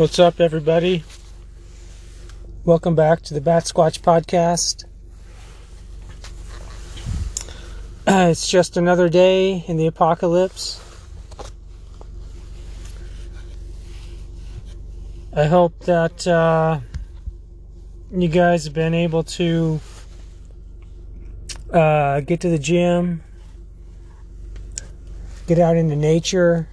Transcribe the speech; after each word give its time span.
What's 0.00 0.18
up, 0.18 0.40
everybody? 0.40 1.04
Welcome 2.64 2.94
back 2.94 3.20
to 3.24 3.34
the 3.34 3.40
Bat 3.42 3.64
Squatch 3.64 4.00
Podcast. 4.00 4.86
Uh, 8.06 8.28
it's 8.30 8.48
just 8.48 8.78
another 8.78 9.10
day 9.10 9.62
in 9.68 9.76
the 9.76 9.86
apocalypse. 9.86 10.82
I 15.36 15.44
hope 15.44 15.78
that 15.80 16.26
uh, 16.26 16.80
you 18.10 18.28
guys 18.28 18.64
have 18.64 18.72
been 18.72 18.94
able 18.94 19.24
to 19.24 19.80
uh, 21.74 22.20
get 22.20 22.40
to 22.40 22.48
the 22.48 22.58
gym, 22.58 23.22
get 25.46 25.58
out 25.58 25.76
into 25.76 25.94
nature, 25.94 26.70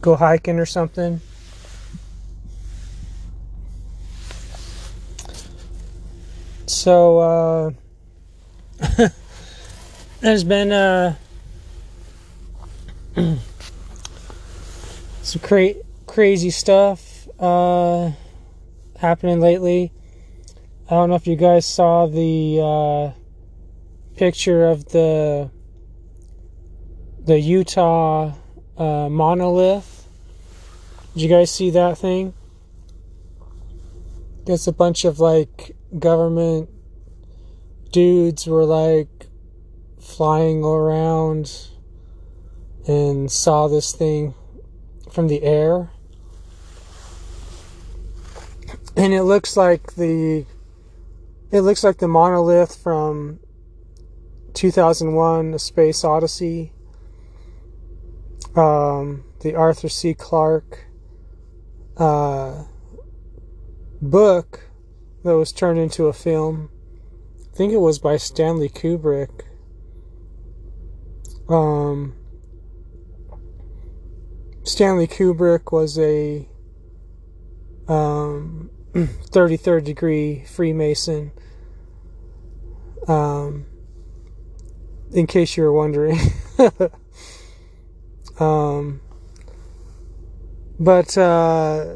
go 0.00 0.14
hiking 0.14 0.60
or 0.60 0.66
something. 0.66 1.20
So, 6.82 7.18
uh, 7.20 7.70
there's 10.20 10.42
been 10.42 10.72
uh, 10.72 11.14
some 15.22 15.42
cra- 15.42 15.74
crazy 16.08 16.50
stuff 16.50 17.28
uh, 17.38 18.10
happening 18.98 19.38
lately. 19.38 19.92
I 20.88 20.94
don't 20.94 21.10
know 21.10 21.14
if 21.14 21.28
you 21.28 21.36
guys 21.36 21.66
saw 21.66 22.06
the 22.08 22.58
uh, 22.60 23.12
picture 24.16 24.66
of 24.66 24.86
the 24.86 25.52
the 27.24 27.38
Utah 27.38 28.32
uh, 28.76 29.08
monolith. 29.08 30.08
Did 31.14 31.22
you 31.22 31.28
guys 31.28 31.52
see 31.52 31.70
that 31.70 31.98
thing? 31.98 32.34
It's 34.48 34.66
a 34.66 34.72
bunch 34.72 35.04
of 35.04 35.20
like 35.20 35.76
government 35.98 36.68
dudes 37.90 38.46
were 38.46 38.64
like 38.64 39.26
flying 40.00 40.64
around 40.64 41.68
and 42.86 43.30
saw 43.30 43.68
this 43.68 43.92
thing 43.92 44.34
from 45.10 45.28
the 45.28 45.42
air. 45.42 45.90
And 48.96 49.12
it 49.12 49.22
looks 49.22 49.56
like 49.56 49.94
the 49.94 50.46
it 51.50 51.60
looks 51.60 51.84
like 51.84 51.98
the 51.98 52.08
monolith 52.08 52.76
from 52.76 53.38
2001 54.54 55.54
A 55.54 55.58
Space 55.58 56.02
Odyssey. 56.02 56.72
Um, 58.56 59.24
the 59.40 59.54
Arthur 59.54 59.88
C. 59.88 60.14
Clarke 60.14 60.86
uh, 61.96 62.64
book 64.00 64.71
that 65.24 65.36
was 65.36 65.52
turned 65.52 65.78
into 65.78 66.06
a 66.06 66.12
film. 66.12 66.70
I 67.52 67.56
think 67.56 67.72
it 67.72 67.78
was 67.78 67.98
by 67.98 68.16
Stanley 68.16 68.68
Kubrick. 68.68 69.42
Um, 71.48 72.14
Stanley 74.64 75.06
Kubrick 75.06 75.72
was 75.72 75.98
a 75.98 76.48
um, 77.88 78.70
33rd 78.94 79.84
degree 79.84 80.44
Freemason. 80.46 81.32
Um, 83.08 83.66
in 85.12 85.26
case 85.26 85.56
you 85.56 85.62
were 85.64 85.72
wondering. 85.72 86.18
um, 88.40 89.00
but 90.78 91.16
uh, 91.18 91.94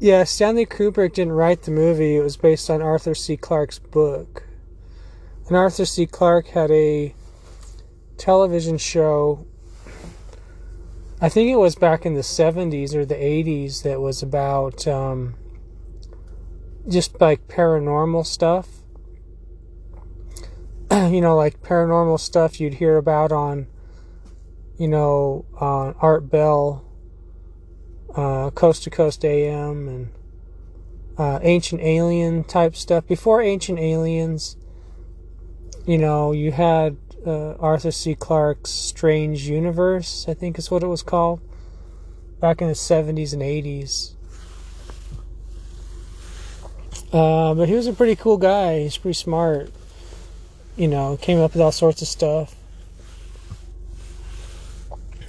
yeah, 0.00 0.22
Stanley 0.24 0.64
Kubrick 0.64 1.14
didn't 1.14 1.32
write 1.32 1.62
the 1.62 1.72
movie. 1.72 2.16
It 2.16 2.22
was 2.22 2.36
based 2.36 2.70
on 2.70 2.80
Arthur 2.80 3.14
C. 3.14 3.36
Clarke's 3.36 3.80
book. 3.80 4.44
And 5.48 5.56
Arthur 5.56 5.84
C. 5.84 6.06
Clarke 6.06 6.48
had 6.48 6.70
a 6.70 7.14
television 8.16 8.78
show. 8.78 9.44
I 11.20 11.28
think 11.28 11.50
it 11.50 11.56
was 11.56 11.74
back 11.74 12.06
in 12.06 12.14
the 12.14 12.20
70s 12.20 12.94
or 12.94 13.04
the 13.04 13.16
80s 13.16 13.82
that 13.82 14.00
was 14.00 14.22
about 14.22 14.86
um, 14.86 15.34
just 16.88 17.20
like 17.20 17.48
paranormal 17.48 18.24
stuff. 18.24 18.68
you 20.92 21.20
know, 21.20 21.34
like 21.34 21.60
paranormal 21.60 22.20
stuff 22.20 22.60
you'd 22.60 22.74
hear 22.74 22.96
about 22.98 23.32
on, 23.32 23.66
you 24.78 24.86
know, 24.86 25.44
Art 25.58 26.30
Bell 26.30 26.87
uh, 28.18 28.50
Coast 28.50 28.82
to 28.82 28.90
Coast 28.90 29.24
AM 29.24 29.86
and 29.88 30.08
uh, 31.16 31.38
Ancient 31.40 31.80
Alien 31.80 32.42
type 32.42 32.74
stuff. 32.74 33.06
Before 33.06 33.40
Ancient 33.40 33.78
Aliens, 33.78 34.56
you 35.86 35.98
know, 35.98 36.32
you 36.32 36.50
had 36.50 36.96
uh, 37.24 37.52
Arthur 37.60 37.92
C. 37.92 38.16
Clarke's 38.16 38.70
Strange 38.70 39.48
Universe, 39.48 40.26
I 40.26 40.34
think 40.34 40.58
is 40.58 40.68
what 40.68 40.82
it 40.82 40.88
was 40.88 41.02
called, 41.02 41.40
back 42.40 42.60
in 42.60 42.66
the 42.66 42.74
70s 42.74 43.32
and 43.32 43.42
80s. 43.42 44.14
Uh, 47.12 47.54
but 47.54 47.68
he 47.68 47.74
was 47.74 47.86
a 47.86 47.92
pretty 47.92 48.16
cool 48.16 48.36
guy. 48.36 48.80
He's 48.80 48.98
pretty 48.98 49.14
smart. 49.14 49.70
You 50.76 50.88
know, 50.88 51.16
came 51.16 51.38
up 51.38 51.52
with 51.52 51.62
all 51.62 51.72
sorts 51.72 52.02
of 52.02 52.08
stuff. 52.08 52.56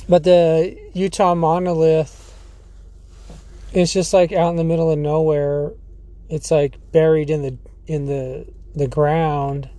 But 0.07 0.23
the 0.23 0.75
Utah 0.93 1.35
monolith 1.35 2.18
it's 3.73 3.93
just 3.93 4.13
like 4.13 4.31
out 4.31 4.49
in 4.49 4.55
the 4.55 4.63
middle 4.63 4.91
of 4.91 4.97
nowhere. 4.97 5.73
It's 6.29 6.51
like 6.51 6.91
buried 6.91 7.29
in 7.29 7.41
the 7.41 7.57
in 7.87 8.05
the 8.05 8.47
the 8.75 8.87
ground. 8.87 9.69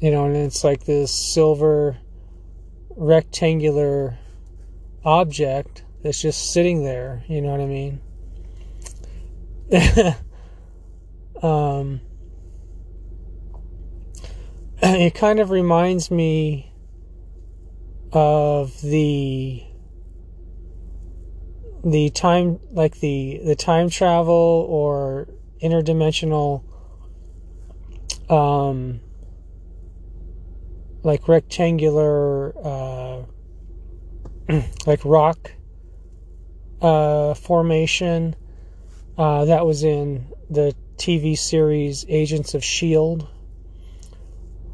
You 0.00 0.10
know, 0.10 0.26
and 0.26 0.36
it's 0.36 0.62
like 0.62 0.84
this 0.84 1.10
silver 1.10 1.96
rectangular 2.96 4.18
object 5.04 5.84
that's 6.02 6.20
just 6.20 6.52
sitting 6.52 6.84
there, 6.84 7.24
you 7.28 7.40
know 7.40 7.50
what 7.50 7.60
I 7.60 7.66
mean? 7.66 8.00
um 11.42 12.00
it 14.82 15.14
kind 15.14 15.40
of 15.40 15.50
reminds 15.50 16.10
me 16.10 16.72
of 18.12 18.80
the 18.82 19.64
the 21.86 22.10
time 22.10 22.58
like 22.72 22.98
the 22.98 23.40
the 23.44 23.54
time 23.54 23.88
travel 23.88 24.66
or 24.68 25.28
interdimensional 25.62 26.64
um 28.28 29.00
like 31.04 31.28
rectangular 31.28 32.52
uh 32.66 33.22
like 34.86 35.00
rock 35.04 35.52
uh 36.82 37.34
formation 37.34 38.34
uh 39.16 39.44
that 39.44 39.64
was 39.64 39.84
in 39.84 40.26
the 40.50 40.74
TV 40.96 41.38
series 41.38 42.04
Agents 42.08 42.54
of 42.54 42.64
Shield. 42.64 43.28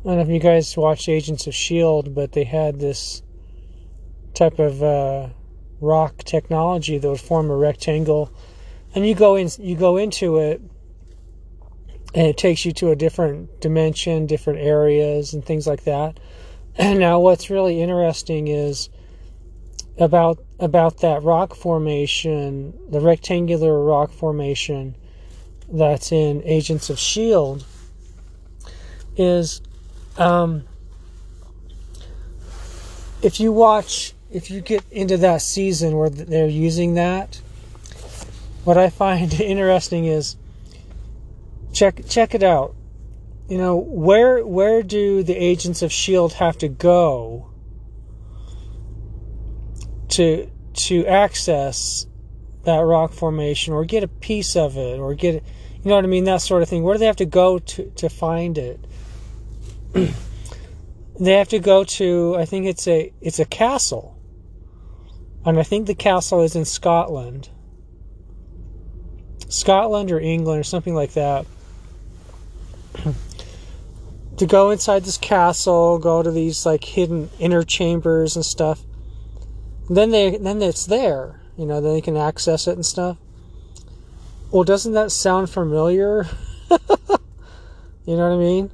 I 0.00 0.04
don't 0.04 0.16
know 0.16 0.22
if 0.22 0.28
you 0.28 0.38
guys 0.38 0.76
watched 0.76 1.08
Agents 1.08 1.46
of 1.46 1.54
Shield, 1.54 2.14
but 2.14 2.32
they 2.32 2.44
had 2.44 2.78
this 2.78 3.22
type 4.32 4.58
of 4.58 4.82
uh 4.82 5.28
rock 5.82 6.18
technology 6.18 6.96
that 6.96 7.08
would 7.08 7.20
form 7.20 7.50
a 7.50 7.56
rectangle, 7.56 8.30
and 8.94 9.06
you 9.06 9.14
go 9.14 9.34
in, 9.34 9.50
you 9.58 9.76
go 9.76 9.96
into 9.96 10.38
it, 10.38 10.62
and 12.14 12.26
it 12.26 12.36
takes 12.36 12.64
you 12.64 12.72
to 12.72 12.90
a 12.90 12.96
different 12.96 13.60
dimension, 13.60 14.26
different 14.26 14.60
areas, 14.60 15.34
and 15.34 15.44
things 15.44 15.66
like 15.66 15.84
that. 15.84 16.18
And 16.76 16.98
now, 17.06 17.20
what's 17.20 17.50
really 17.50 17.82
interesting 17.82 18.48
is 18.48 18.88
about 19.98 20.42
about 20.58 21.00
that 21.00 21.22
rock 21.22 21.54
formation, 21.54 22.72
the 22.88 23.00
rectangular 23.00 23.82
rock 23.82 24.12
formation 24.12 24.96
that's 25.70 26.12
in 26.12 26.42
Agents 26.44 26.90
of 26.90 26.98
Shield, 26.98 27.64
is 29.16 29.60
um, 30.16 30.64
if 33.22 33.40
you 33.40 33.52
watch 33.52 34.14
if 34.32 34.50
you 34.50 34.62
get 34.62 34.84
into 34.90 35.18
that 35.18 35.42
season 35.42 35.96
where 35.96 36.08
they're 36.08 36.46
using 36.46 36.94
that, 36.94 37.40
what 38.64 38.78
I 38.78 38.88
find 38.88 39.32
interesting 39.40 40.06
is 40.06 40.36
check 41.72 42.02
check 42.08 42.34
it 42.34 42.42
out. 42.42 42.74
You 43.48 43.58
know, 43.58 43.76
where 43.76 44.44
where 44.44 44.82
do 44.82 45.22
the 45.22 45.36
agents 45.36 45.82
of 45.82 45.92
Shield 45.92 46.34
have 46.34 46.56
to 46.58 46.68
go 46.68 47.50
to 50.10 50.50
to 50.74 51.06
access 51.06 52.06
that 52.64 52.78
rock 52.78 53.12
formation 53.12 53.74
or 53.74 53.84
get 53.84 54.02
a 54.02 54.08
piece 54.08 54.56
of 54.56 54.76
it 54.76 54.98
or 54.98 55.14
get 55.14 55.34
you 55.34 55.88
know 55.88 55.96
what 55.96 56.04
I 56.04 56.08
mean, 56.08 56.24
that 56.24 56.40
sort 56.40 56.62
of 56.62 56.68
thing. 56.68 56.84
Where 56.84 56.94
do 56.94 57.00
they 57.00 57.06
have 57.06 57.16
to 57.16 57.26
go 57.26 57.58
to 57.58 57.90
to 57.96 58.08
find 58.08 58.56
it? 58.56 58.80
they 61.20 61.32
have 61.32 61.48
to 61.48 61.58
go 61.58 61.84
to 61.84 62.36
I 62.38 62.46
think 62.46 62.64
it's 62.64 62.88
a 62.88 63.12
it's 63.20 63.38
a 63.38 63.44
castle 63.44 64.16
and 65.44 65.58
I 65.58 65.62
think 65.62 65.86
the 65.86 65.94
castle 65.94 66.42
is 66.42 66.54
in 66.54 66.64
Scotland. 66.64 67.48
Scotland 69.48 70.10
or 70.10 70.20
England 70.20 70.60
or 70.60 70.64
something 70.64 70.94
like 70.94 71.12
that. 71.12 71.46
to 74.36 74.46
go 74.46 74.70
inside 74.70 75.04
this 75.04 75.18
castle, 75.18 75.98
go 75.98 76.22
to 76.22 76.30
these 76.30 76.64
like 76.64 76.84
hidden 76.84 77.30
inner 77.38 77.62
chambers 77.62 78.36
and 78.36 78.44
stuff. 78.44 78.82
And 79.88 79.96
then 79.96 80.10
they 80.10 80.36
then 80.36 80.62
it's 80.62 80.86
there, 80.86 81.40
you 81.56 81.66
know, 81.66 81.80
then 81.80 81.94
they 81.94 82.00
can 82.00 82.16
access 82.16 82.66
it 82.66 82.72
and 82.72 82.86
stuff. 82.86 83.18
Well, 84.50 84.64
doesn't 84.64 84.92
that 84.92 85.10
sound 85.10 85.50
familiar? 85.50 86.26
you 86.70 88.16
know 88.16 88.28
what 88.28 88.34
I 88.34 88.36
mean? 88.36 88.70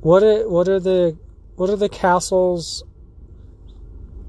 What 0.00 0.22
are 0.22 0.48
what 0.48 0.68
are 0.68 0.80
the 0.80 1.16
what 1.56 1.70
are 1.70 1.76
the 1.76 1.88
castles 1.88 2.82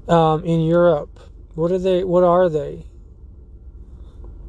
um, 0.08 0.44
in 0.44 0.60
Europe? 0.60 1.18
What 1.54 1.70
are 1.70 1.78
they? 1.78 2.04
What 2.04 2.24
are 2.24 2.48
they? 2.48 2.86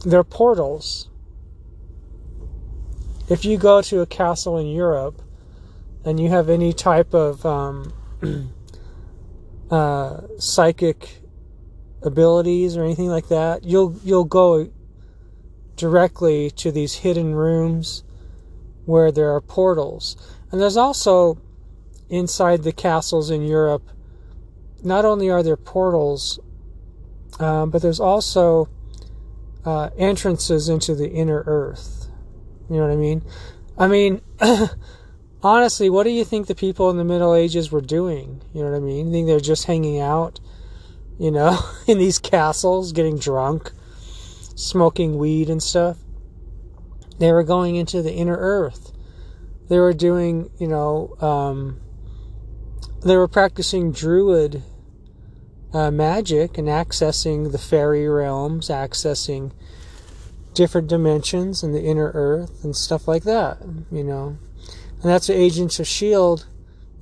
They're 0.06 0.24
portals. 0.24 1.10
If 3.30 3.46
you 3.46 3.58
go 3.58 3.82
to 3.82 4.02
a 4.02 4.06
castle 4.06 4.58
in 4.58 4.68
Europe 4.68 5.22
and 6.04 6.20
you 6.20 6.30
have 6.30 6.50
any 6.50 6.74
type 6.74 7.14
of 7.14 7.46
um, 7.46 7.94
uh, 9.72 10.22
psychic 10.38 11.22
abilities 12.02 12.76
or 12.76 12.84
anything 12.84 13.08
like 13.08 13.30
that, 13.30 13.64
you'll 13.64 13.96
you'll 14.04 14.26
go 14.26 14.70
directly 15.76 16.52
to 16.52 16.72
these 16.72 16.96
hidden 16.96 17.34
rooms 17.34 18.04
where 18.86 19.12
there 19.12 19.32
are 19.34 19.42
portals. 19.42 20.16
And 20.52 20.62
there's 20.62 20.78
also 20.78 21.38
inside 22.10 22.64
the 22.64 22.72
castles 22.72 23.30
in 23.30 23.44
Europe, 23.44 23.84
not 24.84 25.06
only 25.06 25.30
are 25.30 25.42
there 25.42 25.58
portals, 25.58 26.40
um, 27.40 27.70
but 27.70 27.82
there's 27.82 28.00
also 28.00 28.70
uh, 29.66 29.90
entrances 29.98 30.70
into 30.70 30.94
the 30.94 31.10
inner 31.10 31.44
earth. 31.46 32.08
You 32.70 32.78
know 32.78 32.84
what 32.84 32.92
I 32.92 32.98
mean? 32.98 33.24
I 33.78 33.88
mean, 33.88 34.22
honestly, 35.44 35.90
what 35.90 36.04
do 36.04 36.10
you 36.10 36.24
think 36.24 36.48
the 36.48 36.56
people 36.56 36.90
in 36.90 36.98
the 36.98 37.04
Middle 37.04 37.34
Ages 37.34 37.72
were 37.72 37.82
doing? 37.82 38.42
You 38.54 38.64
know 38.64 38.72
what 38.72 38.78
I 38.78 38.80
mean? 38.80 39.08
You 39.08 39.12
think 39.12 39.28
they're 39.28 39.40
just 39.40 39.66
hanging 39.66 40.00
out, 40.00 40.40
you 41.18 41.32
know, 41.32 41.60
in 41.88 41.98
these 41.98 42.20
castles, 42.20 42.92
getting 42.92 43.18
drunk, 43.18 43.72
smoking 44.56 45.18
weed 45.18 45.50
and 45.50 45.64
stuff? 45.64 45.98
They 47.20 47.32
were 47.32 47.44
going 47.44 47.76
into 47.76 48.02
the 48.02 48.14
inner 48.14 48.38
earth. 48.38 48.92
They 49.70 49.80
were 49.80 49.94
doing, 49.94 50.50
you 50.60 50.68
know, 50.68 51.16
um, 51.22 51.80
they 53.04 53.16
were 53.16 53.28
practicing 53.28 53.92
druid 53.92 54.64
uh, 55.74 55.90
magic 55.90 56.58
and 56.58 56.68
accessing 56.68 57.52
the 57.52 57.58
fairy 57.58 58.08
realms, 58.08 58.70
accessing 58.70 59.52
different 60.54 60.88
dimensions 60.88 61.64
and 61.64 61.74
the 61.74 61.84
inner 61.84 62.12
earth 62.14 62.64
and 62.64 62.76
stuff 62.76 63.08
like 63.08 63.24
that, 63.24 63.58
you 63.92 64.04
know. 64.04 64.38
And 65.02 65.12
that's 65.12 65.28
what 65.28 65.38
Agents 65.38 65.80
of 65.80 65.86
S.H.I.E.L.D. 65.86 66.44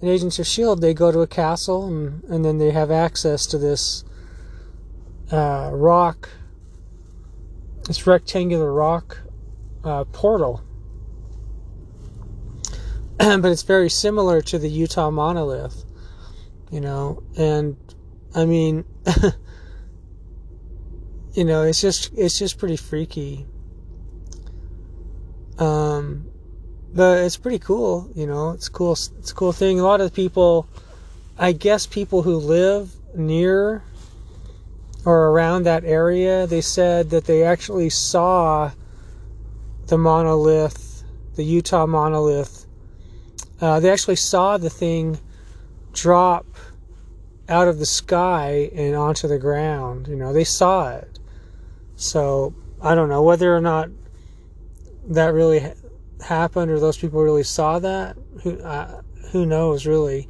In 0.01 0.07
Agents 0.07 0.39
of 0.39 0.44
S.H.I.E.L.D., 0.44 0.81
they 0.81 0.94
go 0.94 1.12
to 1.12 1.19
a 1.19 1.27
castle 1.27 1.85
and, 1.85 2.23
and 2.23 2.44
then 2.45 2.57
they 2.57 2.71
have 2.71 2.89
access 2.89 3.45
to 3.47 3.57
this 3.57 4.03
uh, 5.31 5.69
rock, 5.74 6.29
this 7.83 8.07
rectangular 8.07 8.74
rock 8.74 9.19
uh, 9.83 10.06
portal. 10.06 10.63
but 13.17 13.45
it's 13.45 13.63
very 13.63 13.89
similar 13.89 14.41
to 14.41 14.57
the 14.57 14.69
Utah 14.69 15.12
monolith, 15.12 15.83
you 16.71 16.81
know, 16.81 17.21
and 17.38 17.75
I 18.33 18.45
mean, 18.45 18.85
you 21.33 21.43
know, 21.43 21.63
it's 21.63 21.81
just 21.81 22.11
it's 22.15 22.39
just 22.39 22.57
pretty 22.57 22.77
freaky. 22.77 23.45
Um, 25.57 26.25
but 26.93 27.19
it's 27.19 27.37
pretty 27.37 27.59
cool, 27.59 28.09
you 28.15 28.25
know. 28.25 28.51
It's 28.51 28.69
cool. 28.69 28.93
It's 28.93 29.31
a 29.31 29.35
cool 29.35 29.51
thing. 29.51 29.79
A 29.79 29.83
lot 29.83 30.01
of 30.01 30.13
people, 30.13 30.67
I 31.37 31.51
guess, 31.51 31.85
people 31.85 32.23
who 32.23 32.37
live 32.37 32.91
near 33.15 33.83
or 35.05 35.29
around 35.29 35.63
that 35.63 35.83
area, 35.83 36.47
they 36.47 36.61
said 36.61 37.09
that 37.09 37.25
they 37.25 37.43
actually 37.43 37.89
saw 37.89 38.71
the 39.87 39.97
monolith, 39.97 41.03
the 41.35 41.43
Utah 41.43 41.85
monolith. 41.85 42.65
Uh, 43.59 43.79
they 43.79 43.89
actually 43.89 44.15
saw 44.15 44.57
the 44.57 44.69
thing 44.69 45.19
drop 45.93 46.45
out 47.51 47.68
of 47.68 47.77
the 47.77 47.86
sky 47.86 48.71
and 48.74 48.95
onto 48.95 49.27
the 49.27 49.38
ground. 49.38 50.07
You 50.07 50.15
know, 50.15 50.31
they 50.33 50.45
saw 50.45 50.89
it. 50.89 51.19
So 51.95 52.56
I 52.81 52.95
don't 52.95 53.09
know 53.09 53.21
whether 53.21 53.56
or 53.56 53.62
not 53.62 53.89
that 55.09 55.33
really 55.33 55.74
happened 56.24 56.71
or 56.71 56.80
those 56.80 56.98
people 56.98 57.21
really 57.21 57.44
saw 57.44 57.77
that. 57.80 58.18
Who 58.44 58.57
uh, 58.59 59.01
who 59.31 59.45
knows 59.45 59.86
really? 59.86 60.30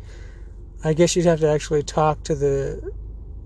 I 0.84 0.94
guess 0.94 1.16
you'd 1.16 1.28
have 1.28 1.40
to 1.42 1.50
actually 1.50 1.84
talk 1.84 2.24
to 2.24 2.36
the 2.36 2.92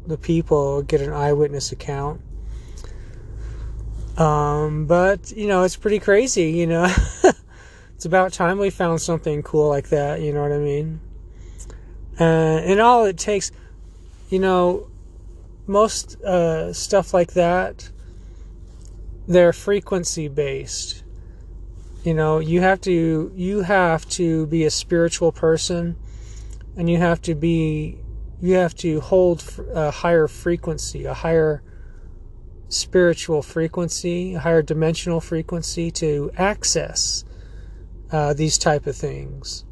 the 0.07 0.18
people, 0.18 0.81
get 0.81 1.01
an 1.01 1.12
eyewitness 1.12 1.72
account. 1.72 2.22
Um, 4.18 4.86
but 4.86 5.31
you 5.33 5.48
know, 5.48 5.63
it's 5.63 5.75
pretty 5.75 6.00
crazy. 6.00 6.51
You 6.51 6.68
know, 6.68 6.95
it's 7.95 8.06
about 8.06 8.31
time 8.31 8.57
we 8.57 8.69
found 8.69 9.01
something 9.01 9.44
cool 9.44 9.68
like 9.68 9.89
that. 9.89 10.22
You 10.22 10.31
know 10.31 10.42
what 10.42 10.54
I 10.54 10.60
mean? 10.60 11.01
Uh, 12.18 12.24
and 12.63 12.80
all 12.80 13.04
it 13.04 13.18
takes 13.18 13.51
you 14.35 14.41
know, 14.41 14.85
most 15.65 16.21
uh, 16.23 16.73
stuff 16.73 17.13
like 17.13 17.31
that, 17.35 17.89
they're 19.29 19.53
frequency 19.53 20.27
based. 20.27 21.05
You 22.03 22.15
know, 22.15 22.39
you 22.39 22.59
have 22.59 22.81
to 22.81 23.31
you 23.33 23.61
have 23.61 24.05
to 24.09 24.45
be 24.47 24.65
a 24.65 24.69
spiritual 24.69 25.31
person, 25.31 25.95
and 26.75 26.89
you 26.89 26.97
have 26.97 27.21
to 27.21 27.33
be 27.33 27.97
you 28.41 28.55
have 28.55 28.75
to 28.75 28.99
hold 28.99 29.41
a 29.73 29.89
higher 29.89 30.27
frequency, 30.27 31.05
a 31.05 31.13
higher 31.13 31.63
spiritual 32.67 33.41
frequency, 33.41 34.33
a 34.33 34.39
higher 34.41 34.61
dimensional 34.61 35.21
frequency 35.21 35.91
to 35.91 36.29
access 36.35 37.23
uh, 38.11 38.33
these 38.33 38.57
type 38.57 38.85
of 38.85 38.97
things. 38.97 39.63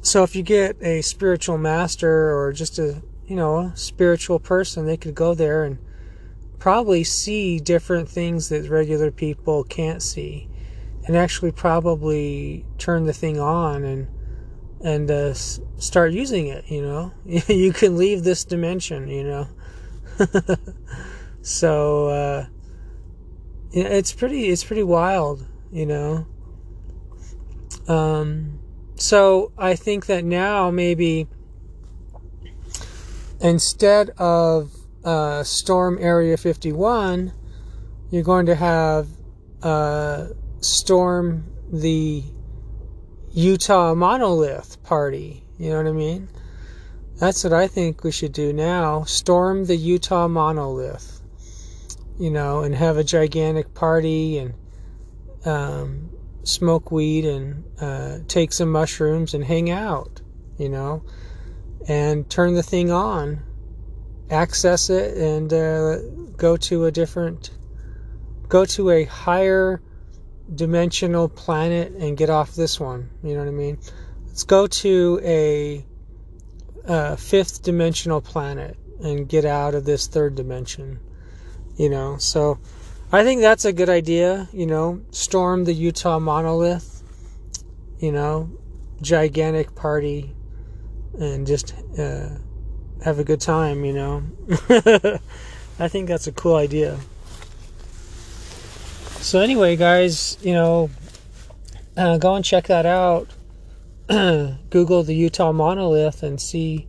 So 0.00 0.22
if 0.22 0.34
you 0.34 0.42
get 0.42 0.76
a 0.82 1.02
spiritual 1.02 1.58
master 1.58 2.34
or 2.36 2.52
just 2.52 2.78
a, 2.78 3.02
you 3.26 3.36
know, 3.36 3.72
spiritual 3.74 4.38
person, 4.38 4.86
they 4.86 4.96
could 4.96 5.14
go 5.14 5.34
there 5.34 5.64
and 5.64 5.78
probably 6.58 7.04
see 7.04 7.58
different 7.58 8.08
things 8.08 8.48
that 8.48 8.68
regular 8.68 9.10
people 9.10 9.64
can't 9.64 10.02
see 10.02 10.48
and 11.04 11.16
actually 11.16 11.52
probably 11.52 12.64
turn 12.76 13.06
the 13.06 13.12
thing 13.12 13.40
on 13.40 13.84
and 13.84 14.08
and 14.80 15.10
uh, 15.10 15.34
start 15.34 16.12
using 16.12 16.46
it 16.46 16.64
you 16.68 16.82
know? 16.82 17.12
You 17.48 17.72
can 17.72 17.96
leave 17.96 18.22
this 18.24 18.44
dimension 18.44 19.08
you 19.08 19.24
know? 19.24 19.48
So 21.40 22.08
uh, 22.08 22.46
it's 23.72 24.12
pretty 24.12 24.48
it's 24.50 24.64
pretty 24.64 24.82
wild 24.82 25.46
you 25.72 25.86
know? 25.86 26.26
Um 27.86 28.58
so 28.98 29.52
I 29.56 29.74
think 29.76 30.06
that 30.06 30.24
now 30.24 30.70
maybe 30.70 31.28
instead 33.40 34.10
of 34.18 34.72
uh, 35.04 35.42
Storm 35.44 35.98
Area 36.00 36.36
51, 36.36 37.32
you're 38.10 38.22
going 38.22 38.46
to 38.46 38.54
have 38.54 39.08
uh, 39.62 40.26
Storm 40.60 41.44
the 41.72 42.24
Utah 43.32 43.94
Monolith 43.94 44.82
Party. 44.82 45.44
You 45.58 45.70
know 45.70 45.76
what 45.78 45.86
I 45.86 45.92
mean? 45.92 46.28
That's 47.18 47.44
what 47.44 47.52
I 47.52 47.66
think 47.66 48.04
we 48.04 48.12
should 48.12 48.32
do 48.32 48.52
now. 48.52 49.04
Storm 49.04 49.66
the 49.66 49.76
Utah 49.76 50.28
Monolith. 50.28 51.20
You 52.18 52.30
know, 52.30 52.60
and 52.60 52.74
have 52.74 52.96
a 52.96 53.04
gigantic 53.04 53.74
party 53.74 54.38
and 54.38 54.54
um, 55.44 56.10
smoke 56.48 56.90
weed 56.90 57.26
and 57.26 57.64
uh, 57.80 58.18
take 58.26 58.52
some 58.52 58.72
mushrooms 58.72 59.34
and 59.34 59.44
hang 59.44 59.70
out, 59.70 60.20
you 60.56 60.68
know, 60.68 61.04
and 61.86 62.28
turn 62.28 62.54
the 62.54 62.62
thing 62.62 62.90
on, 62.90 63.42
access 64.30 64.88
it, 64.88 65.16
and 65.16 65.52
uh, 65.52 65.98
go 66.36 66.56
to 66.56 66.86
a 66.86 66.90
different, 66.90 67.50
go 68.48 68.64
to 68.64 68.90
a 68.90 69.04
higher 69.04 69.82
dimensional 70.52 71.28
planet 71.28 71.92
and 71.92 72.16
get 72.16 72.30
off 72.30 72.54
this 72.54 72.80
one. 72.80 73.10
You 73.22 73.34
know 73.34 73.40
what 73.40 73.48
I 73.48 73.52
mean? 73.52 73.78
Let's 74.26 74.44
go 74.44 74.66
to 74.66 75.20
a, 75.22 75.84
a 76.84 77.16
fifth 77.18 77.62
dimensional 77.62 78.22
planet 78.22 78.78
and 79.02 79.28
get 79.28 79.44
out 79.44 79.74
of 79.74 79.84
this 79.84 80.06
third 80.06 80.34
dimension. 80.34 80.98
You 81.76 81.90
know, 81.90 82.16
so 82.16 82.58
I 83.10 83.24
think 83.24 83.40
that's 83.40 83.64
a 83.64 83.72
good 83.72 83.88
idea. 83.88 84.48
You 84.52 84.66
know, 84.66 85.00
storm 85.10 85.64
the 85.64 85.72
Utah 85.72 86.18
monolith. 86.18 87.02
You 87.98 88.12
know, 88.12 88.50
gigantic 89.02 89.74
party, 89.74 90.34
and 91.18 91.46
just 91.46 91.74
uh, 91.98 92.28
have 93.02 93.18
a 93.18 93.24
good 93.24 93.40
time, 93.40 93.84
you 93.84 93.92
know. 93.92 94.22
I 95.80 95.88
think 95.88 96.08
that's 96.08 96.26
a 96.26 96.32
cool 96.32 96.56
idea. 96.56 96.98
So 99.20 99.40
anyway, 99.40 99.74
guys, 99.74 100.38
you 100.42 100.52
know, 100.52 100.90
uh, 101.96 102.18
go 102.18 102.34
and 102.34 102.44
check 102.44 102.68
that 102.68 102.86
out. 102.86 103.28
Google 104.70 105.02
the 105.02 105.14
Utah 105.14 105.52
monolith 105.52 106.22
and 106.22 106.40
see 106.40 106.86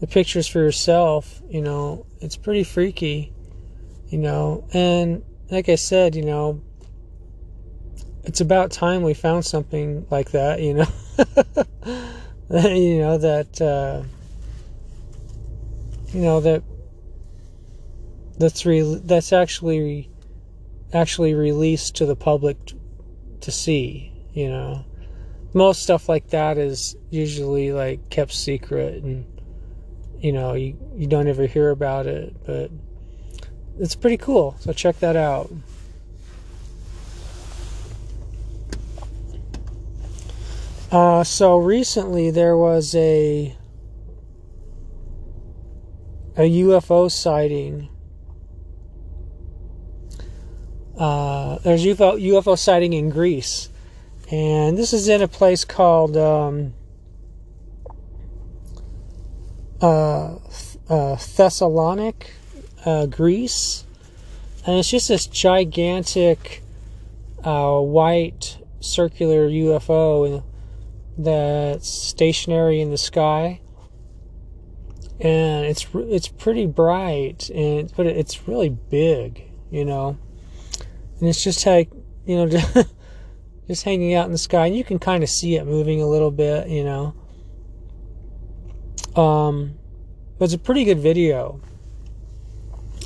the 0.00 0.06
pictures 0.06 0.46
for 0.46 0.60
yourself. 0.60 1.42
You 1.48 1.60
know, 1.60 2.06
it's 2.20 2.36
pretty 2.36 2.64
freaky. 2.64 3.33
You 4.08 4.18
know, 4.18 4.64
and 4.72 5.22
like 5.50 5.68
I 5.68 5.74
said, 5.74 6.14
you 6.14 6.24
know, 6.24 6.60
it's 8.24 8.40
about 8.40 8.70
time 8.70 9.02
we 9.02 9.14
found 9.14 9.44
something 9.44 10.06
like 10.10 10.30
that. 10.32 10.60
You 10.60 10.74
know, 10.74 10.86
you 12.70 12.98
know 12.98 13.18
that. 13.18 13.60
Uh, 13.60 14.02
you 16.14 16.20
know 16.20 16.40
that 16.40 16.62
that's 18.38 18.64
re- 18.64 19.00
that's 19.04 19.32
actually 19.32 20.08
actually 20.92 21.34
released 21.34 21.96
to 21.96 22.06
the 22.06 22.14
public 22.14 22.56
to 23.40 23.50
see 23.50 24.12
you 24.32 24.48
know 24.48 24.84
most 25.52 25.82
stuff 25.82 26.08
like 26.08 26.28
that 26.28 26.56
is 26.56 26.96
usually 27.10 27.72
like 27.72 28.10
kept 28.10 28.32
secret 28.32 29.02
and 29.02 29.26
you 30.18 30.32
know 30.32 30.54
you, 30.54 30.78
you 30.94 31.08
don't 31.08 31.26
ever 31.26 31.46
hear 31.46 31.70
about 31.70 32.06
it 32.06 32.34
but 32.46 32.70
it's 33.78 33.94
pretty 33.94 34.16
cool 34.16 34.56
so 34.60 34.72
check 34.72 34.98
that 35.00 35.16
out. 35.16 35.50
Uh, 40.94 41.24
so 41.24 41.58
recently 41.58 42.30
there 42.30 42.56
was 42.56 42.94
a 42.94 43.56
a 46.36 46.42
UFO 46.42 47.10
sighting. 47.10 47.88
Uh, 50.96 51.58
there's 51.64 51.84
UFO 51.84 52.16
UFO 52.20 52.56
sighting 52.56 52.92
in 52.92 53.10
Greece, 53.10 53.70
and 54.30 54.78
this 54.78 54.92
is 54.92 55.08
in 55.08 55.20
a 55.20 55.26
place 55.26 55.64
called 55.64 56.16
um, 56.16 56.74
uh, 59.80 60.36
uh, 60.88 61.16
Thessalonic, 61.16 62.30
uh, 62.84 63.06
Greece, 63.06 63.84
and 64.66 64.78
it's 64.78 64.90
just 64.90 65.08
this 65.08 65.26
gigantic 65.26 66.62
uh, 67.42 67.78
white 67.78 68.58
circular 68.80 69.48
UFO 69.48 70.42
that's 71.16 71.88
stationary 71.88 72.80
in 72.80 72.90
the 72.90 72.98
sky. 72.98 73.60
And 75.20 75.64
it's 75.66 75.86
it's 75.94 76.26
pretty 76.26 76.66
bright 76.66 77.48
and 77.50 77.92
but 77.96 78.06
it's 78.06 78.48
really 78.48 78.68
big 78.68 79.44
you 79.70 79.84
know? 79.84 80.18
And 81.20 81.28
it's 81.28 81.42
just 81.42 81.64
like 81.64 81.90
you 82.26 82.36
know 82.36 82.48
just 83.68 83.84
hanging 83.84 84.14
out 84.14 84.26
in 84.26 84.32
the 84.32 84.38
sky 84.38 84.66
and 84.66 84.76
you 84.76 84.82
can 84.82 84.98
kind 84.98 85.22
of 85.22 85.30
see 85.30 85.56
it 85.56 85.66
moving 85.66 86.02
a 86.02 86.06
little 86.06 86.32
bit 86.32 86.68
you 86.68 86.84
know? 86.84 87.14
Um 89.14 89.74
but 90.38 90.46
it's 90.46 90.54
a 90.54 90.58
pretty 90.58 90.84
good 90.84 90.98
video 90.98 91.60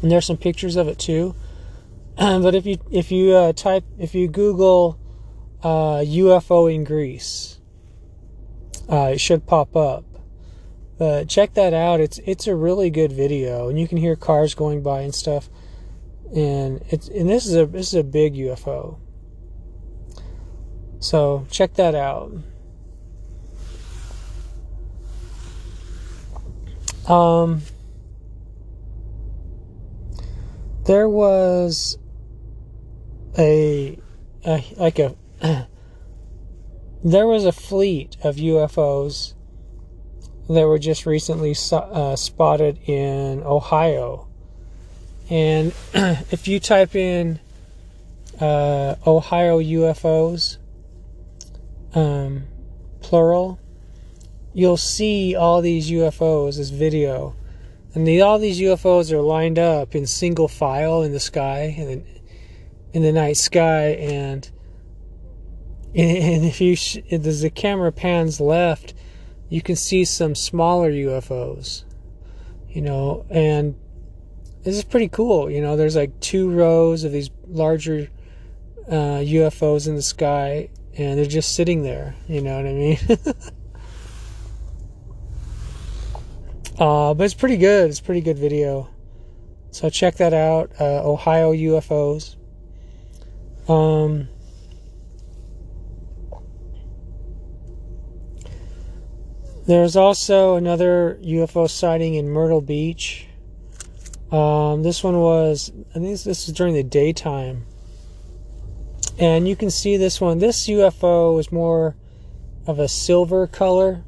and 0.03 0.11
there's 0.11 0.27
some 0.27 0.37
pictures 0.37 0.77
of 0.77 0.89
it 0.89 0.99
too 0.99 1.35
but 2.17 2.55
if 2.55 2.67
you 2.67 2.79
if 2.91 3.11
you 3.11 3.33
uh, 3.33 3.53
type 3.53 3.85
if 3.99 4.15
you 4.15 4.29
google 4.29 4.99
uh, 5.63 5.99
ufo 5.99 6.73
in 6.73 6.85
greece 6.85 7.61
uh, 8.91 9.11
it 9.13 9.21
should 9.21 9.47
pop 9.47 9.77
up 9.77 10.05
but 10.99 11.29
check 11.29 11.55
that 11.55 11.73
out. 11.73 12.01
It's 12.01 12.19
it's 12.27 12.49
a 12.49 12.57
really 12.57 12.91
good 12.91 13.13
video, 13.13 13.69
and 13.69 13.79
you 13.79 13.87
can 13.87 13.99
hear 13.99 14.17
cars 14.17 14.55
going 14.55 14.83
by 14.83 15.03
and 15.03 15.15
stuff. 15.15 15.49
And 16.35 16.85
it's 16.89 17.07
and 17.09 17.29
this 17.29 17.47
is 17.47 17.55
a 17.55 17.67
this 17.67 17.89
is 17.89 17.95
a 17.95 18.03
big 18.03 18.35
UFO. 18.35 18.99
So 20.99 21.47
check 21.51 21.75
that 21.75 21.95
out. 21.95 22.33
Um, 27.09 27.63
there 30.89 31.09
was 31.09 31.99
a, 33.39 33.99
a 34.47 34.65
like 34.79 34.99
a 34.99 35.15
there 37.05 37.27
was 37.27 37.45
a 37.45 37.53
fleet 37.53 38.17
of 38.25 38.37
UFOs 38.37 39.35
that 40.49 40.67
were 40.67 40.79
just 40.79 41.05
recently 41.05 41.55
uh, 41.73 42.17
spotted 42.17 42.79
in 42.89 43.43
Ohio. 43.43 44.29
And 45.29 45.75
if 45.95 46.49
you 46.49 46.59
type 46.59 46.97
in 46.97 47.39
uh, 48.41 48.95
Ohio 49.07 49.61
UFOs, 49.61 50.57
um, 51.95 52.45
plural, 53.03 53.61
you'll 54.55 54.79
see 54.79 55.37
all 55.37 55.61
these 55.61 55.91
UFOs, 55.91 56.57
this 56.57 56.71
video. 56.71 57.37
And 57.99 58.07
the, 58.07 58.21
all 58.21 58.39
these 58.39 58.61
UFOs 58.61 59.11
are 59.11 59.21
lined 59.21 59.59
up 59.59 59.97
in 59.97 60.07
single 60.07 60.47
file 60.47 61.03
in 61.03 61.11
the 61.11 61.19
sky, 61.19 61.75
in 61.77 61.89
the, 61.89 62.21
in 62.93 63.03
the 63.03 63.11
night 63.11 63.37
sky. 63.37 63.87
And, 63.87 64.49
and 65.97 66.45
if 66.45 66.61
you, 66.61 66.75
as 67.11 67.41
the 67.41 67.51
camera 67.51 67.91
pans 67.91 68.41
left, 68.41 68.95
you 69.49 69.61
can 69.63 69.75
see 69.75 70.05
some 70.05 70.37
smaller 70.37 70.93
UFOs, 70.93 71.83
you 72.69 72.83
know, 72.83 73.27
and 73.31 73.75
this 74.63 74.77
is 74.77 74.85
pretty 74.85 75.09
cool. 75.09 75.51
You 75.51 75.61
know, 75.61 75.75
there's 75.75 75.97
like 75.97 76.21
two 76.21 76.53
rows 76.53 77.03
of 77.03 77.11
these 77.11 77.31
larger 77.49 78.11
uh, 78.87 79.19
UFOs 79.27 79.89
in 79.89 79.97
the 79.97 80.03
sky, 80.03 80.71
and 80.97 81.19
they're 81.19 81.27
just 81.27 81.57
sitting 81.57 81.83
there. 81.83 82.15
You 82.29 82.43
know 82.43 82.59
what 82.59 82.67
I 82.67 82.73
mean? 82.73 82.99
uh, 86.79 87.15
but 87.15 87.25
it's 87.25 87.35
pretty 87.35 87.57
good. 87.57 87.91
It's 87.91 88.01
pretty 88.01 88.21
good 88.21 88.39
video. 88.39 88.89
So 89.71 89.91
check 89.91 90.17
that 90.17 90.33
out. 90.33 90.73
Uh, 90.81 91.09
Ohio 91.09 91.53
UFOs. 91.53 92.37
Um, 93.69 94.29
There's 99.69 99.97
also 99.97 100.55
another 100.55 101.19
UFO 101.23 101.69
sighting 101.69 102.15
in 102.15 102.27
Myrtle 102.27 102.63
Beach. 102.63 103.27
Um, 104.33 104.83
this 104.83 105.05
one 105.05 105.19
was, 105.19 105.71
I 105.91 105.99
think 105.99 106.07
this, 106.07 106.25
this 106.25 106.47
was 106.47 106.57
during 106.57 106.73
the 106.73 106.83
daytime. 106.83 107.67
And 109.19 109.47
you 109.47 109.57
can 109.57 109.71
see 109.71 109.99
this 109.99 110.23
one. 110.23 110.39
This 110.39 110.69
UFO 110.69 111.39
is 111.39 111.53
more 111.53 111.97
of 112.67 112.79
a 112.79 112.89
silver 112.89 113.47
color. 113.47 114.05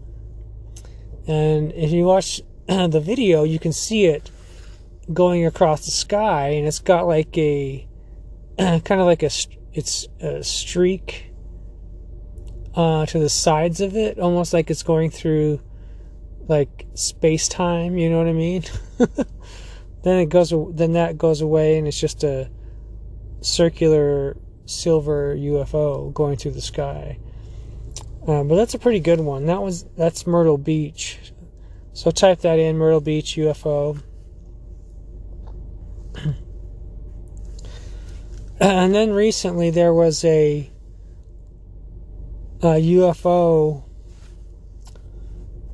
And 1.26 1.72
if 1.72 1.90
you 1.90 2.06
watch 2.06 2.40
the 2.90 3.00
video, 3.00 3.42
you 3.42 3.58
can 3.58 3.72
see 3.72 4.04
it 4.06 4.30
going 5.12 5.44
across 5.44 5.84
the 5.84 5.90
sky. 5.90 6.50
And 6.50 6.66
it's 6.66 6.78
got 6.78 7.06
like 7.06 7.36
a, 7.36 7.86
kind 8.58 9.00
of 9.00 9.06
like 9.06 9.22
a, 9.22 9.30
it's 9.72 10.06
a 10.20 10.42
streak 10.44 11.30
uh, 12.74 13.06
to 13.06 13.18
the 13.18 13.28
sides 13.28 13.80
of 13.80 13.96
it, 13.96 14.18
almost 14.18 14.52
like 14.52 14.70
it's 14.70 14.82
going 14.82 15.10
through 15.10 15.60
like 16.48 16.86
space 16.94 17.48
time. 17.48 17.98
You 17.98 18.10
know 18.10 18.18
what 18.18 18.28
I 18.28 18.32
mean? 18.32 18.64
then 20.02 20.18
it 20.18 20.28
goes. 20.28 20.52
Then 20.72 20.92
that 20.92 21.18
goes 21.18 21.40
away, 21.40 21.78
and 21.78 21.86
it's 21.86 21.98
just 21.98 22.24
a 22.24 22.50
circular 23.40 24.36
silver 24.66 25.34
UFO 25.36 26.12
going 26.12 26.36
through 26.36 26.52
the 26.52 26.60
sky. 26.60 27.18
Um, 28.26 28.48
but 28.48 28.56
that's 28.56 28.74
a 28.74 28.78
pretty 28.78 29.00
good 29.00 29.20
one. 29.20 29.46
That 29.46 29.62
was 29.62 29.84
that's 29.96 30.26
Myrtle 30.26 30.58
Beach. 30.58 31.18
So 32.00 32.10
type 32.10 32.40
that 32.40 32.58
in 32.58 32.78
Myrtle 32.78 33.02
Beach 33.02 33.36
UFO. 33.36 34.02
and 38.58 38.94
then 38.94 39.12
recently 39.12 39.68
there 39.68 39.92
was 39.92 40.24
a 40.24 40.70
a 42.62 42.80
UFO 42.80 43.84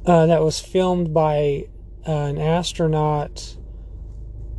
uh, 0.04 0.26
that 0.26 0.42
was 0.42 0.59
filmed 0.59 1.14
by 1.14 1.68
uh, 2.04 2.11
an 2.11 2.38
astronaut 2.38 3.56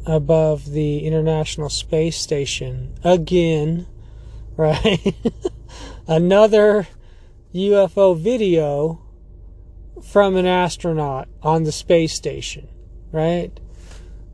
above 0.06 0.72
the 0.72 1.00
International 1.00 1.70
Space 1.70 2.16
Station. 2.16 2.98
Again, 3.04 3.88
right? 4.56 5.14
Another 6.08 6.88
UFO 7.54 8.18
video 8.18 9.02
from 10.04 10.36
an 10.36 10.46
astronaut 10.46 11.28
on 11.42 11.64
the 11.64 11.72
space 11.72 12.14
station, 12.14 12.68
right? 13.12 13.52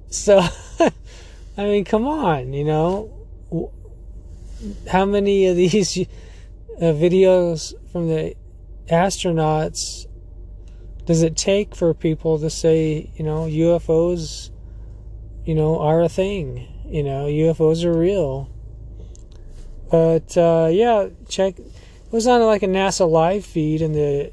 So, 0.10 0.40
I 1.58 1.64
mean, 1.64 1.86
come 1.86 2.08
on, 2.08 2.54
you 2.54 2.64
know. 2.64 3.20
How 4.90 5.06
many 5.06 5.48
of 5.48 5.56
these 5.56 5.98
uh, 6.78 6.94
videos 6.94 7.74
from 7.92 8.08
the 8.08 8.36
astronauts 8.88 10.08
does 11.06 11.22
it 11.22 11.36
take 11.36 11.76
for 11.76 11.94
people 11.94 12.40
to 12.40 12.50
say, 12.50 13.12
you 13.16 13.26
know, 13.26 13.46
UFOs, 13.46 14.52
you 15.46 15.56
know, 15.56 15.80
are 15.80 16.02
a 16.02 16.10
thing? 16.10 16.68
You 16.86 17.04
know, 17.04 17.26
UFOs 17.26 17.84
are 17.84 17.98
real. 17.98 18.50
But 19.92 20.38
uh, 20.38 20.70
yeah, 20.72 21.10
check. 21.28 21.60
It 21.60 22.12
was 22.12 22.26
on 22.26 22.42
like 22.42 22.64
a 22.64 22.68
NASA 22.68 23.10
live 23.10 23.46
feed, 23.46 23.82
and 23.82 23.94
the 23.94 24.32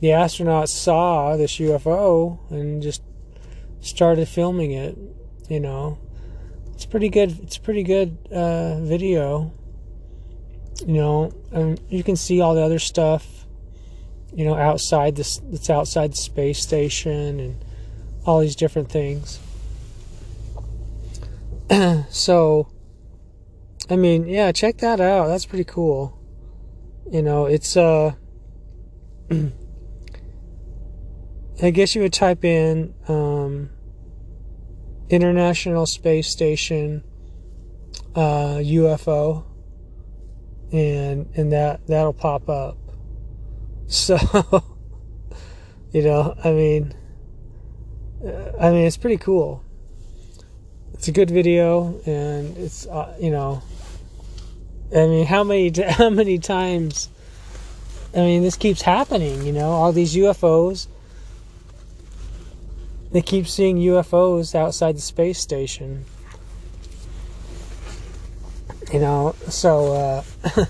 the 0.00 0.08
astronauts 0.08 0.68
saw 0.68 1.36
this 1.36 1.58
UFO 1.58 2.38
and 2.50 2.82
just 2.82 3.02
started 3.80 4.28
filming 4.28 4.72
it. 4.72 4.96
You 5.48 5.60
know, 5.60 5.98
it's 6.74 6.86
pretty 6.86 7.08
good. 7.08 7.38
It's 7.42 7.58
pretty 7.58 7.82
good 7.82 8.18
uh, 8.32 8.80
video. 8.80 9.52
You 10.86 10.94
know, 10.94 11.32
and 11.52 11.80
you 11.88 12.02
can 12.02 12.16
see 12.16 12.40
all 12.40 12.54
the 12.54 12.60
other 12.60 12.78
stuff 12.78 13.36
you 14.36 14.44
know, 14.44 14.54
outside 14.54 15.16
this, 15.16 15.38
that's 15.44 15.70
outside 15.70 16.12
the 16.12 16.16
space 16.16 16.60
station 16.60 17.40
and 17.40 17.64
all 18.26 18.40
these 18.40 18.54
different 18.54 18.90
things. 18.90 19.40
so, 22.10 22.68
I 23.88 23.96
mean, 23.96 24.28
yeah, 24.28 24.52
check 24.52 24.76
that 24.78 25.00
out. 25.00 25.28
That's 25.28 25.46
pretty 25.46 25.64
cool. 25.64 26.20
You 27.10 27.22
know, 27.22 27.46
it's, 27.46 27.78
uh, 27.78 28.12
I 31.62 31.70
guess 31.70 31.94
you 31.94 32.02
would 32.02 32.12
type 32.12 32.44
in, 32.44 32.94
um, 33.08 33.70
International 35.08 35.86
Space 35.86 36.28
Station, 36.28 37.02
uh, 38.14 38.56
UFO, 38.56 39.44
and, 40.72 41.28
and 41.34 41.52
that, 41.52 41.86
that'll 41.86 42.12
pop 42.12 42.48
up. 42.48 42.76
So, 43.88 44.18
you 45.92 46.02
know, 46.02 46.34
I 46.42 46.50
mean, 46.50 46.92
uh, 48.24 48.50
I 48.60 48.70
mean, 48.70 48.84
it's 48.86 48.96
pretty 48.96 49.18
cool. 49.18 49.62
It's 50.94 51.08
a 51.08 51.12
good 51.12 51.30
video, 51.30 52.00
and 52.06 52.56
it's 52.56 52.86
uh, 52.86 53.14
you 53.20 53.30
know, 53.30 53.62
I 54.90 55.06
mean, 55.06 55.26
how 55.26 55.44
many 55.44 55.70
how 55.88 56.10
many 56.10 56.38
times? 56.38 57.10
I 58.14 58.18
mean, 58.20 58.42
this 58.42 58.56
keeps 58.56 58.82
happening. 58.82 59.46
You 59.46 59.52
know, 59.52 59.70
all 59.70 59.92
these 59.92 60.16
UFOs. 60.16 60.88
They 63.16 63.22
keep 63.22 63.48
seeing 63.48 63.78
UFOs 63.78 64.54
outside 64.54 64.94
the 64.94 65.00
space 65.00 65.38
station. 65.38 66.04
You 68.92 69.00
know, 69.00 69.34
so. 69.48 69.94
Uh, 69.94 70.22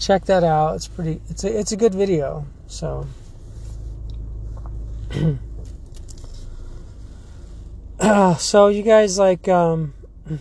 check 0.00 0.24
that 0.24 0.42
out. 0.42 0.76
It's 0.76 0.88
pretty. 0.88 1.20
It's 1.28 1.44
a 1.44 1.58
it's 1.58 1.72
a 1.72 1.76
good 1.76 1.94
video. 1.94 2.46
So. 2.66 3.06
uh, 8.00 8.34
so 8.38 8.68
you 8.68 8.82
guys 8.82 9.18
like 9.18 9.46
um. 9.46 9.92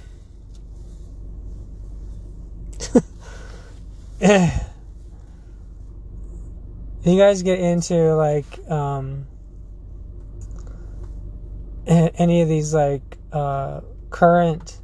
you 7.04 7.18
guys 7.18 7.44
get 7.44 7.60
into 7.60 8.16
like 8.16 8.72
um 8.72 9.28
any 11.86 12.42
of 12.42 12.50
these 12.50 12.74
like 12.74 13.18
uh 13.32 13.82
current 14.10 14.80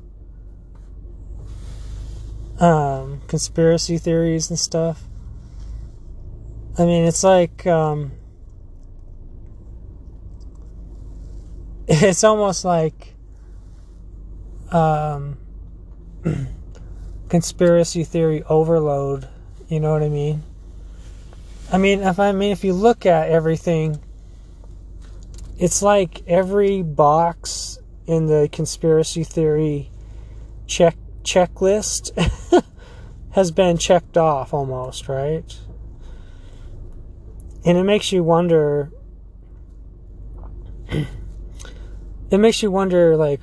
um, 2.60 3.22
conspiracy 3.28 3.98
theories 3.98 4.50
and 4.50 4.60
stuff. 4.60 5.04
I 6.78 6.86
mean, 6.86 7.06
it's 7.06 7.24
like 7.24 7.66
um, 7.68 8.12
it's 11.88 12.24
almost 12.24 12.66
like 12.66 13.16
um, 14.72 15.38
conspiracy 17.30 18.04
theory 18.04 18.44
overload. 18.44 19.28
You 19.68 19.80
know 19.80 19.92
what 19.92 20.04
I 20.04 20.10
mean? 20.10 20.44
I 21.72 21.78
mean, 21.78 22.02
if 22.02 22.20
I 22.20 22.32
mean, 22.32 22.52
if 22.52 22.64
you 22.64 22.74
look 22.74 23.06
at 23.06 23.30
everything, 23.30 24.00
it's 25.60 25.82
like 25.82 26.24
every 26.26 26.82
box 26.82 27.80
in 28.08 28.28
the 28.28 28.50
conspiracy 28.52 29.24
theory 29.24 29.92
check 30.66 30.96
checklist 31.24 32.12
has 33.32 33.52
been 33.52 33.78
checked 33.78 34.18
off 34.18 34.54
almost, 34.54 35.10
right? 35.10 35.60
And 37.66 37.78
it 37.78 37.84
makes 37.84 38.12
you 38.12 38.24
wonder 38.24 38.90
it 40.90 42.38
makes 42.38 42.64
you 42.64 42.72
wonder 42.72 43.18
like 43.18 43.42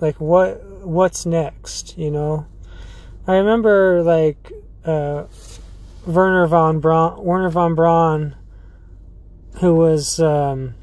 like 0.00 0.18
what 0.18 0.64
what's 0.84 1.26
next, 1.26 1.98
you 1.98 2.10
know? 2.10 2.46
I 3.26 3.36
remember 3.36 4.02
like 4.02 4.50
uh 4.84 5.24
Wernher 6.06 6.46
von 6.46 6.80
Braun 6.80 7.22
Wernher 7.22 7.50
von 7.50 7.74
Braun 7.74 8.34
who 9.60 9.74
was 9.74 10.18
um, 10.20 10.74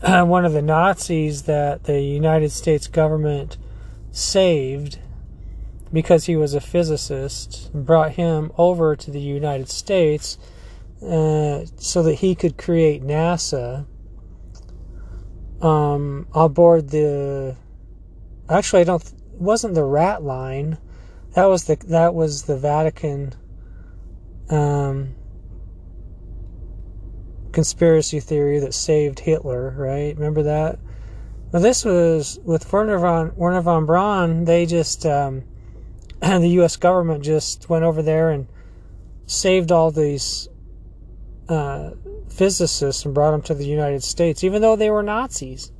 one 0.26 0.44
of 0.44 0.52
the 0.52 0.62
Nazis 0.62 1.42
that 1.42 1.84
the 1.84 2.00
United 2.00 2.50
States 2.50 2.86
government 2.86 3.56
saved 4.10 4.98
because 5.92 6.26
he 6.26 6.36
was 6.36 6.54
a 6.54 6.60
physicist, 6.60 7.70
brought 7.72 8.12
him 8.12 8.52
over 8.58 8.94
to 8.94 9.10
the 9.10 9.20
United 9.20 9.68
States 9.68 10.38
uh, 11.02 11.64
so 11.76 12.02
that 12.02 12.14
he 12.16 12.34
could 12.34 12.58
create 12.58 13.02
NASA 13.02 13.86
um, 15.62 16.26
aboard 16.34 16.90
the. 16.90 17.56
Actually, 18.48 18.82
I 18.82 18.84
don't. 18.84 19.12
Wasn't 19.32 19.74
the 19.74 19.84
Rat 19.84 20.22
Line. 20.22 20.78
That 21.34 21.46
was 21.46 21.64
the 21.64 21.76
that 21.88 22.14
was 22.14 22.44
the 22.44 22.56
Vatican 22.56 23.34
um, 24.50 25.14
conspiracy 27.58 28.20
theory 28.20 28.60
that 28.60 28.72
saved 28.72 29.18
Hitler. 29.18 29.74
Right? 29.76 30.14
Remember 30.14 30.44
that? 30.44 30.78
Well, 31.50 31.60
this 31.60 31.84
was 31.84 32.38
with 32.44 32.72
Wernher 32.72 33.00
von 33.00 33.32
Wernher 33.34 33.62
von 33.62 33.84
Braun. 33.84 34.44
They 34.44 34.64
just 34.64 35.04
um, 35.04 35.42
and 36.22 36.40
the 36.44 36.50
U.S. 36.60 36.76
government 36.76 37.24
just 37.24 37.68
went 37.68 37.82
over 37.82 38.00
there 38.00 38.30
and 38.30 38.46
saved 39.26 39.72
all 39.72 39.90
these 39.90 40.48
uh, 41.48 41.90
physicists 42.28 43.04
and 43.04 43.12
brought 43.12 43.32
them 43.32 43.42
to 43.42 43.54
the 43.54 43.66
United 43.66 44.04
States, 44.04 44.44
even 44.44 44.62
though 44.62 44.76
they 44.76 44.90
were 44.90 45.02
Nazis. 45.02 45.72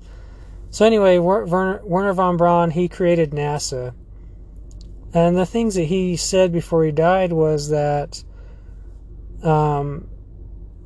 So 0.70 0.84
anyway, 0.84 1.18
Wernher, 1.18 1.80
Wernher 1.84 2.12
von 2.12 2.36
Braun 2.36 2.72
he 2.72 2.88
created 2.88 3.30
NASA, 3.30 3.94
and 5.14 5.36
the 5.36 5.46
things 5.46 5.76
that 5.76 5.84
he 5.84 6.16
said 6.16 6.50
before 6.50 6.82
he 6.82 6.90
died 6.90 7.32
was 7.32 7.68
that 7.68 8.24
um, 9.44 10.07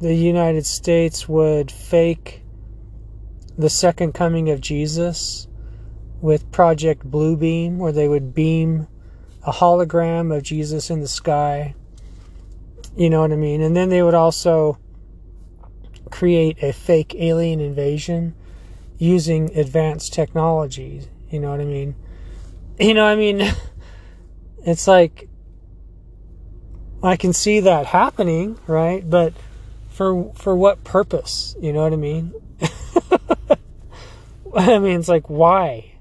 the 0.03 0.15
United 0.17 0.67
States 0.67 1.29
would 1.29 1.71
fake 1.71 2.43
the 3.57 3.71
second 3.71 4.13
coming 4.13 4.51
of 4.51 4.61
Jesus 4.61 5.47
with 6.21 6.51
Project 6.51 7.09
Bluebeam, 7.09 7.77
where 7.77 7.93
they 7.93 8.09
would 8.09 8.35
beam 8.35 8.89
a 9.47 9.53
hologram 9.53 10.37
of 10.37 10.43
Jesus 10.43 10.91
in 10.91 11.03
the 11.03 11.07
sky. 11.07 11.77
You 12.97 13.11
know 13.11 13.21
what 13.21 13.31
I 13.31 13.37
mean? 13.37 13.61
And 13.61 13.77
then 13.77 13.91
they 13.91 14.03
would 14.03 14.15
also 14.15 14.77
create 16.11 16.61
a 16.65 16.73
fake 16.73 17.15
alien 17.17 17.61
invasion 17.61 18.35
using 18.99 19.57
advanced 19.57 20.13
technology. 20.13 21.03
You 21.31 21.39
know 21.39 21.51
what 21.53 21.61
I 21.61 21.65
mean? 21.65 21.95
You 22.81 22.95
know, 22.95 23.05
I 23.05 23.15
mean, 23.15 23.43
it's 24.65 24.89
like 24.89 25.29
I 27.03 27.17
can 27.17 27.33
see 27.33 27.61
that 27.61 27.87
happening, 27.87 28.59
right? 28.67 29.09
But 29.09 29.35
for 29.93 30.33
for 30.35 30.57
what 30.57 30.85
purpose? 30.85 31.55
You 31.61 31.73
know 31.73 31.83
what 31.83 31.93
I 31.93 31.97
mean? 31.97 32.33
I 34.55 34.79
mean, 34.79 34.99
it's 34.99 35.09
like 35.09 35.29
why? 35.29 35.93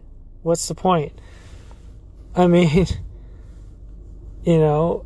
What's 0.44 0.68
the 0.68 0.76
point? 0.76 1.14
I 2.36 2.48
mean, 2.48 2.88
you 4.44 4.58
know, 4.58 5.06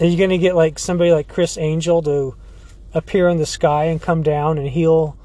are 0.00 0.06
you 0.06 0.16
going 0.16 0.30
to 0.30 0.38
get 0.38 0.56
like 0.56 0.78
somebody 0.78 1.12
like 1.12 1.28
Criss 1.28 1.56
Angel 1.58 2.02
to 2.02 2.34
appear 2.92 3.28
in 3.28 3.36
the 3.36 3.46
sky 3.46 3.84
and 3.84 4.00
come 4.00 4.22
down 4.22 4.58
and 4.58 4.68
heal 4.68 5.16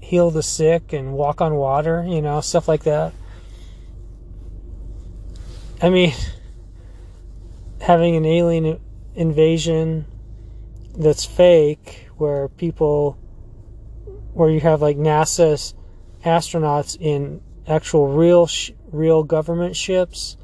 heal 0.00 0.30
the 0.30 0.42
sick 0.42 0.92
and 0.92 1.14
walk 1.14 1.40
on 1.40 1.54
water, 1.54 2.04
you 2.06 2.20
know, 2.20 2.40
stuff 2.40 2.68
like 2.68 2.82
that? 2.82 3.12
I 5.80 5.88
mean, 5.88 6.12
having 7.80 8.16
an 8.16 8.26
alien 8.26 8.80
invasion 9.14 10.06
that's 10.96 11.24
fake 11.24 12.08
where 12.16 12.48
people 12.48 13.18
where 14.32 14.50
you 14.50 14.60
have 14.60 14.82
like 14.82 14.96
NASA's 14.96 15.74
astronauts 16.24 16.96
in 17.00 17.40
actual 17.66 18.08
real 18.08 18.48
real 18.90 19.22
government 19.22 19.76
ships 19.76 20.36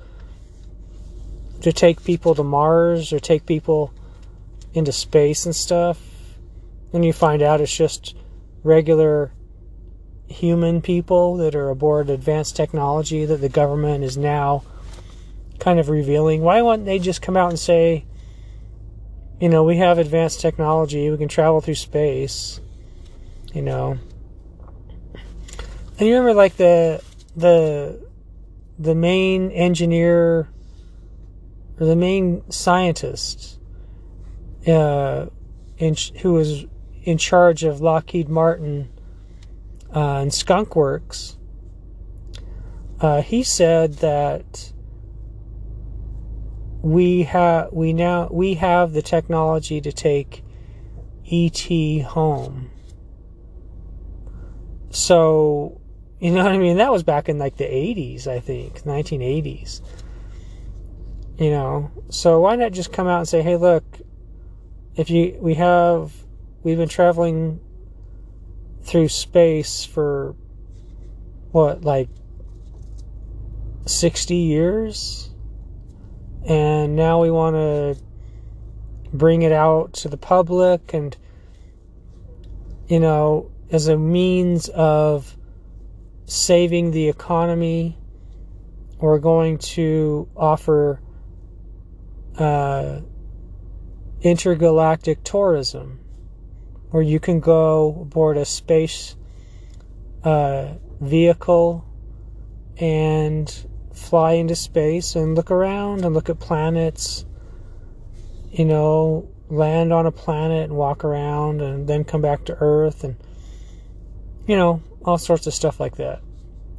to 1.61 1.73
take 1.73 2.03
people 2.05 2.35
to 2.35 2.43
Mars 2.43 3.13
or 3.13 3.21
take 3.21 3.47
people 3.47 3.93
into 4.73 4.93
space 4.93 5.45
and 5.47 5.55
stuff. 5.55 6.01
and 6.93 7.05
you 7.05 7.13
find 7.13 7.43
out 7.43 7.61
it's 7.61 7.77
just 7.77 8.17
regular 8.65 9.31
human 10.27 10.81
people 10.81 11.37
that 11.37 11.55
are 11.55 11.71
aboard 11.71 12.09
advanced 12.09 12.57
technology 12.57 13.25
that 13.25 13.41
the 13.41 13.49
government 13.49 14.05
is 14.05 14.17
now 14.17 14.63
kind 15.59 15.79
of 15.79 15.89
revealing. 15.89 16.43
Why 16.43 16.63
wouldn't 16.63 16.87
they 16.87 16.99
just 16.99 17.23
come 17.23 17.37
out 17.37 17.51
and 17.51 17.59
say, 17.59 18.07
you 19.40 19.48
know, 19.48 19.64
we 19.64 19.79
have 19.79 19.98
advanced 19.98 20.40
technology, 20.40 21.09
we 21.11 21.16
can 21.16 21.29
travel 21.29 21.61
through 21.61 21.74
space, 21.74 22.61
you 23.55 23.62
know. 23.62 23.98
And 25.98 26.09
you 26.09 26.14
remember 26.14 26.35
like 26.35 26.57
the 26.57 27.03
the 27.37 28.07
the 28.79 28.94
main 28.94 29.50
engineer 29.50 30.48
or 31.79 31.87
the 31.87 31.96
main 31.96 32.42
scientist 32.50 33.59
uh, 34.66 35.26
in, 35.79 35.96
who 36.20 36.35
was 36.35 36.66
in 37.03 37.16
charge 37.16 37.64
of 37.64 37.81
Lockheed 37.81 38.29
Martin 38.29 38.90
uh, 39.94 40.16
and 40.16 40.33
Skunk 40.33 40.76
Works, 40.76 41.38
uh, 43.00 43.22
he 43.22 43.42
said 43.42 43.94
that 43.94 44.72
we 46.83 47.25
have 47.25 47.73
we 47.73 47.93
now 47.93 48.29
we 48.31 48.55
have 48.55 48.93
the 48.93 49.03
technology 49.03 49.81
to 49.81 49.93
take 49.93 50.43
ET 51.31 52.03
home. 52.03 52.71
So, 54.90 55.81
you 56.19 56.33
know 56.33 56.43
what 56.43 56.53
I 56.53 56.59
mean? 56.59 56.79
That 56.79 56.90
was 56.90 57.03
back 57.03 57.29
in 57.29 57.38
like 57.38 57.57
the 57.57 57.64
80s, 57.64 58.27
I 58.27 58.40
think, 58.40 58.83
1980s. 58.83 59.83
You 61.38 61.51
know, 61.51 61.90
so 62.11 62.40
why 62.40 62.57
not 62.57 62.73
just 62.73 62.93
come 62.93 63.07
out 63.07 63.21
and 63.21 63.29
say, 63.29 63.43
"Hey, 63.43 63.57
look, 63.57 63.85
if 64.97 65.11
you 65.11 65.37
we 65.40 65.55
have 65.55 66.12
we've 66.62 66.77
been 66.77 66.88
traveling 66.88 67.61
through 68.83 69.09
space 69.09 69.85
for 69.85 70.35
what 71.53 71.83
like 71.83 72.09
60 73.87 74.35
years 74.35 75.30
and 76.46 76.96
now 76.96 77.20
we 77.20 77.31
want 77.31 77.55
to 77.55 77.96
bring 79.12 79.42
it 79.42 79.53
out 79.53 79.92
to 79.92 80.09
the 80.09 80.16
public 80.16 80.94
and 80.94 81.16
you 82.87 83.00
know 83.00 83.50
as 83.70 83.88
a 83.88 83.96
means 83.98 84.68
of 84.68 85.37
saving 86.26 86.92
the 86.92 87.09
economy 87.09 87.98
we're 88.98 89.18
going 89.18 89.59
to 89.59 90.29
offer 90.37 91.00
uh, 92.38 93.00
intergalactic 94.22 95.22
tourism 95.24 95.98
where 96.90 97.03
you 97.03 97.18
can 97.18 97.40
go 97.40 98.00
aboard 98.03 98.37
a 98.37 98.44
space 98.44 99.16
uh, 100.24 100.74
vehicle 101.00 101.85
and 102.76 103.70
fly 104.01 104.33
into 104.33 104.57
space 104.57 105.15
and 105.15 105.35
look 105.35 105.51
around 105.51 106.05
and 106.05 106.15
look 106.15 106.29
at 106.29 106.41
planets, 106.41 107.25
you 108.51 108.65
know, 108.65 109.29
land 109.49 109.93
on 109.93 110.07
a 110.07 110.13
planet 110.13 110.65
and 110.65 110.77
walk 110.77 111.05
around 111.05 111.61
and 111.61 111.87
then 111.87 112.05
come 112.05 112.23
back 112.23 112.45
to 112.45 112.57
Earth 112.61 113.05
and, 113.05 113.17
you 114.47 114.57
know, 114.57 114.83
all 115.05 115.19
sorts 115.19 115.47
of 115.47 115.55
stuff 115.55 115.79
like 115.79 115.97
that. 115.97 116.21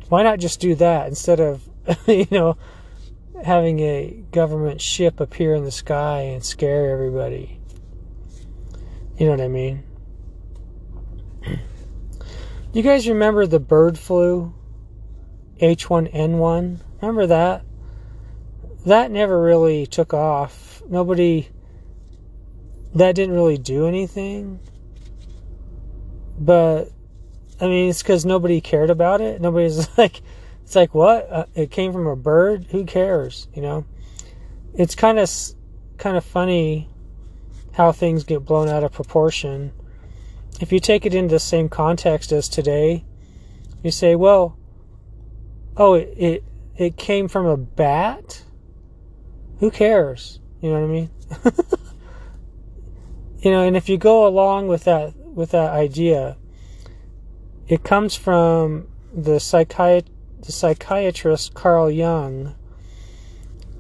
Why 0.10 0.24
not 0.24 0.40
just 0.40 0.60
do 0.60 0.76
that 0.76 1.08
instead 1.08 1.40
of, 1.40 1.68
you 2.08 2.28
know, 2.32 2.58
having 3.44 3.80
a 3.80 4.24
government 4.32 4.82
ship 4.82 5.20
appear 5.20 5.54
in 5.56 5.64
the 5.64 5.72
sky 5.72 6.22
and 6.22 6.44
scare 6.44 6.90
everybody? 6.90 7.60
You 9.18 9.28
know 9.28 9.32
what 9.32 9.42
I 9.42 9.48
mean? 9.48 9.84
You 12.74 12.84
guys 12.84 13.08
remember 13.08 13.46
the 13.46 13.60
bird 13.60 14.00
flu? 14.00 14.54
H1N1? 15.62 16.80
Remember 17.02 17.28
that? 17.28 17.64
That 18.86 19.12
never 19.12 19.42
really 19.42 19.86
took 19.86 20.14
off. 20.14 20.82
Nobody. 20.88 21.50
That 22.96 23.16
didn't 23.16 23.36
really 23.36 23.58
do 23.58 23.88
anything. 23.88 24.60
But, 26.38 26.90
I 27.60 27.66
mean, 27.66 27.90
it's 27.90 28.02
because 28.02 28.26
nobody 28.26 28.62
cared 28.62 28.90
about 28.90 29.22
it. 29.22 29.42
Nobody's 29.42 29.88
like, 29.98 30.22
it's 30.64 30.76
like, 30.76 30.94
what? 30.94 31.32
Uh, 31.32 31.46
it 31.56 31.72
came 31.72 31.94
from 31.94 32.08
a 32.08 32.16
bird? 32.16 32.66
Who 32.72 32.86
cares? 32.86 33.48
You 33.54 33.62
know? 33.62 33.86
It's 34.74 34.96
kind 34.96 35.20
of, 35.20 35.30
kind 35.98 36.18
of 36.18 36.26
funny 36.26 36.90
how 37.74 37.92
things 37.92 38.24
get 38.24 38.46
blown 38.46 38.68
out 38.68 38.84
of 38.84 38.92
proportion 38.92 39.72
if 40.62 40.72
you 40.72 40.80
take 40.80 41.06
it 41.06 41.16
into 41.16 41.34
the 41.34 41.40
same 41.40 41.68
context 41.68 42.32
as 42.32 42.48
today, 42.48 43.04
you 43.84 43.90
say, 43.90 44.16
well, 44.16 44.58
oh, 45.76 45.96
it, 45.96 46.14
it, 46.16 46.44
it 46.78 46.98
came 46.98 47.28
from 47.28 47.46
a 47.46 47.58
bat? 47.58 48.44
Who 49.60 49.72
cares? 49.72 50.40
You 50.62 50.72
know 50.72 50.82
what 50.82 50.84
I 50.84 50.92
mean? 50.92 51.10
you 53.40 53.52
know, 53.52 53.64
and 53.64 53.76
if 53.76 53.90
you 53.90 53.98
go 53.98 54.28
along 54.28 54.68
with 54.68 54.84
that 54.86 55.16
with 55.18 55.52
that 55.52 55.72
idea, 55.72 56.38
it 57.68 57.84
comes 57.84 58.16
from 58.16 58.88
the 59.14 59.38
psychiat- 59.38 60.10
the 60.42 60.52
psychiatrist 60.52 61.54
Carl 61.54 61.90
Jung 61.90 62.56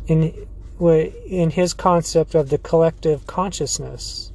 in 0.07 0.47
in 0.79 1.51
his 1.51 1.73
concept 1.73 2.33
of 2.33 2.49
the 2.49 2.57
collective 2.57 3.27
consciousness. 3.27 4.31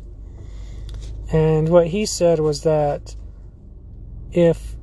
And 1.32 1.68
what 1.68 1.88
he 1.88 2.06
said 2.06 2.38
was 2.38 2.62
that 2.62 3.16
if 4.30 4.75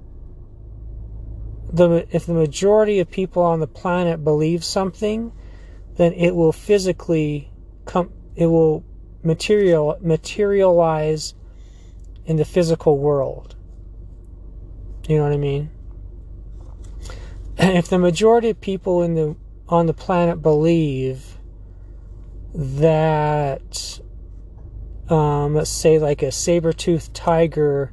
the 1.73 2.07
if 2.11 2.25
the 2.25 2.33
majority 2.33 2.99
of 2.99 3.09
people 3.09 3.41
on 3.43 3.59
the 3.59 3.67
planet 3.67 4.23
believe 4.23 4.63
something, 4.63 5.31
then 5.95 6.13
it 6.13 6.35
will 6.35 6.53
physically 6.53 7.51
come 7.85 8.11
it 8.35 8.45
will 8.45 8.85
material 9.23 9.97
materialize 9.99 11.33
in 12.25 12.37
the 12.37 12.45
physical 12.45 12.97
world. 12.97 13.55
You 15.07 15.17
know 15.17 15.23
what 15.23 15.33
I 15.33 15.37
mean? 15.37 15.71
if 17.57 17.87
the 17.87 17.99
majority 17.99 18.49
of 18.49 18.61
people 18.61 19.03
in 19.03 19.15
the 19.15 19.35
on 19.67 19.85
the 19.85 19.93
planet 19.93 20.41
believe 20.41 21.37
that 22.53 23.99
um, 25.09 25.55
let's 25.55 25.69
say 25.69 25.97
like 25.99 26.21
a 26.21 26.31
saber-toothed 26.31 27.13
tiger 27.13 27.91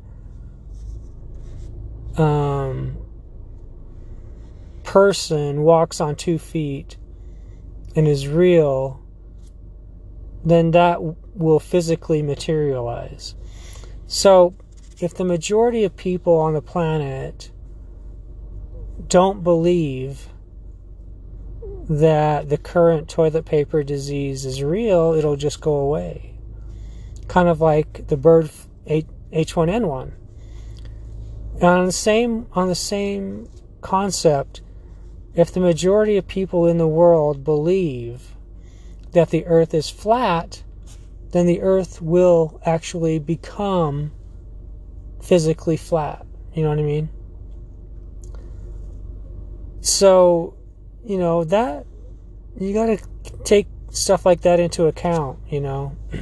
um, 2.16 2.96
person 4.90 5.62
walks 5.62 6.00
on 6.00 6.16
two 6.16 6.36
feet 6.36 6.96
and 7.94 8.08
is 8.08 8.26
real, 8.26 9.00
then 10.44 10.72
that 10.72 10.98
will 11.32 11.60
physically 11.60 12.22
materialize. 12.22 13.36
So, 14.08 14.56
if 14.98 15.14
the 15.14 15.24
majority 15.24 15.84
of 15.84 15.96
people 15.96 16.34
on 16.34 16.54
the 16.54 16.60
planet 16.60 17.52
don't 19.06 19.44
believe 19.44 20.28
that 21.88 22.48
the 22.48 22.58
current 22.58 23.08
toilet 23.08 23.44
paper 23.44 23.84
disease 23.84 24.44
is 24.44 24.60
real, 24.60 25.14
it'll 25.14 25.36
just 25.36 25.60
go 25.60 25.74
away 25.74 26.30
kind 27.28 27.48
of 27.48 27.60
like 27.60 28.08
the 28.08 28.16
bird 28.16 28.50
H1N1. 28.88 30.10
And 31.54 31.64
on 31.64 31.86
the 31.86 31.92
same 31.92 32.48
on 32.54 32.66
the 32.66 32.74
same 32.74 33.48
concept, 33.82 34.62
if 35.34 35.52
the 35.52 35.60
majority 35.60 36.16
of 36.16 36.26
people 36.26 36.66
in 36.66 36.78
the 36.78 36.88
world 36.88 37.44
believe 37.44 38.34
that 39.12 39.30
the 39.30 39.46
earth 39.46 39.74
is 39.74 39.90
flat, 39.90 40.62
then 41.32 41.46
the 41.46 41.62
earth 41.62 42.02
will 42.02 42.60
actually 42.64 43.18
become 43.18 44.12
physically 45.22 45.76
flat. 45.76 46.26
You 46.54 46.64
know 46.64 46.70
what 46.70 46.78
I 46.78 46.82
mean? 46.82 47.08
So, 49.80 50.54
you 51.04 51.18
know, 51.18 51.44
that 51.44 51.86
you 52.58 52.74
got 52.74 52.86
to 52.86 52.98
take 53.44 53.66
stuff 53.90 54.26
like 54.26 54.42
that 54.42 54.60
into 54.60 54.86
account, 54.86 55.38
you 55.48 55.60
know. 55.60 55.96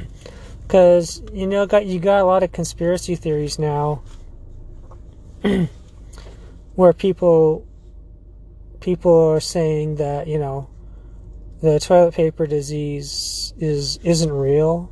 because 0.69 1.23
you 1.33 1.47
know 1.47 1.65
got 1.65 1.87
you 1.87 1.99
got 1.99 2.21
a 2.21 2.23
lot 2.23 2.43
of 2.43 2.51
conspiracy 2.51 3.15
theories 3.15 3.57
now 3.57 4.03
where 6.75 6.93
people 6.93 7.65
people 8.79 9.13
are 9.29 9.39
saying 9.39 9.95
that 9.95 10.27
you 10.27 10.39
know 10.39 10.69
the 11.61 11.79
toilet 11.79 12.13
paper 12.13 12.47
disease 12.47 13.53
is 13.57 13.97
isn't 13.97 14.31
real. 14.31 14.91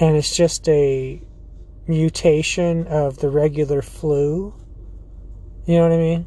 And 0.00 0.16
it's 0.16 0.34
just 0.34 0.68
a 0.68 1.22
mutation 1.86 2.86
of 2.86 3.18
the 3.18 3.28
regular 3.28 3.82
flu. 3.82 4.54
You 5.66 5.76
know 5.76 5.82
what 5.82 5.92
i 5.92 5.96
mean? 5.96 6.26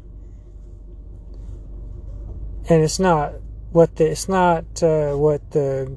And 2.68 2.82
it's 2.82 2.98
not 2.98 3.34
what 3.72 3.96
the 3.96 4.10
it's 4.10 4.28
not 4.28 4.82
uh, 4.82 5.14
what 5.14 5.50
the 5.50 5.96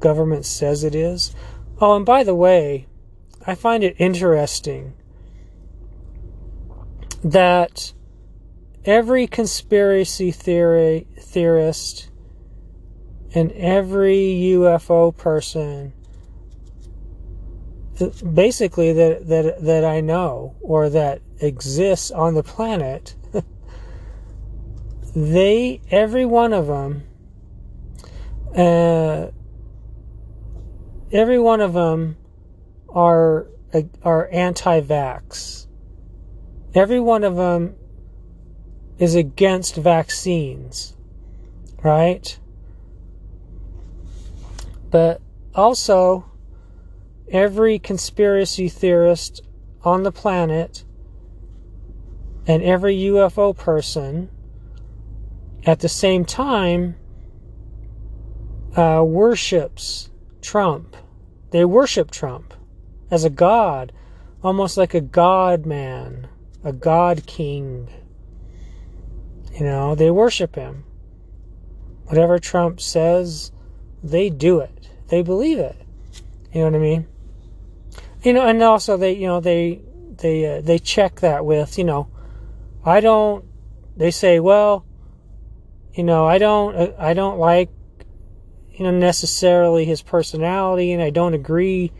government 0.00 0.44
says 0.44 0.82
it 0.84 0.94
is. 0.94 1.34
Oh, 1.80 1.96
and 1.96 2.04
by 2.04 2.24
the 2.24 2.34
way, 2.34 2.88
I 3.46 3.54
find 3.54 3.82
it 3.84 3.96
interesting 3.98 4.94
that 7.24 7.92
every 8.84 9.26
conspiracy 9.26 10.30
theory 10.30 11.06
theorist 11.18 12.10
and 13.34 13.52
every 13.52 14.16
UFO 14.54 15.16
person 15.16 15.92
basically 18.34 18.92
that 18.92 19.28
that 19.28 19.62
that 19.62 19.84
I 19.84 20.00
know 20.00 20.56
or 20.60 20.88
that 20.88 21.20
exists 21.40 22.10
on 22.10 22.34
the 22.34 22.42
planet 22.42 23.14
they 25.14 25.80
every 25.90 26.24
one 26.24 26.52
of 26.52 26.66
them 26.66 27.04
uh, 28.56 29.30
every 31.10 31.38
one 31.38 31.60
of 31.60 31.72
them 31.72 32.16
are 32.90 33.46
are 34.02 34.28
anti-vax. 34.30 35.66
Every 36.74 37.00
one 37.00 37.24
of 37.24 37.36
them 37.36 37.74
is 39.02 39.14
against 39.16 39.74
vaccines 39.74 40.96
right 41.82 42.38
but 44.90 45.20
also 45.54 46.24
every 47.30 47.78
conspiracy 47.78 48.68
theorist 48.68 49.40
on 49.82 50.04
the 50.04 50.12
planet 50.12 50.84
and 52.46 52.62
every 52.62 52.96
UFO 52.96 53.56
person 53.56 54.28
at 55.64 55.80
the 55.80 55.88
same 55.88 56.24
time 56.24 56.94
uh, 58.76 59.02
worships 59.04 60.10
Trump. 60.40 60.96
They 61.50 61.64
worship 61.64 62.10
Trump 62.10 62.54
as 63.10 63.24
a 63.24 63.30
god, 63.30 63.92
almost 64.42 64.76
like 64.76 64.94
a 64.94 65.00
god 65.00 65.66
man, 65.66 66.28
a 66.64 66.72
god 66.72 67.26
king. 67.26 67.88
You 69.52 69.64
know, 69.64 69.94
they 69.94 70.10
worship 70.10 70.54
him. 70.54 70.84
Whatever 72.06 72.38
Trump 72.38 72.80
says, 72.80 73.52
they 74.02 74.30
do 74.30 74.60
it. 74.60 74.88
They 75.08 75.22
believe 75.22 75.58
it. 75.58 75.76
You 76.52 76.60
know 76.60 76.66
what 76.66 76.74
I 76.74 76.78
mean? 76.78 77.06
You 78.22 78.32
know, 78.32 78.46
and 78.46 78.62
also 78.62 78.96
they, 78.96 79.12
you 79.12 79.26
know, 79.26 79.40
they 79.40 79.80
they 80.18 80.58
uh, 80.58 80.60
they 80.60 80.78
check 80.78 81.20
that 81.20 81.44
with, 81.44 81.78
you 81.78 81.84
know, 81.84 82.08
I 82.84 83.00
don't. 83.00 83.44
They 83.96 84.10
say, 84.10 84.40
well, 84.40 84.84
you 85.94 86.04
know, 86.04 86.26
I 86.26 86.38
don't 86.38 86.74
uh, 86.74 86.92
I 86.98 87.14
don't 87.14 87.38
like 87.38 87.70
you 88.72 88.84
know 88.84 88.90
necessarily 88.90 89.84
his 89.84 90.02
personality, 90.02 90.92
and 90.92 91.02
I 91.02 91.10
don't 91.10 91.34
agree, 91.34 91.92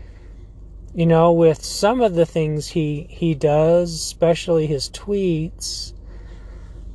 you 0.95 1.07
know, 1.07 1.33
with 1.33 1.65
some 1.65 2.01
of 2.01 2.15
the 2.15 2.27
things 2.27 2.69
he 2.69 3.07
he 3.11 3.35
does, 3.35 3.93
especially 3.93 4.67
his 4.67 4.89
tweets. 4.89 5.93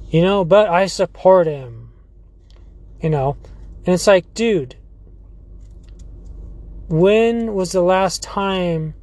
You 0.10 0.22
know, 0.22 0.46
but 0.46 0.70
I 0.70 0.88
support 0.88 1.48
him. 1.48 1.92
You 3.02 3.10
know, 3.10 3.38
and 3.86 3.94
it's 3.94 4.08
like, 4.08 4.34
dude, 4.34 4.76
when 6.88 7.54
was 7.54 7.74
the 7.74 7.82
last 7.82 8.24
time 8.24 8.94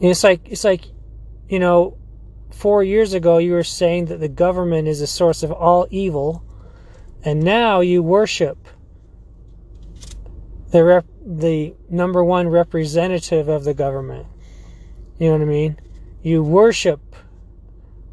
it's 0.00 0.22
like 0.22 0.40
it's 0.50 0.64
like 0.64 0.84
you 1.48 1.58
know 1.58 1.96
4 2.50 2.84
years 2.84 3.14
ago 3.14 3.38
you 3.38 3.52
were 3.52 3.64
saying 3.64 4.06
that 4.06 4.20
the 4.20 4.28
government 4.28 4.86
is 4.86 5.00
the 5.00 5.06
source 5.06 5.42
of 5.42 5.50
all 5.50 5.86
evil 5.90 6.44
and 7.24 7.42
now 7.42 7.80
you 7.80 8.02
worship 8.02 8.68
the 10.70 10.84
rep, 10.84 11.06
the 11.24 11.74
number 11.88 12.22
one 12.22 12.48
representative 12.48 13.48
of 13.48 13.64
the 13.64 13.74
government 13.74 14.26
you 15.18 15.26
know 15.26 15.32
what 15.32 15.42
i 15.42 15.46
mean 15.46 15.78
you 16.22 16.42
worship 16.42 17.09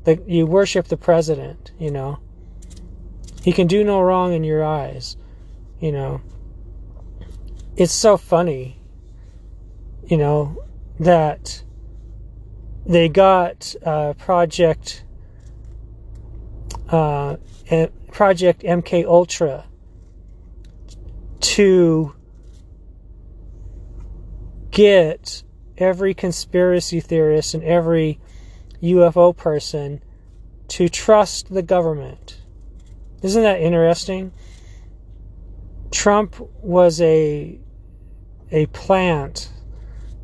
the 0.08 0.24
you 0.26 0.46
worship 0.48 0.88
the 0.88 0.98
president 0.98 1.72
you 1.78 1.92
know? 1.92 2.18
He 3.44 3.52
can 3.52 3.68
do 3.68 3.84
no 3.84 4.02
wrong 4.02 4.34
in 4.34 4.44
your 4.44 4.64
eyes 4.64 5.18
you 5.80 5.92
know? 5.92 6.22
It's 7.76 7.94
so 7.94 8.18
funny, 8.18 8.80
you 10.08 10.18
know, 10.18 10.64
that 11.00 11.62
they 12.88 13.10
got 13.10 13.76
uh, 13.86 14.14
Project 14.14 15.04
uh, 16.90 17.36
Project 18.12 18.64
MK 18.64 19.06
Ultra 19.06 19.66
to 21.40 22.16
get 24.72 25.44
every 25.78 26.14
conspiracy 26.14 27.00
theorist 27.00 27.54
and 27.54 27.64
every 27.64 28.20
UFO 28.82 29.36
person 29.36 30.04
to 30.70 30.90
trust 30.90 31.54
the 31.54 31.62
government. 31.62 32.42
Isn't 33.22 33.44
that 33.44 33.62
interesting? 33.62 34.32
Trump 35.92 36.36
was 36.62 37.02
a 37.02 37.60
a 38.52 38.66
plant 38.68 39.52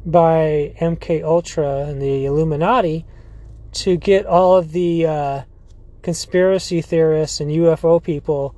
by 0.06 0.76
MK 0.80 1.24
Ultra 1.24 1.86
and 1.86 2.02
the 2.02 2.26
Illuminati 2.26 3.06
to 3.74 3.98
get 3.98 4.26
all 4.26 4.56
of 4.56 4.72
the 4.72 5.06
uh, 5.06 5.42
conspiracy 6.02 6.82
theorists 6.82 7.40
and 7.40 7.50
UFO 7.50 8.02
people 8.02 8.56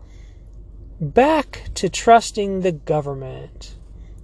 back 1.00 1.70
to 1.76 1.90
trusting 1.90 2.62
the 2.62 2.72
government. 2.72 3.76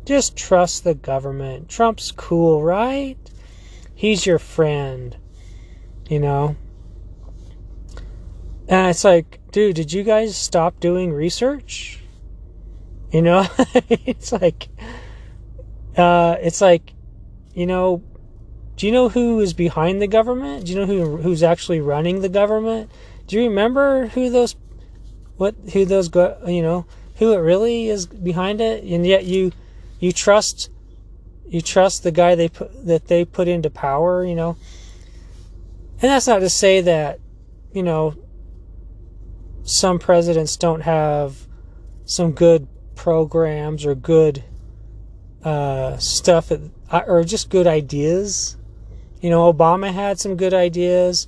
Just 0.05 0.36
trust 0.36 0.84
the 0.84 0.95
government. 0.95 1.69
Trump's 1.69 2.12
cool, 2.12 2.63
right? 2.63 3.17
He's 3.93 4.25
your 4.25 4.39
friend, 4.39 5.15
you 6.12 6.19
know? 6.19 6.58
And 8.67 8.89
it's 8.89 9.06
like, 9.06 9.39
dude, 9.52 9.78
did 9.78 9.93
you 9.93 10.04
guys 10.04 10.36
stop 10.36 10.80
doing 10.82 11.13
research? 11.13 12.02
You 13.12 13.21
know, 13.21 13.47
it's 13.58 14.34
like, 14.34 14.67
uh, 15.95 16.36
it's 16.41 16.60
like, 16.60 16.93
you 17.54 17.65
know, 17.65 18.04
do 18.76 18.88
you 18.88 18.91
know 18.91 19.08
who 19.08 19.39
is 19.39 19.54
behind 19.54 20.02
the 20.02 20.08
government? 20.08 20.65
Do 20.65 20.74
you 20.74 20.80
know 20.80 20.86
who 20.86 21.17
who's 21.17 21.43
actually 21.43 21.80
running 21.80 22.21
the 22.21 22.30
government? 22.30 22.91
Do 23.28 23.38
you 23.38 23.43
remember 23.43 24.08
who 24.08 24.30
those, 24.30 24.58
what 25.38 25.56
who 25.71 25.86
those 25.86 26.10
go, 26.10 26.38
you 26.45 26.62
know, 26.62 26.86
who 27.17 27.32
it 27.32 27.38
really 27.38 27.88
is 27.88 28.06
behind 28.06 28.60
it? 28.60 28.84
And 28.84 29.08
yet 29.08 29.24
you, 29.24 29.54
you 30.00 30.12
trust, 30.12 30.71
you 31.47 31.62
trust 31.62 32.04
the 32.04 32.12
guy 32.12 32.36
they 32.36 32.50
put 32.50 32.86
that 32.86 33.08
they 33.08 33.24
put 33.24 33.47
into 33.47 33.69
power, 33.69 34.26
you 34.26 34.36
know. 34.36 34.58
And 36.02 36.10
that's 36.10 36.28
not 36.28 36.40
to 36.40 36.50
say 36.50 36.82
that, 36.82 37.20
you 37.74 37.84
know, 37.84 38.16
some 39.64 40.00
presidents 40.00 40.58
don't 40.58 40.82
have 40.82 41.48
some 42.06 42.32
good 42.32 42.68
programs 42.96 43.86
or 43.86 43.94
good 43.94 44.44
uh, 45.44 45.98
stuff 45.98 46.52
uh, 46.52 47.02
or 47.06 47.24
just 47.24 47.50
good 47.50 47.68
ideas. 47.68 48.58
You 49.22 49.30
know, 49.30 49.52
Obama 49.54 49.94
had 49.94 50.20
some 50.20 50.36
good 50.36 50.54
ideas. 50.54 51.28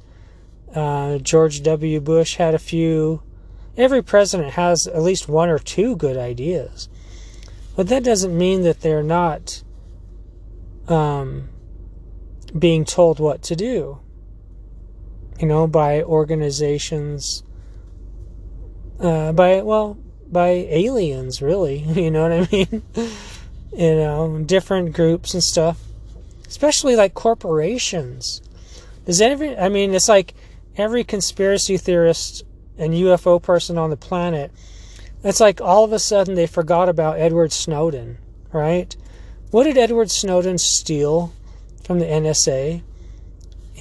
Uh, 0.74 1.20
George 1.20 1.62
W. 1.62 2.00
Bush 2.00 2.38
had 2.38 2.56
a 2.56 2.60
few. 2.60 3.22
Every 3.78 4.02
president 4.04 4.54
has 4.54 4.88
at 4.88 5.04
least 5.04 5.30
one 5.30 5.50
or 5.50 5.60
two 5.60 5.96
good 5.96 6.18
ideas. 6.18 6.90
But 7.76 7.90
that 7.90 8.04
doesn't 8.04 8.36
mean 8.36 8.64
that 8.64 8.82
they're 8.82 9.04
not 9.04 9.64
um, 10.88 11.50
being 12.58 12.86
told 12.86 13.20
what 13.20 13.44
to 13.44 13.56
do. 13.56 14.00
You 15.39 15.48
know, 15.48 15.67
by 15.67 16.04
organizations, 16.04 17.43
uh, 19.00 19.32
by, 19.34 19.62
well, 19.62 19.98
by 20.32 20.50
aliens, 20.69 21.41
really. 21.41 21.80
You 21.96 22.12
know 22.12 22.24
what 22.24 22.32
I 22.32 22.48
mean? 22.52 22.84
you 23.76 23.96
know, 23.96 24.43
different 24.46 24.93
groups 24.93 25.34
and 25.34 25.43
stuff, 25.43 25.80
especially 26.48 26.96
like 26.96 27.13
corporations. 27.13 28.41
Does 29.06 29.22
every, 29.22 29.58
I 29.58 29.69
mean, 29.69 29.93
it's 29.93 30.10
like 30.10 30.34
every 30.78 31.04
conspiracy 31.04 31.78
theorist 31.78 32.43
and 32.78 32.93
UFO 32.93 33.41
person 33.41 33.78
on 33.78 33.89
the 33.89 33.98
planet, 33.98 34.52
it's 35.24 35.39
like 35.39 35.62
all 35.62 35.84
of 35.84 35.93
a 35.93 36.00
sudden 36.00 36.36
they 36.36 36.48
forgot 36.48 36.89
about 36.89 37.19
Edward 37.19 37.52
Snowden, 37.52 38.17
right? 38.52 38.96
What 39.52 39.65
did 39.65 39.78
Edward 39.78 40.12
Snowden 40.12 40.58
steal 40.58 41.34
from 41.84 42.00
the 42.00 42.06
NSA? 42.06 42.82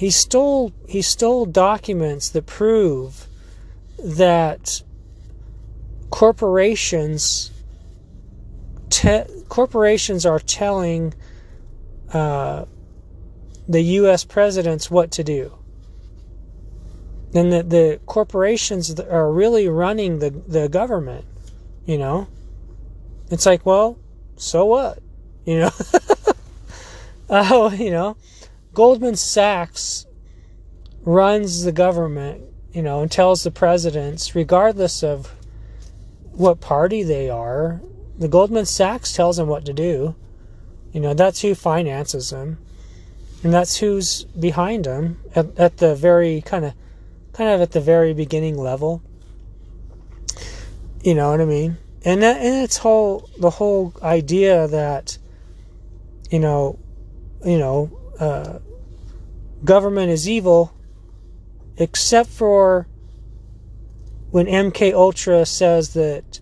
He 0.03 0.09
stole 0.09 0.73
he 0.85 1.01
stole 1.01 1.45
documents 1.45 2.27
that 2.31 2.45
prove 2.45 3.25
that 3.97 4.83
corporations 6.09 7.51
te- 8.89 9.23
corporations 9.47 10.25
are 10.25 10.39
telling 10.39 11.13
uh, 12.11 12.65
the 13.69 13.81
U.S. 14.03 14.25
presidents 14.25 14.91
what 14.91 15.09
to 15.11 15.23
do. 15.23 15.53
And 17.33 17.53
the, 17.53 17.63
the 17.63 18.01
corporations 18.05 18.99
are 18.99 19.31
really 19.31 19.69
running 19.69 20.19
the, 20.19 20.31
the 20.31 20.67
government, 20.67 21.23
you 21.85 21.97
know? 21.97 22.27
It's 23.31 23.45
like, 23.45 23.65
well, 23.65 23.97
so 24.35 24.65
what? 24.65 24.99
You 25.45 25.59
know? 25.59 25.71
Oh, 27.29 27.71
you 27.71 27.89
know, 27.89 28.15
Goldman 28.73 29.15
Sachs 29.15 30.07
runs 31.03 31.63
the 31.63 31.71
government, 31.71 32.43
you 32.71 32.81
know, 32.81 33.01
and 33.01 33.11
tells 33.11 33.43
the 33.43 33.51
presidents, 33.51 34.35
regardless 34.35 35.03
of 35.03 35.33
what 36.31 36.59
party 36.59 37.03
they 37.03 37.29
are, 37.29 37.81
the 38.17 38.27
Goldman 38.27 38.65
Sachs 38.65 39.13
tells 39.13 39.37
them 39.37 39.47
what 39.47 39.65
to 39.65 39.73
do. 39.73 40.15
You 40.91 40.99
know, 41.01 41.13
that's 41.13 41.41
who 41.41 41.55
finances 41.55 42.29
them. 42.29 42.57
And 43.43 43.53
that's 43.53 43.77
who's 43.77 44.23
behind 44.23 44.85
them 44.85 45.19
at, 45.35 45.57
at 45.59 45.77
the 45.77 45.95
very 45.95 46.41
kind 46.41 46.65
of 46.65 46.73
kind 47.33 47.49
of 47.49 47.61
at 47.61 47.71
the 47.71 47.81
very 47.81 48.13
beginning 48.13 48.57
level. 48.57 49.01
You 51.03 51.15
know 51.15 51.31
what 51.31 51.41
I 51.41 51.45
mean? 51.45 51.77
And 52.05 52.23
that, 52.23 52.37
and 52.37 52.63
it's 52.63 52.77
whole 52.77 53.29
the 53.37 53.49
whole 53.49 53.93
idea 54.01 54.67
that 54.67 55.17
you 56.31 56.39
know, 56.39 56.79
you 57.45 57.57
know, 57.57 57.91
uh, 58.19 58.59
government 59.63 60.11
is 60.11 60.27
evil, 60.27 60.73
except 61.77 62.29
for 62.29 62.87
when 64.31 64.47
MK 64.47 64.93
Ultra 64.93 65.45
says 65.45 65.93
that 65.93 66.39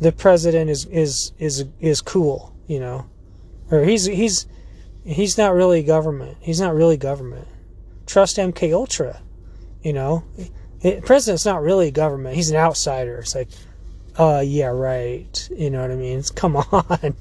the 0.00 0.12
president 0.12 0.70
is 0.70 0.84
is 0.86 1.32
is 1.38 1.64
is 1.80 2.00
cool, 2.00 2.54
you 2.66 2.78
know, 2.78 3.06
or 3.70 3.82
he's 3.84 4.04
he's 4.04 4.46
he's 5.04 5.38
not 5.38 5.54
really 5.54 5.82
government. 5.82 6.36
He's 6.40 6.60
not 6.60 6.74
really 6.74 6.96
government. 6.96 7.48
Trust 8.06 8.36
MK 8.36 8.72
Ultra, 8.72 9.20
you 9.82 9.92
know. 9.92 10.24
It, 10.82 11.04
president's 11.04 11.46
not 11.46 11.62
really 11.62 11.90
government. 11.90 12.36
He's 12.36 12.50
an 12.50 12.56
outsider. 12.56 13.18
It's 13.18 13.34
like, 13.34 13.48
uh, 14.18 14.42
yeah, 14.44 14.66
right. 14.66 15.48
You 15.56 15.70
know 15.70 15.80
what 15.80 15.90
I 15.90 15.96
mean? 15.96 16.18
It's, 16.18 16.30
come 16.30 16.56
on. 16.72 17.14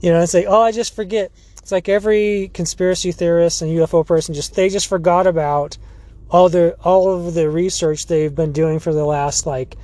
you 0.00 0.10
know, 0.10 0.22
it's 0.22 0.34
like, 0.34 0.46
oh, 0.48 0.62
I 0.62 0.72
just 0.72 0.94
forget. 0.94 1.32
It's 1.64 1.72
like 1.72 1.88
every 1.88 2.50
conspiracy 2.52 3.10
theorist 3.10 3.62
and 3.62 3.70
UFO 3.70 4.06
person 4.06 4.34
just 4.34 4.54
they 4.54 4.68
just 4.68 4.86
forgot 4.86 5.26
about 5.26 5.78
all 6.30 6.50
the 6.50 6.76
all 6.84 7.26
of 7.26 7.32
the 7.32 7.48
research 7.48 8.06
they've 8.06 8.34
been 8.34 8.52
doing 8.52 8.80
for 8.80 8.92
the 8.92 9.06
last 9.06 9.46
like, 9.46 9.78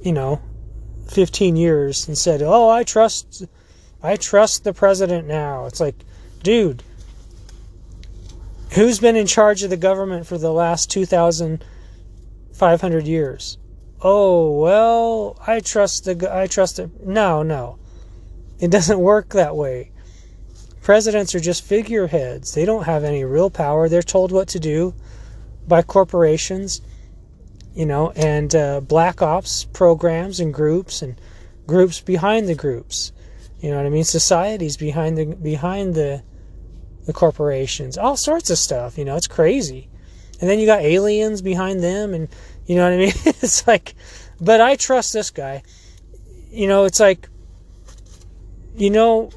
you 0.00 0.12
know, 0.12 0.40
15 1.08 1.54
years 1.54 2.08
and 2.08 2.16
said, 2.16 2.40
"Oh, 2.40 2.70
I 2.70 2.82
trust 2.82 3.44
I 4.02 4.16
trust 4.16 4.64
the 4.64 4.72
president 4.72 5.28
now." 5.28 5.66
It's 5.66 5.80
like, 5.80 5.96
dude, 6.42 6.82
who's 8.70 8.98
been 8.98 9.16
in 9.16 9.26
charge 9.26 9.62
of 9.62 9.68
the 9.68 9.76
government 9.76 10.26
for 10.26 10.38
the 10.38 10.50
last 10.50 10.90
2500 10.90 13.06
years? 13.06 13.58
Oh, 14.00 14.58
well, 14.58 15.38
I 15.46 15.60
trust 15.60 16.06
the 16.06 16.34
I 16.34 16.46
trust 16.46 16.78
it. 16.78 17.04
No, 17.04 17.42
no. 17.42 17.76
It 18.58 18.70
doesn't 18.70 18.98
work 18.98 19.34
that 19.34 19.54
way. 19.54 19.91
Presidents 20.82 21.34
are 21.34 21.40
just 21.40 21.64
figureheads. 21.64 22.54
They 22.54 22.64
don't 22.64 22.84
have 22.84 23.04
any 23.04 23.24
real 23.24 23.50
power. 23.50 23.88
They're 23.88 24.02
told 24.02 24.32
what 24.32 24.48
to 24.48 24.58
do 24.58 24.94
by 25.68 25.82
corporations, 25.82 26.82
you 27.72 27.86
know, 27.86 28.10
and 28.16 28.52
uh, 28.54 28.80
black 28.80 29.22
ops 29.22 29.64
programs 29.64 30.40
and 30.40 30.52
groups 30.52 31.00
and 31.00 31.20
groups 31.68 32.00
behind 32.00 32.48
the 32.48 32.56
groups. 32.56 33.12
You 33.60 33.70
know 33.70 33.76
what 33.76 33.86
I 33.86 33.90
mean? 33.90 34.02
Societies 34.02 34.76
behind 34.76 35.16
the 35.16 35.26
behind 35.26 35.94
the 35.94 36.24
the 37.06 37.12
corporations, 37.12 37.96
all 37.96 38.16
sorts 38.16 38.50
of 38.50 38.58
stuff. 38.58 38.98
You 38.98 39.04
know, 39.04 39.16
it's 39.16 39.28
crazy. 39.28 39.88
And 40.40 40.50
then 40.50 40.58
you 40.58 40.66
got 40.66 40.82
aliens 40.82 41.42
behind 41.42 41.80
them, 41.80 42.12
and 42.12 42.28
you 42.66 42.74
know 42.74 42.84
what 42.84 42.94
I 42.94 42.96
mean? 42.96 43.12
it's 43.24 43.68
like, 43.68 43.94
but 44.40 44.60
I 44.60 44.74
trust 44.74 45.12
this 45.12 45.30
guy. 45.30 45.62
You 46.50 46.66
know, 46.66 46.84
it's 46.84 46.98
like, 46.98 47.28
you 48.76 48.90
know, 48.90 49.30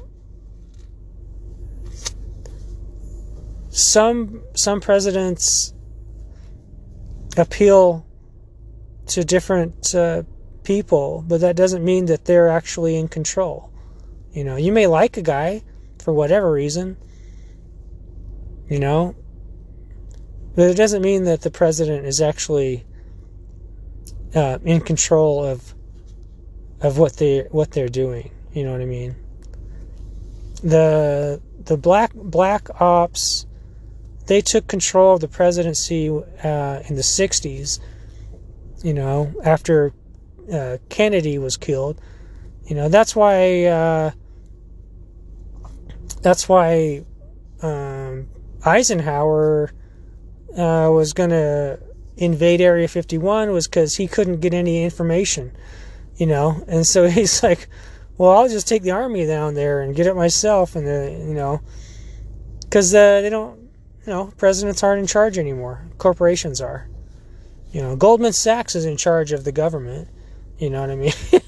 some 3.76 4.42
some 4.54 4.80
presidents 4.80 5.74
appeal 7.36 8.06
to 9.06 9.22
different 9.22 9.94
uh, 9.94 10.22
people, 10.64 11.22
but 11.28 11.42
that 11.42 11.56
doesn't 11.56 11.84
mean 11.84 12.06
that 12.06 12.24
they're 12.24 12.48
actually 12.48 12.96
in 12.96 13.06
control. 13.06 13.70
You 14.32 14.44
know, 14.44 14.56
you 14.56 14.72
may 14.72 14.86
like 14.86 15.18
a 15.18 15.22
guy 15.22 15.62
for 16.02 16.14
whatever 16.14 16.50
reason, 16.50 16.96
you 18.68 18.78
know, 18.78 19.14
but 20.54 20.70
it 20.70 20.74
doesn't 20.74 21.02
mean 21.02 21.24
that 21.24 21.42
the 21.42 21.50
president 21.50 22.06
is 22.06 22.22
actually 22.22 22.86
uh, 24.34 24.58
in 24.64 24.80
control 24.80 25.44
of 25.44 25.74
of 26.80 26.96
what 26.96 27.18
they 27.18 27.40
what 27.50 27.72
they're 27.72 27.90
doing. 27.90 28.30
You 28.54 28.64
know 28.64 28.72
what 28.72 28.80
I 28.80 28.86
mean? 28.86 29.14
The 30.62 31.42
the 31.64 31.76
black 31.76 32.14
black 32.14 32.80
ops 32.80 33.45
they 34.26 34.40
took 34.40 34.66
control 34.66 35.14
of 35.14 35.20
the 35.20 35.28
presidency 35.28 36.08
uh, 36.08 36.80
in 36.88 36.96
the 36.96 37.02
60s, 37.02 37.78
you 38.82 38.92
know, 38.92 39.32
after 39.44 39.92
uh, 40.52 40.78
Kennedy 40.88 41.38
was 41.38 41.56
killed. 41.56 42.00
You 42.66 42.74
know, 42.74 42.88
that's 42.88 43.14
why, 43.14 43.64
uh, 43.64 44.10
that's 46.22 46.48
why 46.48 47.04
um, 47.62 48.28
Eisenhower 48.64 49.72
uh, 50.56 50.90
was 50.90 51.12
going 51.12 51.30
to 51.30 51.78
invade 52.16 52.60
Area 52.60 52.88
51 52.88 53.52
was 53.52 53.68
because 53.68 53.96
he 53.96 54.08
couldn't 54.08 54.40
get 54.40 54.54
any 54.54 54.82
information, 54.82 55.52
you 56.16 56.26
know, 56.26 56.64
and 56.66 56.86
so 56.86 57.08
he's 57.08 57.42
like, 57.42 57.68
well, 58.18 58.30
I'll 58.30 58.48
just 58.48 58.66
take 58.66 58.82
the 58.82 58.92
army 58.92 59.26
down 59.26 59.54
there 59.54 59.82
and 59.82 59.94
get 59.94 60.06
it 60.06 60.16
myself, 60.16 60.74
and 60.74 60.86
the, 60.86 61.24
you 61.26 61.34
know, 61.34 61.60
because 62.60 62.94
uh, 62.94 63.20
they 63.20 63.30
don't 63.30 63.65
you 64.06 64.12
know, 64.12 64.32
presidents 64.36 64.82
aren't 64.84 65.00
in 65.00 65.06
charge 65.06 65.36
anymore. 65.36 65.82
Corporations 65.98 66.60
are. 66.60 66.88
You 67.72 67.82
know, 67.82 67.96
Goldman 67.96 68.32
Sachs 68.32 68.76
is 68.76 68.84
in 68.84 68.96
charge 68.96 69.32
of 69.32 69.44
the 69.44 69.52
government. 69.52 70.08
You 70.58 70.70
know 70.70 70.80
what 70.80 70.90
I 70.90 70.96
mean? 70.96 71.12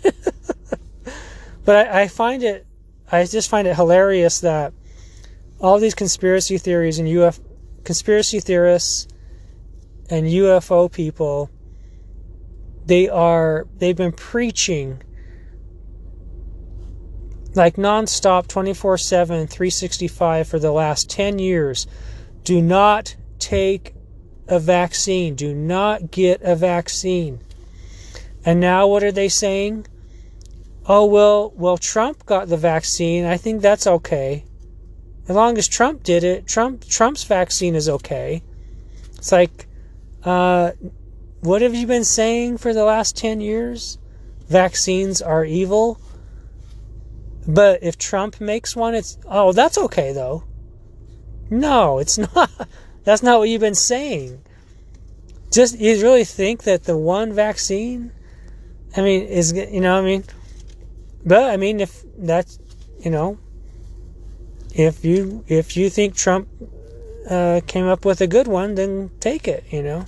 but 1.64 1.86
I, 1.86 2.02
I, 2.02 2.08
find 2.08 2.42
it, 2.42 2.66
I 3.10 3.24
just 3.24 3.48
find 3.48 3.68
it 3.68 3.76
hilarious 3.76 4.40
that 4.40 4.72
all 5.60 5.78
these 5.78 5.94
conspiracy 5.94 6.58
theories 6.58 6.98
and 6.98 7.06
UFO, 7.08 7.40
conspiracy 7.84 8.40
theorists 8.40 9.06
and 10.10 10.26
UFO 10.26 10.90
people, 10.90 11.50
they 12.84 13.08
are, 13.08 13.68
they've 13.76 13.96
been 13.96 14.12
preaching 14.12 15.00
like 17.54 17.76
nonstop 17.76 18.48
24 18.48 18.98
7, 18.98 19.46
365 19.46 20.48
for 20.48 20.58
the 20.58 20.72
last 20.72 21.08
10 21.08 21.38
years 21.38 21.86
do 22.48 22.62
not 22.62 23.14
take 23.38 23.92
a 24.46 24.58
vaccine. 24.58 25.34
Do 25.34 25.54
not 25.54 26.10
get 26.10 26.40
a 26.40 26.56
vaccine. 26.56 27.40
And 28.42 28.58
now 28.58 28.86
what 28.86 29.04
are 29.04 29.12
they 29.12 29.28
saying? 29.28 29.86
Oh 30.86 31.04
well, 31.04 31.52
well 31.56 31.76
Trump 31.76 32.24
got 32.24 32.48
the 32.48 32.56
vaccine. 32.56 33.26
I 33.26 33.36
think 33.36 33.60
that's 33.60 33.86
okay. 33.86 34.46
As 35.28 35.36
long 35.36 35.58
as 35.58 35.68
Trump 35.68 36.02
did 36.02 36.24
it, 36.24 36.46
Trump 36.46 36.86
Trump's 36.88 37.24
vaccine 37.24 37.74
is 37.74 37.86
okay. 37.86 38.42
It's 39.16 39.30
like 39.30 39.66
uh, 40.24 40.70
what 41.40 41.60
have 41.60 41.74
you 41.74 41.86
been 41.86 42.02
saying 42.02 42.56
for 42.56 42.72
the 42.72 42.84
last 42.84 43.14
10 43.14 43.42
years? 43.42 43.98
Vaccines 44.48 45.20
are 45.20 45.44
evil. 45.44 46.00
But 47.46 47.82
if 47.82 47.98
Trump 47.98 48.40
makes 48.40 48.74
one, 48.74 48.94
it's 48.94 49.18
oh, 49.26 49.52
that's 49.52 49.76
okay 49.76 50.14
though. 50.14 50.47
No, 51.50 51.98
it's 51.98 52.18
not. 52.34 52.50
That's 53.04 53.22
not 53.22 53.38
what 53.38 53.48
you've 53.48 53.60
been 53.60 53.74
saying. 53.74 54.42
Just 55.50 55.78
you 55.78 56.02
really 56.02 56.24
think 56.24 56.64
that 56.64 56.84
the 56.84 56.96
one 56.96 57.32
vaccine, 57.32 58.12
I 58.96 59.00
mean, 59.00 59.22
is 59.22 59.52
you 59.52 59.80
know, 59.80 59.98
I 59.98 60.02
mean, 60.02 60.24
but 61.24 61.50
I 61.50 61.56
mean, 61.56 61.80
if 61.80 62.02
that's 62.18 62.58
you 63.00 63.10
know, 63.10 63.38
if 64.74 65.04
you 65.04 65.44
if 65.48 65.76
you 65.76 65.88
think 65.88 66.14
Trump 66.14 66.48
uh, 67.28 67.60
came 67.66 67.86
up 67.86 68.04
with 68.04 68.20
a 68.20 68.26
good 68.26 68.46
one, 68.46 68.74
then 68.74 69.10
take 69.20 69.48
it. 69.48 69.64
You 69.70 69.82
know. 69.82 70.04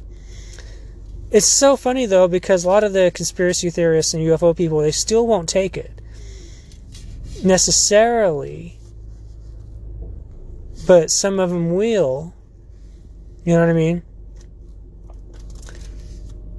It's 1.30 1.47
so 1.47 1.76
funny 1.76 2.07
though 2.07 2.26
because 2.26 2.64
a 2.64 2.68
lot 2.68 2.82
of 2.82 2.93
the 2.93 3.12
conspiracy 3.14 3.70
theorists 3.70 4.12
and 4.14 4.22
UFO 4.26 4.57
people 4.57 4.80
they 4.80 4.91
still 4.91 5.28
won't 5.28 5.49
take 5.49 5.76
it 5.76 5.93
necessarily 7.45 8.80
but 10.91 11.09
some 11.09 11.38
of 11.38 11.51
them 11.51 11.72
will. 11.72 12.34
You 13.45 13.55
know 13.55 13.61
what 13.61 13.68
I 13.68 13.74
mean? 13.74 14.03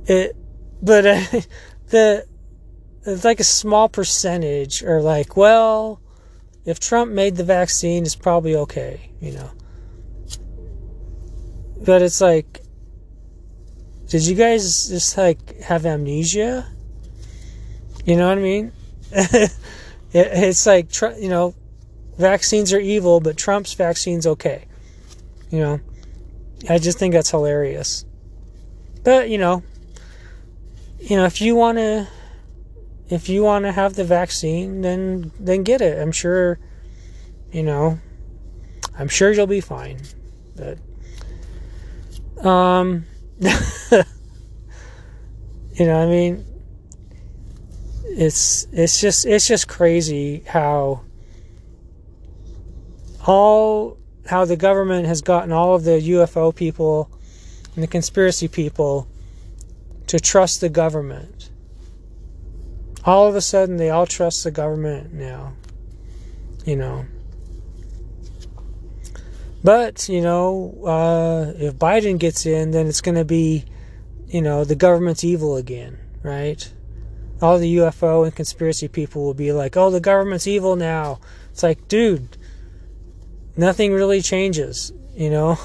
It, 0.05 0.37
but 0.81 1.05
uh, 1.05 1.21
the 1.89 2.25
it's 3.05 3.25
like 3.25 3.41
a 3.41 3.43
small 3.43 3.89
percentage 3.89 4.83
are 4.83 5.01
like, 5.01 5.35
well, 5.35 5.99
if 6.63 6.79
Trump 6.79 7.11
made 7.11 7.35
the 7.35 7.43
vaccine, 7.43 8.03
it's 8.03 8.15
probably 8.15 8.55
okay, 8.55 9.11
you 9.19 9.33
know. 9.33 9.51
But 11.83 12.01
it's 12.01 12.21
like, 12.21 12.61
did 14.07 14.25
you 14.25 14.35
guys 14.35 14.87
just 14.87 15.17
like 15.17 15.59
have 15.59 15.85
amnesia? 15.85 16.71
You 18.05 18.15
know 18.15 18.29
what 18.29 18.37
I 18.37 18.41
mean? 18.41 18.71
it, 19.11 19.51
it's 20.13 20.65
like, 20.65 20.89
you 21.19 21.27
know, 21.27 21.53
vaccines 22.21 22.71
are 22.71 22.79
evil, 22.79 23.19
but 23.19 23.35
Trump's 23.35 23.73
vaccine's 23.73 24.25
okay. 24.25 24.65
You 25.49 25.59
know, 25.59 25.79
I 26.69 26.77
just 26.77 26.97
think 26.97 27.13
that's 27.13 27.31
hilarious. 27.31 28.05
But 29.03 29.29
you 29.29 29.37
know, 29.37 29.63
you 30.99 31.17
know, 31.17 31.25
if 31.25 31.41
you 31.41 31.55
want 31.55 31.77
to, 31.79 32.07
if 33.09 33.27
you 33.27 33.43
want 33.43 33.65
to 33.65 33.71
have 33.71 33.95
the 33.95 34.03
vaccine, 34.03 34.81
then 34.81 35.31
then 35.39 35.63
get 35.63 35.81
it. 35.81 35.99
I'm 35.99 36.11
sure, 36.11 36.59
you 37.51 37.63
know, 37.63 37.99
I'm 38.97 39.09
sure 39.09 39.31
you'll 39.31 39.47
be 39.47 39.61
fine. 39.61 39.99
But 40.55 40.77
um, 42.45 43.05
you 43.39 43.45
know, 45.79 46.01
I 46.01 46.05
mean, 46.05 46.45
it's 48.03 48.67
it's 48.71 49.01
just 49.01 49.25
it's 49.25 49.47
just 49.47 49.67
crazy 49.67 50.43
how 50.47 51.01
all 53.25 53.97
how 54.27 54.45
the 54.45 54.55
government 54.55 55.07
has 55.07 55.21
gotten 55.21 55.51
all 55.51 55.75
of 55.75 55.83
the 55.83 55.99
UFO 55.99 56.55
people 56.55 57.09
and 57.75 57.83
the 57.83 57.87
conspiracy 57.87 58.47
people 58.47 59.07
to 60.07 60.19
trust 60.19 60.61
the 60.61 60.69
government. 60.69 61.49
All 63.03 63.27
of 63.27 63.35
a 63.35 63.41
sudden, 63.41 63.77
they 63.77 63.89
all 63.89 64.05
trust 64.05 64.43
the 64.43 64.51
government 64.51 65.13
now. 65.13 65.53
You 66.65 66.75
know. 66.75 67.05
But, 69.63 70.09
you 70.09 70.21
know, 70.21 70.73
uh, 70.85 71.53
if 71.55 71.75
Biden 71.75 72.19
gets 72.19 72.45
in, 72.45 72.71
then 72.71 72.87
it's 72.87 73.01
going 73.01 73.15
to 73.15 73.25
be, 73.25 73.65
you 74.27 74.41
know, 74.41 74.63
the 74.63 74.75
government's 74.75 75.23
evil 75.23 75.55
again, 75.55 75.99
right? 76.23 76.71
All 77.41 77.59
the 77.59 77.77
UFO 77.77 78.23
and 78.23 78.35
conspiracy 78.35 78.87
people 78.87 79.23
will 79.23 79.35
be 79.35 79.51
like, 79.51 79.77
oh, 79.77 79.91
the 79.91 79.99
government's 79.99 80.47
evil 80.47 80.75
now. 80.75 81.19
It's 81.51 81.63
like, 81.63 81.87
dude, 81.87 82.37
nothing 83.57 83.93
really 83.93 84.21
changes, 84.21 84.91
you 85.15 85.29
know? 85.29 85.57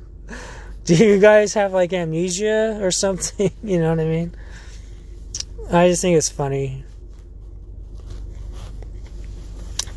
Do 0.84 0.94
you 0.94 1.18
guys 1.18 1.54
have 1.54 1.72
like 1.72 1.92
amnesia 1.92 2.78
or 2.80 2.90
something? 2.90 3.50
you 3.62 3.78
know 3.78 3.90
what 3.90 4.00
I 4.00 4.04
mean? 4.04 4.34
I 5.70 5.88
just 5.88 6.00
think 6.00 6.16
it's 6.16 6.30
funny. 6.30 6.84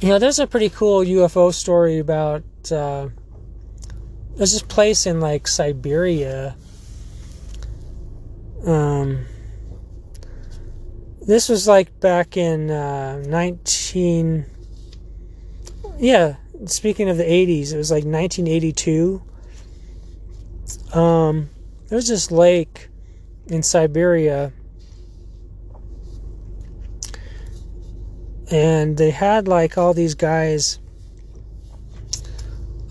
You 0.02 0.10
know, 0.10 0.20
there's 0.20 0.40
a 0.40 0.48
pretty 0.48 0.70
cool 0.70 1.00
UFO 1.02 1.54
story 1.54 2.00
about 2.00 2.44
uh, 2.72 3.08
there's 4.36 4.54
this 4.54 4.64
place 4.64 5.06
in 5.06 5.20
like 5.20 5.48
Siberia. 5.48 6.56
Um, 8.66 9.26
this 11.22 11.48
was 11.50 11.68
like 11.68 12.00
back 12.00 12.36
in 12.36 12.70
uh, 12.70 13.24
19 13.26 14.46
yeah 16.00 16.36
speaking 16.66 17.10
of 17.10 17.18
the 17.18 17.24
80s, 17.24 17.74
it 17.74 17.78
was 17.78 17.92
like 17.92 18.04
1982. 18.04 19.22
Um, 20.94 21.50
there 21.88 21.96
was 21.96 22.08
this 22.08 22.32
lake 22.32 22.90
in 23.48 23.64
Siberia, 23.64 24.54
and 28.52 28.98
they 28.98 29.12
had 29.12 29.48
like 29.48 29.78
all 29.78 29.94
these 29.94 30.16
guys 30.16 30.80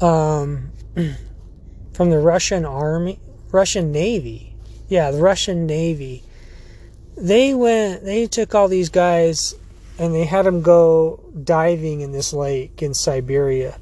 um, 0.00 0.70
from 1.92 2.10
the 2.10 2.18
Russian 2.18 2.64
army, 2.64 3.20
Russian 3.50 3.92
Navy. 3.92 4.56
Yeah, 4.88 5.10
the 5.12 5.22
Russian 5.22 5.66
Navy. 5.66 6.24
They 7.16 7.54
went, 7.54 8.04
they 8.04 8.26
took 8.26 8.54
all 8.54 8.66
these 8.66 8.88
guys 8.88 9.54
and 10.00 10.14
they 10.14 10.24
had 10.24 10.46
him 10.46 10.62
go 10.62 11.22
diving 11.44 12.00
in 12.00 12.10
this 12.10 12.32
lake 12.32 12.82
in 12.82 12.94
Siberia. 12.94 13.78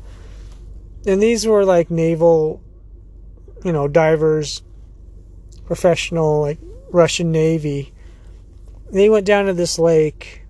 And 1.06 1.22
these 1.22 1.46
were 1.46 1.64
like 1.64 1.92
naval, 1.92 2.60
you 3.64 3.72
know, 3.72 3.86
divers, 3.86 4.62
professional, 5.64 6.40
like 6.40 6.58
Russian 6.90 7.30
Navy. 7.30 7.92
They 8.90 9.08
went 9.08 9.26
down 9.26 9.46
to 9.46 9.52
this 9.52 9.78
lake, 9.78 10.42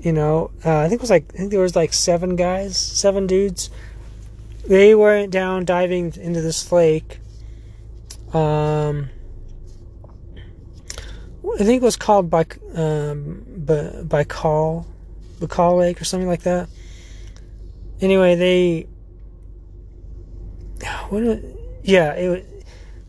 you 0.00 0.12
know, 0.12 0.50
uh, 0.64 0.78
I 0.78 0.88
think 0.88 1.00
it 1.00 1.02
was 1.02 1.10
like, 1.10 1.26
I 1.34 1.36
think 1.36 1.50
there 1.50 1.60
was 1.60 1.76
like 1.76 1.92
seven 1.92 2.34
guys, 2.34 2.78
seven 2.78 3.26
dudes. 3.26 3.68
They 4.66 4.94
went 4.94 5.30
down 5.30 5.66
diving 5.66 6.14
into 6.16 6.40
this 6.40 6.72
lake. 6.72 7.18
Um, 8.32 9.10
I 11.54 11.64
think 11.64 11.82
it 11.82 11.84
was 11.84 11.96
called 11.96 12.30
by 12.30 12.46
um, 12.74 13.53
Baikal, 13.64 14.86
Baikal 15.40 15.78
Lake 15.78 16.00
or 16.00 16.04
something 16.04 16.28
like 16.28 16.42
that. 16.42 16.68
Anyway, 18.00 18.34
they 18.34 18.86
yeah, 21.82 22.12
it, 22.14 22.28
was 22.28 22.38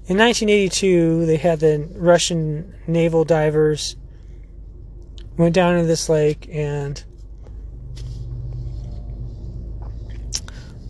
in 0.07 0.17
1982 0.17 1.25
they 1.25 1.37
had 1.37 1.59
the 1.59 1.89
Russian 1.95 2.75
naval 2.87 3.25
divers 3.25 3.95
went 5.37 5.55
down 5.55 5.75
into 5.75 5.87
this 5.87 6.07
lake 6.07 6.47
and 6.51 7.03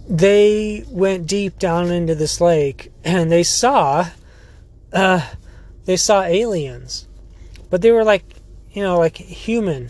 they 0.07 0.83
went 0.89 1.27
deep 1.27 1.57
down 1.57 1.89
into 1.89 2.13
this 2.13 2.41
lake 2.41 2.91
and 3.03 3.31
they 3.31 3.41
saw 3.41 4.09
uh, 4.93 5.21
they 5.85 5.95
saw 5.95 6.21
aliens 6.21 7.07
but 7.69 7.81
they 7.81 7.91
were 7.91 8.03
like, 8.03 8.23
you 8.75 8.83
know, 8.83 8.99
like 8.99 9.17
human. 9.17 9.89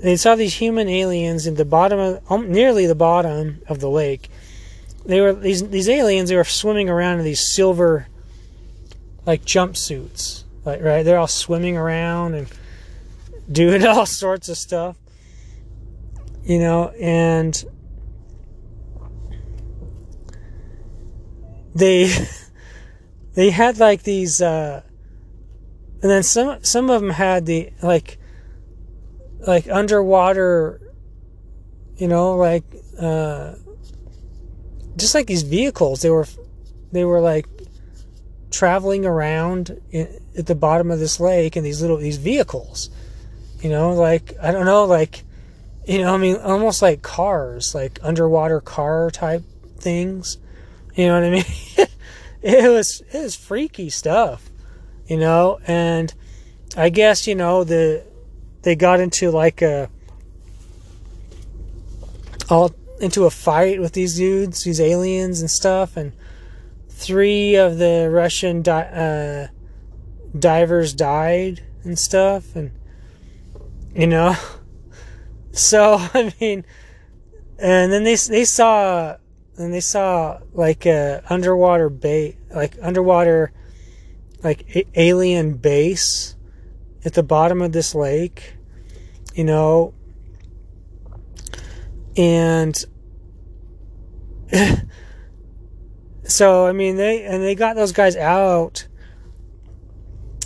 They 0.00 0.16
saw 0.16 0.34
these 0.34 0.54
human 0.54 0.88
aliens 0.88 1.46
in 1.46 1.54
the 1.54 1.64
bottom 1.64 1.98
of, 1.98 2.32
um, 2.32 2.50
nearly 2.50 2.86
the 2.86 2.94
bottom 2.94 3.62
of 3.68 3.78
the 3.78 3.90
lake. 3.90 4.28
They 5.04 5.20
were 5.20 5.34
these 5.34 5.68
these 5.68 5.88
aliens. 5.88 6.30
They 6.30 6.36
were 6.36 6.44
swimming 6.44 6.88
around 6.88 7.18
in 7.18 7.24
these 7.24 7.54
silver, 7.54 8.08
like 9.26 9.44
jumpsuits, 9.44 10.44
like 10.64 10.82
right. 10.82 11.02
They're 11.02 11.18
all 11.18 11.26
swimming 11.26 11.76
around 11.76 12.34
and 12.34 12.48
doing 13.52 13.86
all 13.86 14.06
sorts 14.06 14.48
of 14.48 14.56
stuff, 14.56 14.96
you 16.42 16.58
know, 16.58 16.88
and 16.98 17.62
they 21.74 22.10
they 23.34 23.50
had 23.50 23.78
like 23.78 24.04
these 24.04 24.40
uh, 24.40 24.82
and 26.04 26.10
then 26.10 26.22
some 26.22 26.62
some 26.62 26.90
of 26.90 27.00
them 27.00 27.08
had 27.08 27.46
the 27.46 27.72
like 27.82 28.18
like 29.40 29.66
underwater 29.70 30.78
you 31.96 32.06
know 32.06 32.36
like 32.36 32.62
uh 33.00 33.54
just 34.96 35.14
like 35.14 35.26
these 35.26 35.42
vehicles. 35.42 36.02
They 36.02 36.10
were 36.10 36.26
they 36.92 37.06
were 37.06 37.20
like 37.20 37.46
traveling 38.50 39.06
around 39.06 39.80
in, 39.90 40.20
at 40.36 40.44
the 40.44 40.54
bottom 40.54 40.90
of 40.90 40.98
this 40.98 41.18
lake 41.18 41.56
in 41.56 41.64
these 41.64 41.80
little 41.80 41.96
these 41.96 42.18
vehicles 42.18 42.88
you 43.60 43.68
know 43.68 43.92
like 43.92 44.32
i 44.40 44.52
don't 44.52 44.64
know 44.64 44.84
like 44.84 45.24
you 45.88 45.98
know 45.98 46.14
i 46.14 46.16
mean 46.16 46.36
almost 46.36 46.80
like 46.80 47.02
cars 47.02 47.74
like 47.74 47.98
underwater 48.00 48.60
car 48.60 49.10
type 49.10 49.42
things 49.76 50.38
you 50.94 51.06
know 51.08 51.14
what 51.14 51.24
i 51.24 51.30
mean? 51.30 51.44
It 52.42 52.70
was 52.70 53.02
it 53.12 53.22
was 53.22 53.34
freaky 53.34 53.90
stuff 53.90 54.50
you 55.06 55.16
know, 55.16 55.60
and 55.66 56.12
I 56.76 56.88
guess, 56.88 57.26
you 57.26 57.34
know, 57.34 57.64
the 57.64 58.04
they 58.62 58.74
got 58.74 59.00
into 59.00 59.30
like 59.30 59.62
a 59.62 59.90
all 62.48 62.74
into 63.00 63.24
a 63.24 63.30
fight 63.30 63.80
with 63.80 63.92
these 63.92 64.16
dudes, 64.16 64.64
these 64.64 64.80
aliens 64.80 65.40
and 65.40 65.50
stuff, 65.50 65.96
and 65.96 66.12
three 66.88 67.56
of 67.56 67.78
the 67.78 68.08
Russian 68.10 68.62
di- 68.62 68.82
uh, 68.82 69.48
divers 70.38 70.94
died 70.94 71.62
and 71.84 71.98
stuff, 71.98 72.56
and 72.56 72.72
you 73.94 74.06
know, 74.06 74.36
so 75.52 75.96
I 76.14 76.32
mean, 76.40 76.64
and 77.58 77.92
then 77.92 78.04
they 78.04 78.16
they 78.16 78.44
saw 78.44 79.16
and 79.56 79.72
they 79.72 79.80
saw 79.80 80.40
like 80.52 80.86
a 80.86 81.22
underwater 81.28 81.88
bait, 81.88 82.36
like 82.54 82.76
underwater 82.82 83.52
like 84.44 84.76
a- 84.76 84.86
alien 84.94 85.54
base 85.54 86.36
at 87.04 87.14
the 87.14 87.22
bottom 87.22 87.62
of 87.62 87.72
this 87.72 87.94
lake, 87.94 88.54
you 89.34 89.44
know, 89.44 89.94
and 92.16 92.84
so 96.24 96.66
I 96.66 96.72
mean 96.72 96.96
they 96.96 97.24
and 97.24 97.42
they 97.42 97.54
got 97.54 97.74
those 97.76 97.92
guys 97.92 98.16
out, 98.16 98.86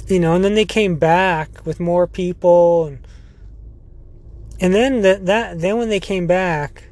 you 0.07 0.21
know, 0.21 0.35
and 0.35 0.45
then 0.45 0.55
they 0.55 0.65
came 0.65 0.97
back 0.97 1.67
with 1.67 1.81
more 1.81 2.07
people 2.07 2.87
and 2.87 3.07
and 4.61 4.75
then 4.75 5.03
that 5.03 5.27
that 5.27 5.61
then 5.61 5.77
when 5.79 5.89
they 5.89 6.01
came 6.01 6.27
back 6.27 6.85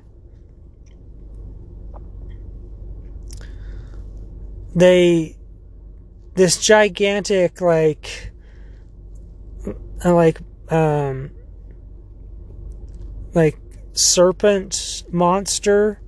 they 4.75 5.36
this 6.37 6.59
gigantic 6.59 7.61
like 7.61 8.32
like 10.05 10.39
um 10.70 11.30
like 13.34 13.59
serpent 13.93 15.05
monster 15.11 16.01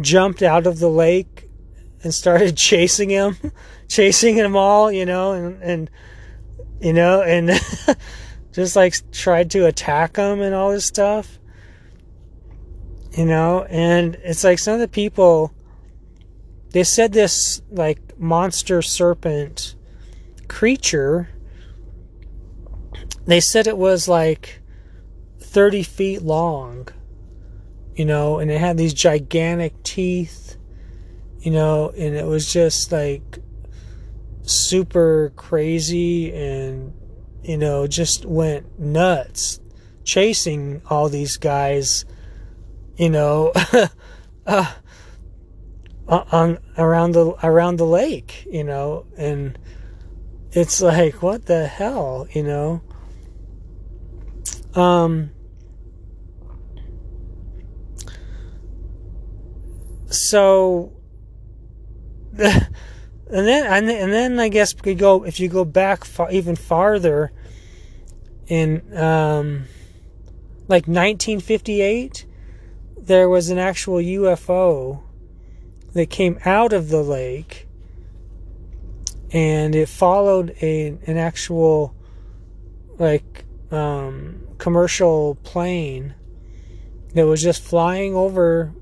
jumped 0.00 0.42
out 0.42 0.66
of 0.66 0.78
the 0.78 0.88
lake 0.88 1.48
and 2.02 2.14
started 2.14 2.56
chasing 2.56 3.10
him, 3.10 3.36
chasing 3.88 4.36
them 4.36 4.56
all, 4.56 4.90
you 4.90 5.04
know, 5.06 5.32
and, 5.32 5.62
and 5.62 5.90
you 6.80 6.92
know, 6.92 7.22
and 7.22 7.50
just 8.52 8.76
like 8.76 8.94
tried 9.12 9.50
to 9.50 9.66
attack 9.66 10.16
him 10.16 10.40
and 10.40 10.54
all 10.54 10.70
this 10.70 10.84
stuff, 10.84 11.38
you 13.16 13.24
know, 13.24 13.64
and 13.68 14.16
it's 14.22 14.44
like 14.44 14.58
some 14.58 14.74
of 14.74 14.80
the 14.80 14.88
people, 14.88 15.52
they 16.70 16.84
said 16.84 17.12
this 17.12 17.62
like 17.70 18.00
monster 18.22 18.80
serpent 18.80 19.74
creature, 20.48 21.28
they 23.26 23.40
said 23.40 23.66
it 23.66 23.76
was 23.76 24.08
like 24.08 24.60
30 25.40 25.82
feet 25.82 26.22
long, 26.22 26.88
you 27.94 28.04
know, 28.04 28.38
and 28.38 28.50
it 28.50 28.58
had 28.58 28.78
these 28.78 28.94
gigantic 28.94 29.82
teeth, 29.82 30.56
you 31.40 31.50
know, 31.50 31.90
and 31.90 32.14
it 32.14 32.26
was 32.26 32.50
just 32.50 32.92
like 32.92 33.38
super 34.42 35.32
crazy 35.36 36.32
and, 36.32 36.94
you 37.42 37.56
know, 37.56 37.86
just 37.86 38.24
went 38.24 38.78
nuts 38.78 39.60
chasing 40.04 40.82
all 40.86 41.08
these 41.08 41.36
guys, 41.36 42.04
you 42.96 43.10
know, 43.10 43.52
uh, 44.46 44.72
on 46.08 46.58
around 46.76 47.12
the 47.12 47.34
around 47.46 47.76
the 47.76 47.86
lake, 47.86 48.46
you 48.50 48.64
know, 48.64 49.06
and 49.16 49.58
it's 50.52 50.80
like 50.82 51.22
what 51.22 51.46
the 51.46 51.66
hell, 51.66 52.26
you 52.32 52.42
know. 52.42 52.82
Um 54.74 55.30
so 60.08 60.92
and 62.38 62.68
then 63.30 63.88
and 63.88 64.12
then 64.12 64.40
I 64.40 64.48
guess 64.48 64.74
we 64.84 64.94
go 64.94 65.24
if 65.24 65.40
you 65.40 65.48
go 65.48 65.64
back 65.64 66.04
far, 66.04 66.30
even 66.30 66.56
farther 66.56 67.32
in 68.46 68.80
um, 68.96 69.64
like 70.68 70.86
1958 70.86 72.26
there 72.98 73.28
was 73.28 73.48
an 73.50 73.58
actual 73.58 73.96
UFO 73.96 75.02
that 75.92 76.10
came 76.10 76.38
out 76.44 76.72
of 76.72 76.88
the 76.88 77.02
lake 77.02 77.68
and 79.32 79.74
it 79.74 79.88
followed 79.88 80.54
a 80.60 80.96
an 81.06 81.16
actual 81.16 81.94
like 82.98 83.44
um, 83.70 84.46
commercial 84.58 85.36
plane 85.42 86.14
that 87.14 87.26
was 87.26 87.42
just 87.42 87.62
flying 87.62 88.14
over 88.14 88.72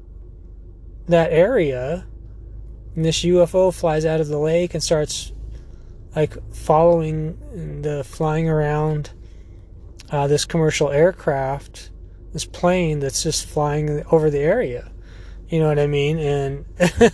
that 1.07 1.33
area 1.33 2.07
and 2.95 3.05
this 3.05 3.23
UFO 3.23 3.73
flies 3.73 4.05
out 4.05 4.21
of 4.21 4.29
the 4.29 4.39
lake 4.39 4.75
and 4.75 4.83
starts 4.83 5.33
like 6.15 6.37
following 6.53 7.39
and 7.53 8.05
flying 8.05 8.49
around 8.49 9.11
uh, 10.11 10.27
this 10.27 10.45
commercial 10.45 10.91
aircraft, 10.91 11.91
this 12.33 12.45
plane 12.45 12.99
that's 12.99 13.23
just 13.23 13.47
flying 13.47 14.05
over 14.11 14.29
the 14.29 14.41
area. 14.41 14.90
You 15.51 15.59
know 15.59 15.67
what 15.67 15.81
I 15.81 15.89
mean? 15.89 16.19
And 16.19 16.65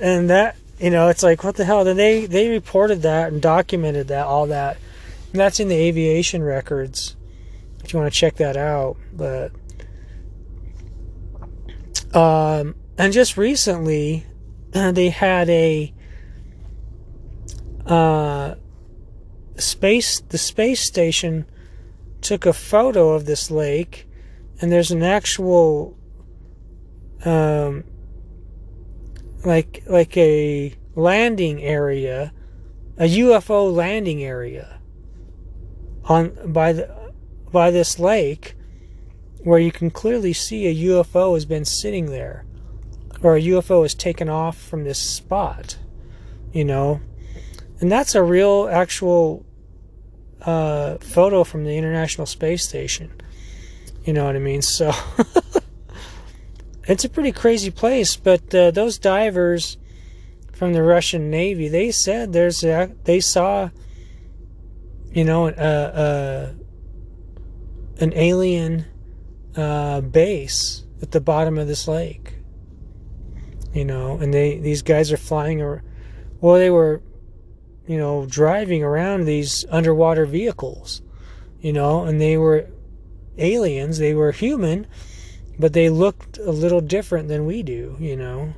and 0.00 0.28
that 0.28 0.56
you 0.80 0.90
know, 0.90 1.08
it's 1.08 1.22
like 1.22 1.44
what 1.44 1.54
the 1.54 1.64
hell? 1.64 1.84
Then 1.84 1.96
they 1.96 2.26
they 2.26 2.48
reported 2.48 3.02
that 3.02 3.32
and 3.32 3.40
documented 3.40 4.08
that 4.08 4.26
all 4.26 4.46
that, 4.48 4.76
and 5.30 5.40
that's 5.40 5.60
in 5.60 5.68
the 5.68 5.76
aviation 5.76 6.42
records. 6.42 7.16
If 7.84 7.92
you 7.92 8.00
want 8.00 8.12
to 8.12 8.18
check 8.18 8.36
that 8.36 8.56
out, 8.56 8.96
but 9.12 9.52
um, 12.12 12.74
and 12.98 13.12
just 13.12 13.36
recently, 13.36 14.26
they 14.70 15.10
had 15.10 15.48
a 15.48 15.92
uh, 17.86 18.56
space. 19.56 20.20
The 20.20 20.38
space 20.38 20.80
station 20.80 21.46
took 22.20 22.46
a 22.46 22.52
photo 22.52 23.10
of 23.10 23.26
this 23.26 23.50
lake, 23.50 24.08
and 24.60 24.72
there's 24.72 24.90
an 24.90 25.02
actual 25.02 25.96
um, 27.24 27.84
like 29.44 29.82
like 29.86 30.16
a 30.16 30.74
landing 30.94 31.62
area, 31.62 32.32
a 32.98 33.04
UFO 33.04 33.72
landing 33.72 34.22
area 34.22 34.80
on 36.04 36.52
by 36.52 36.72
the 36.72 37.12
by 37.52 37.70
this 37.70 37.98
lake 37.98 38.54
where 39.42 39.58
you 39.58 39.72
can 39.72 39.90
clearly 39.90 40.32
see 40.32 40.66
a 40.66 40.88
UFO 40.88 41.34
has 41.34 41.44
been 41.46 41.64
sitting 41.64 42.06
there, 42.06 42.44
or 43.22 43.36
a 43.36 43.40
UFO 43.40 43.84
is 43.84 43.94
taken 43.94 44.28
off 44.28 44.56
from 44.60 44.84
this 44.84 44.98
spot, 44.98 45.78
you 46.52 46.64
know, 46.64 47.00
and 47.80 47.90
that's 47.90 48.14
a 48.14 48.22
real 48.22 48.68
actual 48.70 49.46
uh, 50.42 50.96
photo 50.98 51.44
from 51.44 51.64
the 51.64 51.76
International 51.76 52.26
Space 52.26 52.66
Station. 52.66 53.10
You 54.04 54.12
know 54.12 54.24
what 54.26 54.36
I 54.36 54.40
mean? 54.40 54.62
So 54.62 54.92
it's 56.90 57.04
a 57.04 57.08
pretty 57.08 57.32
crazy 57.32 57.70
place. 57.70 58.16
But 58.16 58.54
uh, 58.54 58.70
those 58.72 58.98
divers 58.98 59.78
from 60.52 60.72
the 60.72 60.82
Russian 60.82 61.30
Navy, 61.30 61.68
they 61.68 61.90
said 61.90 62.32
there's 62.32 62.64
a, 62.64 62.92
they 63.04 63.20
saw, 63.20 63.70
you 65.12 65.24
know, 65.24 65.48
uh, 65.48 65.50
uh, 65.50 66.52
an 68.00 68.12
alien 68.14 68.86
uh, 69.56 70.00
base 70.00 70.84
at 71.02 71.12
the 71.12 71.20
bottom 71.20 71.58
of 71.58 71.66
this 71.68 71.86
lake. 71.86 72.34
You 73.72 73.84
know, 73.84 74.18
and 74.18 74.34
they 74.34 74.58
these 74.58 74.82
guys 74.82 75.12
are 75.12 75.16
flying 75.16 75.62
or 75.62 75.84
well, 76.40 76.56
they 76.56 76.70
were, 76.70 77.02
you 77.86 77.98
know, 77.98 78.26
driving 78.26 78.82
around 78.82 79.24
these 79.24 79.64
underwater 79.70 80.26
vehicles, 80.26 81.02
you 81.60 81.72
know, 81.72 82.04
and 82.04 82.20
they 82.20 82.36
were 82.36 82.68
aliens. 83.38 83.98
They 83.98 84.14
were 84.14 84.32
human, 84.32 84.86
but 85.60 85.72
they 85.72 85.90
looked 85.90 86.38
a 86.38 86.50
little 86.50 86.80
different 86.80 87.28
than 87.28 87.46
we 87.46 87.62
do, 87.62 87.96
you 88.00 88.16
know, 88.16 88.54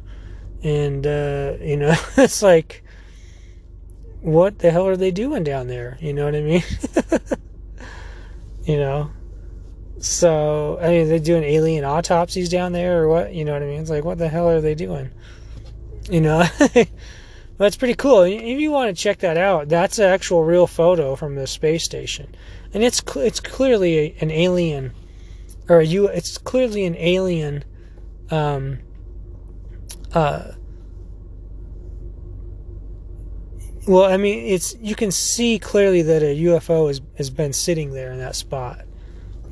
and 0.62 1.06
uh, 1.06 1.54
you 1.60 1.76
know, 1.76 1.94
it's 2.16 2.42
like, 2.42 2.82
what 4.20 4.60
the 4.60 4.70
hell 4.70 4.86
are 4.86 4.96
they 4.96 5.10
doing 5.10 5.44
down 5.44 5.66
there? 5.66 5.98
You 6.00 6.14
know 6.14 6.24
what 6.24 6.34
I 6.34 6.40
mean? 6.40 6.62
you 8.64 8.78
know 8.78 9.10
so, 10.02 10.78
I 10.82 10.88
mean, 10.88 11.08
they're 11.08 11.20
doing 11.20 11.44
alien 11.44 11.84
autopsies 11.84 12.48
down 12.48 12.72
there 12.72 13.02
or 13.02 13.08
what? 13.08 13.32
You 13.32 13.44
know 13.44 13.52
what 13.52 13.62
I 13.62 13.66
mean? 13.66 13.80
It's 13.80 13.90
like, 13.90 14.04
what 14.04 14.18
the 14.18 14.28
hell 14.28 14.48
are 14.48 14.60
they 14.60 14.74
doing? 14.74 15.10
You 16.10 16.20
know? 16.20 16.44
That's 17.58 17.76
pretty 17.76 17.94
cool. 17.94 18.22
If 18.22 18.58
you 18.58 18.72
want 18.72 18.88
to 18.88 19.00
check 19.00 19.18
that 19.18 19.36
out, 19.36 19.68
that's 19.68 20.00
an 20.00 20.06
actual 20.06 20.42
real 20.42 20.66
photo 20.66 21.14
from 21.14 21.36
the 21.36 21.46
space 21.46 21.84
station. 21.84 22.34
And 22.74 22.82
it's 22.82 23.02
it's 23.14 23.38
clearly 23.38 24.16
an 24.20 24.32
alien, 24.32 24.94
or 25.72 25.80
a 25.80 25.86
U, 25.86 26.06
it's 26.06 26.38
clearly 26.38 26.84
an 26.84 26.96
alien, 26.96 27.64
um, 28.30 28.78
uh, 30.14 30.52
well, 33.86 34.04
I 34.04 34.16
mean, 34.16 34.46
it's 34.46 34.76
you 34.80 34.94
can 34.94 35.10
see 35.10 35.58
clearly 35.58 36.02
that 36.02 36.22
a 36.22 36.36
UFO 36.44 36.86
has 36.86 37.00
has 37.16 37.30
been 37.30 37.52
sitting 37.52 37.92
there 37.92 38.12
in 38.12 38.18
that 38.18 38.36
spot 38.36 38.84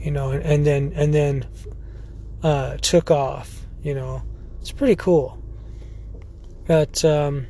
you 0.01 0.11
know, 0.11 0.31
and, 0.31 0.43
and 0.43 0.67
then 0.67 0.93
and 0.95 1.15
then 1.15 1.47
uh, 2.43 2.77
took 2.79 3.11
off. 3.11 3.67
You 3.83 3.95
know, 3.95 4.23
it's 4.61 4.73
pretty 4.73 4.97
cool. 4.97 5.43
But 6.67 7.05
um, 7.05 7.47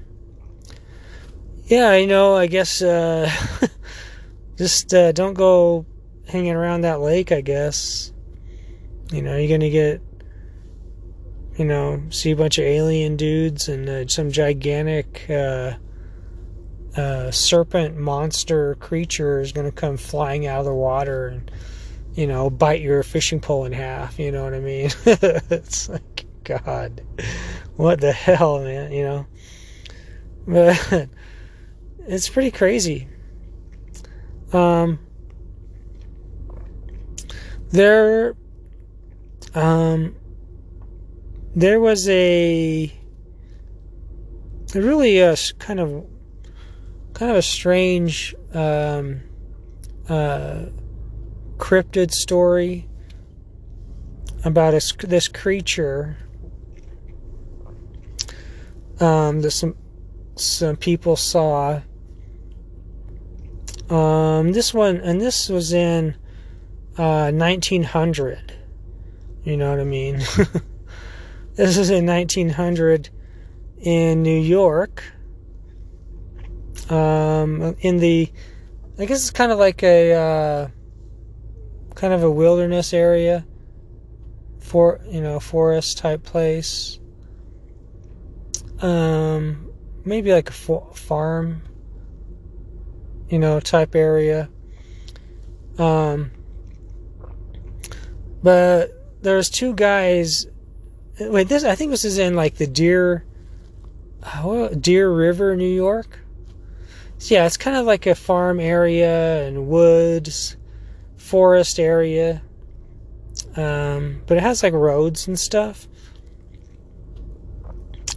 yeah, 1.64 1.94
you 1.96 2.06
know, 2.06 2.36
I 2.36 2.46
guess 2.46 2.82
uh, 2.82 3.30
just 4.56 4.92
uh, 4.92 5.12
don't 5.12 5.34
go 5.34 5.86
hanging 6.28 6.54
around 6.54 6.82
that 6.82 7.00
lake. 7.00 7.32
I 7.32 7.40
guess 7.40 8.12
you 9.12 9.22
know 9.22 9.36
you're 9.36 9.48
gonna 9.48 9.70
get 9.70 10.00
you 11.56 11.64
know 11.64 12.02
see 12.10 12.30
a 12.30 12.36
bunch 12.36 12.58
of 12.58 12.64
alien 12.64 13.16
dudes 13.16 13.68
and 13.68 13.88
uh, 13.88 14.06
some 14.06 14.30
gigantic. 14.30 15.28
Uh, 15.28 15.74
uh, 16.96 17.30
serpent 17.30 17.96
monster 17.96 18.74
creature 18.80 19.40
is 19.40 19.52
going 19.52 19.64
to 19.64 19.70
come 19.70 19.96
flying 19.96 20.48
out 20.48 20.58
of 20.58 20.64
the 20.64 20.74
water 20.74 21.28
and 21.28 21.48
you 22.14 22.26
know, 22.26 22.50
bite 22.50 22.80
your 22.80 23.02
fishing 23.02 23.40
pole 23.40 23.64
in 23.64 23.72
half. 23.72 24.18
You 24.18 24.32
know 24.32 24.44
what 24.44 24.54
I 24.54 24.60
mean? 24.60 24.90
it's 25.06 25.88
like, 25.88 26.26
God, 26.44 27.02
what 27.76 28.00
the 28.00 28.12
hell, 28.12 28.60
man? 28.60 28.92
You 28.92 29.04
know, 29.04 29.26
but 30.46 31.08
it's 32.00 32.28
pretty 32.28 32.50
crazy. 32.50 33.08
Um, 34.52 34.98
there, 37.70 38.34
um, 39.54 40.14
there 41.54 41.80
was 41.80 42.08
a, 42.08 42.92
really 44.74 45.18
a 45.18 45.36
kind 45.58 45.80
of, 45.80 46.06
kind 47.14 47.30
of 47.30 47.36
a 47.36 47.42
strange, 47.42 48.34
um, 48.54 49.20
uh, 50.08 50.66
cryptid 51.56 52.10
story 52.10 52.88
about 54.44 54.74
a, 54.74 55.06
this 55.06 55.28
creature 55.28 56.16
um, 59.00 59.40
that 59.40 59.50
some 59.50 59.76
some 60.36 60.76
people 60.76 61.16
saw. 61.16 61.80
Um, 63.90 64.52
this 64.52 64.72
one, 64.72 64.96
and 64.96 65.20
this 65.20 65.48
was 65.48 65.72
in 65.72 66.14
uh, 66.96 67.30
1900. 67.30 68.49
You 69.44 69.56
know 69.56 69.70
what 69.70 69.80
I 69.80 69.84
mean? 69.84 70.16
this 71.54 71.76
is 71.76 71.90
in 71.90 72.06
1900 72.06 73.08
in 73.78 74.22
New 74.22 74.38
York. 74.38 75.02
Um, 76.90 77.76
in 77.80 77.98
the, 77.98 78.30
I 78.98 79.04
guess 79.06 79.20
it's 79.20 79.30
kind 79.30 79.52
of 79.52 79.58
like 79.58 79.82
a, 79.82 80.12
uh, 80.12 80.68
kind 81.94 82.12
of 82.12 82.22
a 82.22 82.30
wilderness 82.30 82.92
area, 82.92 83.46
for 84.58 85.00
you 85.08 85.20
know, 85.20 85.40
forest 85.40 85.98
type 85.98 86.22
place. 86.22 87.00
Um, 88.80 89.70
maybe 90.04 90.32
like 90.32 90.48
a 90.48 90.52
farm, 90.52 91.62
you 93.28 93.38
know, 93.38 93.60
type 93.60 93.94
area. 93.94 94.48
Um, 95.78 96.30
but 98.42 98.99
there's 99.22 99.50
two 99.50 99.74
guys. 99.74 100.46
Wait, 101.18 101.48
this 101.48 101.64
I 101.64 101.74
think 101.74 101.90
this 101.90 102.04
is 102.04 102.18
in 102.18 102.34
like 102.34 102.56
the 102.56 102.66
Deer, 102.66 103.24
uh, 104.22 104.68
Deer 104.68 105.10
River, 105.10 105.56
New 105.56 105.68
York. 105.68 106.20
So 107.18 107.34
yeah, 107.34 107.46
it's 107.46 107.56
kind 107.56 107.76
of 107.76 107.84
like 107.84 108.06
a 108.06 108.14
farm 108.14 108.60
area 108.60 109.46
and 109.46 109.66
woods, 109.66 110.56
forest 111.16 111.78
area. 111.78 112.42
Um, 113.56 114.22
but 114.26 114.36
it 114.36 114.42
has 114.42 114.62
like 114.62 114.72
roads 114.72 115.26
and 115.28 115.38
stuff. 115.38 115.86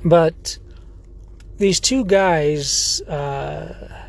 But 0.05 0.57
these 1.57 1.79
two 1.79 2.05
guys, 2.05 3.01
uh, 3.01 4.05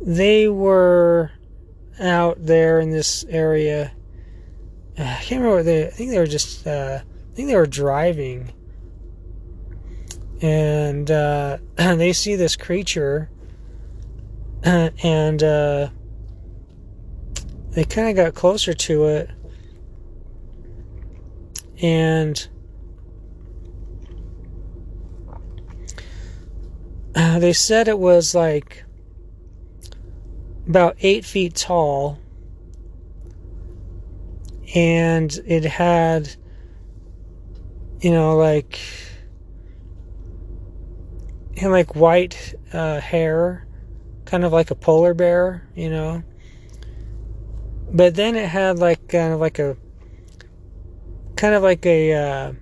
they 0.00 0.48
were 0.48 1.32
out 2.00 2.36
there 2.38 2.80
in 2.80 2.90
this 2.90 3.24
area 3.28 3.92
I 4.98 5.20
can't 5.22 5.42
remember. 5.42 5.62
They, 5.62 5.86
I 5.86 5.90
think 5.90 6.10
they 6.10 6.18
were 6.18 6.26
just. 6.26 6.66
Uh, 6.66 7.00
I 7.02 7.34
think 7.34 7.48
they 7.48 7.56
were 7.56 7.66
driving, 7.66 8.52
and 10.40 11.10
uh, 11.10 11.58
they 11.76 12.12
see 12.12 12.36
this 12.36 12.54
creature, 12.54 13.28
and 14.62 15.42
uh, 15.42 15.88
they 17.70 17.84
kind 17.84 18.08
of 18.08 18.16
got 18.16 18.34
closer 18.34 18.72
to 18.72 19.06
it, 19.06 19.30
and 21.82 22.48
they 27.40 27.52
said 27.52 27.88
it 27.88 27.98
was 27.98 28.32
like 28.32 28.84
about 30.68 30.96
eight 31.00 31.24
feet 31.24 31.56
tall 31.56 32.20
and 34.74 35.38
it 35.46 35.64
had 35.64 36.34
you 38.00 38.10
know 38.10 38.36
like 38.36 38.80
and 41.56 41.70
like 41.70 41.94
white 41.94 42.54
uh, 42.72 43.00
hair 43.00 43.66
kind 44.24 44.44
of 44.44 44.52
like 44.52 44.70
a 44.70 44.74
polar 44.74 45.14
bear 45.14 45.66
you 45.74 45.88
know? 45.88 46.22
But 47.92 48.16
then 48.16 48.34
it 48.34 48.48
had 48.48 48.78
like 48.80 49.08
kind 49.08 49.32
of 49.32 49.38
like 49.38 49.60
a 49.60 49.76
kind 51.36 51.54
of 51.54 51.62
like 51.62 51.86
a 51.86 52.12
uh, 52.12 52.52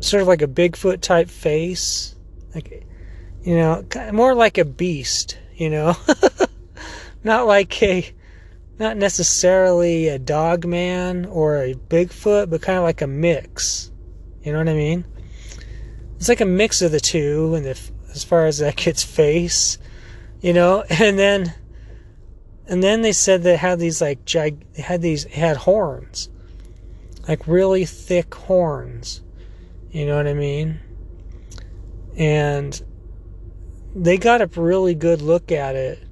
sort 0.00 0.20
of 0.20 0.28
like 0.28 0.42
a 0.42 0.46
bigfoot 0.46 1.00
type 1.00 1.30
face 1.30 2.14
like 2.54 2.86
you 3.42 3.56
know 3.56 3.84
more 4.12 4.34
like 4.34 4.58
a 4.58 4.64
beast 4.64 5.38
you 5.54 5.70
know? 5.70 5.96
Not 7.24 7.46
like 7.46 7.82
a 7.82 8.12
not 8.78 8.96
necessarily 8.96 10.08
a 10.08 10.18
dog 10.18 10.64
man 10.64 11.26
or 11.26 11.58
a 11.58 11.74
Bigfoot, 11.74 12.48
but 12.48 12.62
kind 12.62 12.78
of 12.78 12.84
like 12.84 13.02
a 13.02 13.06
mix. 13.06 13.90
You 14.42 14.52
know 14.52 14.58
what 14.58 14.68
I 14.68 14.74
mean? 14.74 15.04
It's 16.16 16.28
like 16.28 16.40
a 16.40 16.46
mix 16.46 16.80
of 16.82 16.92
the 16.92 17.00
two, 17.00 17.54
and 17.54 17.66
as 17.66 18.24
far 18.24 18.46
as 18.46 18.58
that 18.58 18.76
kid's 18.76 19.02
face, 19.02 19.78
you 20.40 20.52
know. 20.52 20.84
And 20.90 21.18
then, 21.18 21.54
and 22.66 22.82
then 22.82 23.02
they 23.02 23.12
said 23.12 23.42
they 23.42 23.56
had 23.56 23.78
these 23.78 24.00
like 24.00 24.24
gig, 24.24 24.64
had 24.76 25.02
these 25.02 25.24
had 25.24 25.56
horns, 25.56 26.28
like 27.26 27.46
really 27.48 27.84
thick 27.84 28.34
horns. 28.34 29.22
You 29.90 30.06
know 30.06 30.16
what 30.16 30.26
I 30.26 30.34
mean? 30.34 30.80
And 32.16 32.80
they 33.94 34.18
got 34.18 34.42
a 34.42 34.46
really 34.60 34.94
good 34.94 35.22
look 35.22 35.50
at 35.50 35.74
it 35.74 36.07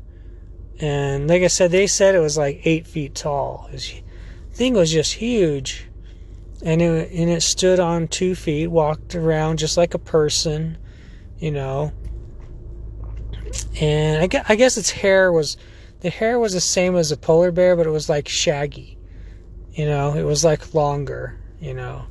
and 0.78 1.28
like 1.28 1.42
I 1.42 1.46
said, 1.46 1.70
they 1.70 1.86
said 1.86 2.14
it 2.14 2.20
was 2.20 2.36
like 2.36 2.60
eight 2.64 2.86
feet 2.86 3.14
tall. 3.14 3.68
the 3.72 4.02
thing 4.52 4.74
was 4.74 4.92
just 4.92 5.14
huge. 5.14 5.86
And 6.62 6.82
it, 6.82 7.12
and 7.12 7.30
it 7.30 7.42
stood 7.42 7.80
on 7.80 8.08
two 8.08 8.34
feet, 8.34 8.68
walked 8.68 9.14
around 9.14 9.58
just 9.58 9.76
like 9.76 9.94
a 9.94 9.98
person, 9.98 10.78
you 11.38 11.50
know. 11.50 11.92
And 13.80 14.22
I 14.22 14.26
guess, 14.26 14.44
I 14.48 14.56
guess 14.56 14.76
its 14.76 14.90
hair 14.90 15.32
was, 15.32 15.56
the 16.00 16.10
hair 16.10 16.38
was 16.38 16.52
the 16.52 16.60
same 16.60 16.96
as 16.96 17.12
a 17.12 17.16
polar 17.16 17.52
bear, 17.52 17.76
but 17.76 17.86
it 17.86 17.90
was 17.90 18.08
like 18.08 18.28
shaggy. 18.28 18.98
You 19.72 19.86
know, 19.86 20.14
it 20.14 20.24
was 20.24 20.44
like 20.44 20.74
longer, 20.74 21.38
you 21.60 21.74
know. 21.74 22.06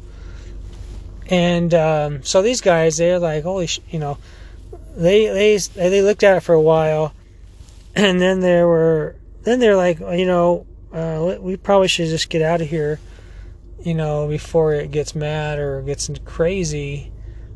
And 1.27 1.73
um, 1.73 2.23
so 2.23 2.41
these 2.41 2.61
guys, 2.61 2.97
they're 2.97 3.19
like, 3.19 3.43
holy, 3.43 3.67
sh-, 3.67 3.81
you 3.89 3.97
know, 3.97 4.19
they 4.95 5.27
they 5.27 5.57
they 5.57 6.01
looked 6.01 6.23
at 6.23 6.37
it 6.37 6.41
for 6.41 6.53
a 6.53 6.61
while 6.61 7.13
and 7.95 8.21
then 8.21 8.39
there 8.39 8.67
were 8.67 9.15
then 9.43 9.59
they're 9.59 9.75
like 9.75 9.99
you 9.99 10.25
know 10.25 10.65
uh, 10.93 11.37
we 11.39 11.57
probably 11.57 11.87
should 11.87 12.07
just 12.07 12.29
get 12.29 12.41
out 12.41 12.61
of 12.61 12.69
here 12.69 12.99
you 13.81 13.93
know 13.93 14.27
before 14.27 14.73
it 14.73 14.91
gets 14.91 15.13
mad 15.15 15.59
or 15.59 15.81
gets 15.81 16.09
crazy 16.23 17.11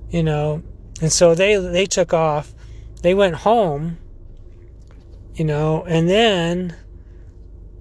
you 0.10 0.24
know. 0.24 0.64
And 1.02 1.12
so 1.12 1.34
they 1.34 1.56
they 1.56 1.86
took 1.86 2.14
off. 2.14 2.54
They 3.02 3.14
went 3.14 3.36
home 3.36 3.98
you 5.36 5.46
know 5.46 5.86
and 5.86 6.10
then 6.10 6.76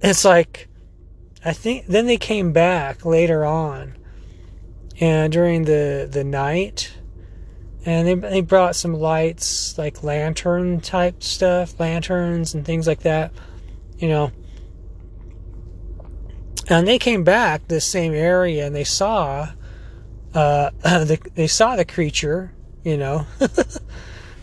it's 0.01 0.23
like 0.23 0.69
i 1.43 1.51
think 1.51 1.85
then 1.87 2.05
they 2.05 2.17
came 2.17 2.53
back 2.53 3.05
later 3.05 3.43
on. 3.45 3.95
And 5.01 5.31
during 5.31 5.63
the 5.65 6.07
the 6.09 6.23
night 6.23 6.93
and 7.89 8.07
they, 8.07 8.13
they 8.29 8.41
brought 8.41 8.75
some 8.75 8.93
lights 8.93 9.77
like 9.77 10.03
lantern 10.03 10.79
type 10.79 11.23
stuff 11.23 11.79
lanterns 11.79 12.53
and 12.53 12.63
things 12.63 12.85
like 12.85 13.01
that 13.01 13.31
you 13.97 14.07
know. 14.07 14.31
And 16.69 16.87
they 16.87 16.99
came 16.99 17.23
back 17.23 17.67
this 17.67 17.85
same 17.85 18.13
area 18.13 18.67
and 18.67 18.75
they 18.75 18.83
saw 18.83 19.49
uh, 20.33 20.69
the, 20.81 21.19
they 21.33 21.47
saw 21.47 21.75
the 21.75 21.85
creature 21.85 22.53
you 22.83 22.97
know. 22.97 23.25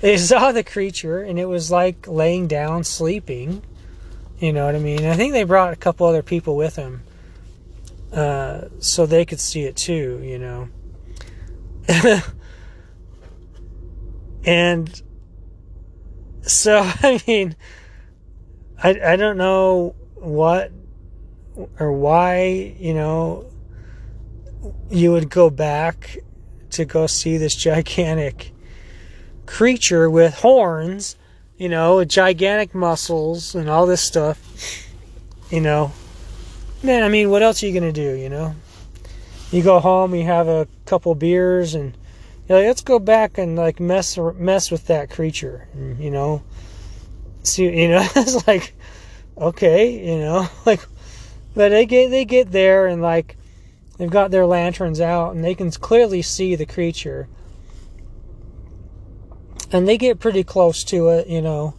They 0.03 0.19
saw 0.19 0.53
the 0.53 0.63
creature 0.63 1.23
and 1.23 1.39
it 1.39 1.47
was 1.47 1.71
like 1.71 2.07
laying 2.07 2.49
down 2.49 2.85
sleeping 2.85 3.63
you 4.39 4.53
know 4.53 4.67
what 4.67 4.75
i 4.75 4.79
mean? 4.79 5.07
I 5.07 5.15
think 5.15 5.33
they 5.33 5.45
brought 5.45 5.73
a 5.73 5.77
couple 5.77 6.07
other 6.07 6.23
people 6.23 6.55
with 6.55 6.75
them 6.75 7.03
uh, 8.13 8.67
so 8.79 9.07
they 9.07 9.25
could 9.25 9.41
see 9.41 9.63
it 9.63 9.75
too 9.75 10.21
you 10.23 10.39
know 10.39 10.69
And 14.47 15.03
so, 16.43 16.79
I 17.03 17.21
mean, 17.27 17.57
I, 18.83 18.99
I 19.05 19.17
don't 19.17 19.37
know 19.37 19.95
what 20.15 20.73
or 21.79 21.93
why, 21.93 22.75
you 22.79 22.95
know, 22.95 23.47
you 24.91 25.13
would 25.13 25.29
go 25.29 25.51
back 25.51 26.19
to 26.71 26.85
go 26.85 27.07
see 27.07 27.37
this 27.37 27.55
gigantic 27.55 28.53
creature 29.47 30.11
with 30.11 30.35
horns, 30.35 31.17
you 31.57 31.69
know, 31.69 32.05
gigantic 32.05 32.75
muscles 32.75 33.55
and 33.55 33.71
all 33.71 33.87
this 33.87 34.03
stuff, 34.03 34.39
you 35.51 35.61
know. 35.61 35.93
Man, 36.83 37.03
I 37.03 37.09
mean, 37.09 37.31
what 37.31 37.43
else 37.43 37.63
are 37.63 37.67
you 37.67 37.73
going 37.73 37.93
to 37.93 38.01
do, 38.01 38.17
you 38.17 38.29
know? 38.29 38.55
You 39.51 39.63
go 39.63 39.81
home, 39.81 40.15
you 40.15 40.25
have 40.25 40.49
a 40.49 40.69
couple 40.85 41.15
beers 41.15 41.75
and 41.75 41.97
you're 42.49 42.63
let's 42.63 42.83
go 42.83 42.99
back 42.99 43.39
and 43.39 43.57
like 43.57 43.81
mess 43.81 44.19
mess 44.37 44.71
with 44.71 44.87
that 44.87 45.11
creature, 45.11 45.69
you 45.99 46.11
know. 46.11 46.43
See, 47.43 47.65
you 47.65 47.89
know, 47.89 48.07
it's 48.17 48.47
like, 48.47 48.75
okay, 49.37 50.07
you 50.07 50.19
know, 50.19 50.49
like, 50.67 50.81
but 51.55 51.71
they 51.71 51.87
get 51.87 52.11
they 52.11 52.25
get 52.25 52.53
there 52.53 52.87
and 52.87 53.03
like, 53.03 53.37
they've 53.99 54.11
got 54.11 54.31
their 54.31 54.47
lanterns 54.47 55.01
out 55.01 55.35
and 55.35 55.45
they 55.45 55.55
can 55.55 55.71
clearly 55.71 56.23
see 56.23 56.55
the 56.55 56.67
creature, 56.67 57.29
and 59.73 59.89
they 59.89 59.99
get 59.99 60.21
pretty 60.21 60.45
close 60.45 60.85
to 60.85 61.09
it, 61.09 61.27
you 61.27 61.43
know. 61.43 61.75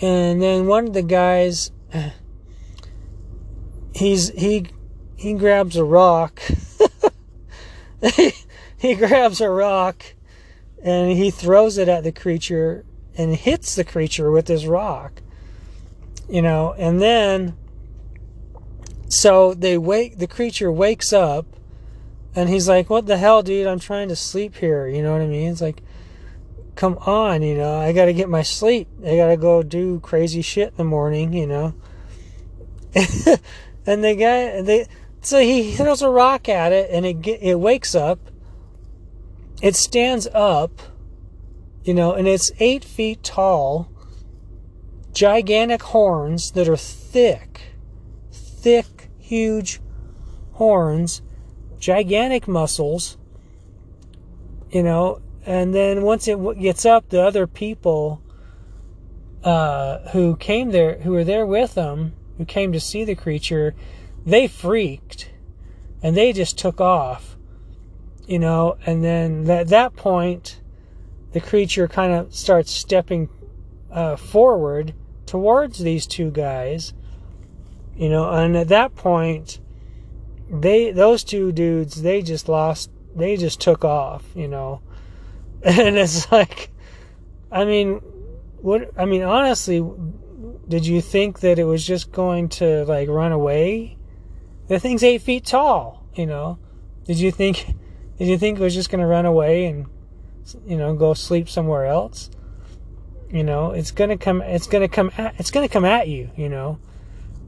And 0.00 0.42
then 0.42 0.66
one 0.66 0.88
of 0.88 0.92
the 0.92 1.02
guys, 1.02 1.70
he's 3.94 4.30
he 4.30 4.66
he 5.16 5.34
grabs 5.34 5.76
a 5.76 5.84
rock. 5.84 6.42
he 8.84 8.94
grabs 9.06 9.40
a 9.40 9.48
rock 9.48 10.04
and 10.82 11.10
he 11.10 11.30
throws 11.30 11.78
it 11.78 11.88
at 11.88 12.04
the 12.04 12.12
creature 12.12 12.84
and 13.16 13.34
hits 13.34 13.74
the 13.74 13.84
creature 13.84 14.30
with 14.30 14.48
his 14.48 14.66
rock. 14.66 15.22
You 16.28 16.42
know, 16.42 16.74
and 16.78 17.00
then 17.00 17.56
so 19.08 19.54
they 19.54 19.78
wake 19.78 20.18
the 20.18 20.26
creature 20.26 20.70
wakes 20.70 21.12
up 21.12 21.46
and 22.34 22.48
he's 22.48 22.68
like, 22.68 22.90
What 22.90 23.06
the 23.06 23.16
hell, 23.16 23.42
dude? 23.42 23.66
I'm 23.66 23.78
trying 23.78 24.08
to 24.08 24.16
sleep 24.16 24.56
here. 24.56 24.86
You 24.86 25.02
know 25.02 25.12
what 25.12 25.22
I 25.22 25.26
mean? 25.26 25.50
It's 25.52 25.60
like, 25.60 25.82
come 26.74 26.98
on, 26.98 27.42
you 27.42 27.54
know, 27.54 27.78
I 27.78 27.92
gotta 27.92 28.12
get 28.12 28.28
my 28.28 28.42
sleep. 28.42 28.88
I 29.04 29.16
gotta 29.16 29.36
go 29.36 29.62
do 29.62 30.00
crazy 30.00 30.42
shit 30.42 30.70
in 30.70 30.76
the 30.76 30.84
morning, 30.84 31.32
you 31.32 31.46
know. 31.46 31.74
and 33.86 34.04
the 34.04 34.14
guy 34.14 34.60
they 34.60 34.86
so 35.22 35.40
he 35.40 35.72
throws 35.72 36.02
a 36.02 36.08
rock 36.10 36.48
at 36.48 36.72
it 36.72 36.90
and 36.90 37.06
it 37.06 37.26
it 37.26 37.54
wakes 37.54 37.94
up. 37.94 38.18
It 39.64 39.74
stands 39.74 40.28
up, 40.34 40.82
you 41.82 41.94
know, 41.94 42.12
and 42.12 42.28
it's 42.28 42.52
eight 42.60 42.84
feet 42.84 43.24
tall. 43.24 43.88
Gigantic 45.12 45.82
horns 45.82 46.50
that 46.52 46.68
are 46.68 46.76
thick, 46.76 47.72
thick, 48.30 49.08
huge 49.18 49.80
horns 50.52 51.22
gigantic 51.84 52.48
muscles, 52.48 53.18
you 54.70 54.82
know, 54.82 55.20
and 55.44 55.74
then 55.74 56.02
once 56.02 56.26
it 56.26 56.38
gets 56.58 56.86
up, 56.86 57.10
the 57.10 57.20
other 57.20 57.46
people 57.46 58.22
uh, 59.42 59.98
who 60.12 60.34
came 60.36 60.70
there, 60.70 60.98
who 61.00 61.12
were 61.12 61.24
there 61.24 61.44
with 61.44 61.74
them, 61.74 62.14
who 62.38 62.46
came 62.46 62.72
to 62.72 62.80
see 62.80 63.04
the 63.04 63.14
creature, 63.14 63.74
they 64.24 64.48
freaked 64.48 65.30
and 66.02 66.16
they 66.16 66.32
just 66.32 66.56
took 66.56 66.80
off, 66.80 67.33
you 68.26 68.38
know, 68.38 68.76
and 68.86 69.04
then 69.04 69.48
at 69.50 69.68
that 69.68 69.96
point, 69.96 70.60
the 71.32 71.40
creature 71.40 71.88
kind 71.88 72.12
of 72.12 72.34
starts 72.34 72.70
stepping 72.70 73.28
uh, 73.90 74.16
forward 74.16 74.94
towards 75.26 75.78
these 75.78 76.06
two 76.06 76.30
guys, 76.30 76.94
you 77.96 78.08
know, 78.08 78.30
and 78.30 78.56
at 78.56 78.68
that 78.68 78.94
point, 78.94 79.60
they 80.50 80.90
those 80.90 81.24
two 81.24 81.52
dudes 81.52 82.02
they 82.02 82.22
just 82.22 82.48
lost 82.48 82.90
they 83.14 83.36
just 83.36 83.60
took 83.60 83.84
off 83.84 84.24
you 84.34 84.48
know. 84.48 84.80
And 85.64 85.96
it's 85.96 86.30
like 86.30 86.70
i 87.50 87.64
mean 87.64 88.02
what 88.60 88.90
i 88.98 89.06
mean 89.06 89.22
honestly 89.22 89.82
did 90.68 90.86
you 90.86 91.00
think 91.00 91.40
that 91.40 91.58
it 91.58 91.64
was 91.64 91.86
just 91.86 92.12
going 92.12 92.48
to 92.48 92.84
like 92.84 93.08
run 93.08 93.32
away? 93.32 93.96
The 94.68 94.78
thing's 94.78 95.02
eight 95.02 95.22
feet 95.22 95.46
tall 95.46 96.06
you 96.14 96.26
know. 96.26 96.58
Did 97.04 97.18
you 97.18 97.30
think 97.30 97.74
did 98.18 98.28
you 98.28 98.38
think 98.38 98.58
it 98.58 98.62
was 98.62 98.74
just 98.74 98.90
going 98.90 99.00
to 99.00 99.06
run 99.06 99.26
away 99.26 99.66
and 99.66 99.86
you 100.66 100.76
know 100.76 100.94
go 100.94 101.14
sleep 101.14 101.48
somewhere 101.48 101.86
else 101.86 102.30
you 103.30 103.42
know 103.42 103.70
it's 103.70 103.90
going 103.90 104.10
to 104.10 104.16
come 104.16 104.42
it's 104.42 104.66
going 104.66 104.82
to 104.82 104.88
come 104.88 105.10
at, 105.16 105.34
it's 105.38 105.50
going 105.50 105.66
to 105.66 105.72
come 105.72 105.84
at 105.84 106.08
you 106.08 106.30
you 106.36 106.48
know 106.48 106.78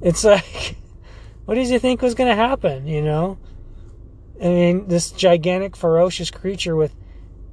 it's 0.00 0.24
like 0.24 0.76
what 1.46 1.54
did 1.54 1.68
you 1.68 1.78
think 1.78 2.02
was 2.02 2.14
going 2.14 2.28
to 2.28 2.34
happen, 2.34 2.88
you 2.88 3.00
know? 3.00 3.38
I 4.42 4.48
mean, 4.48 4.88
this 4.88 5.12
gigantic, 5.12 5.76
ferocious 5.76 6.30
creature 6.30 6.74
with 6.74 6.92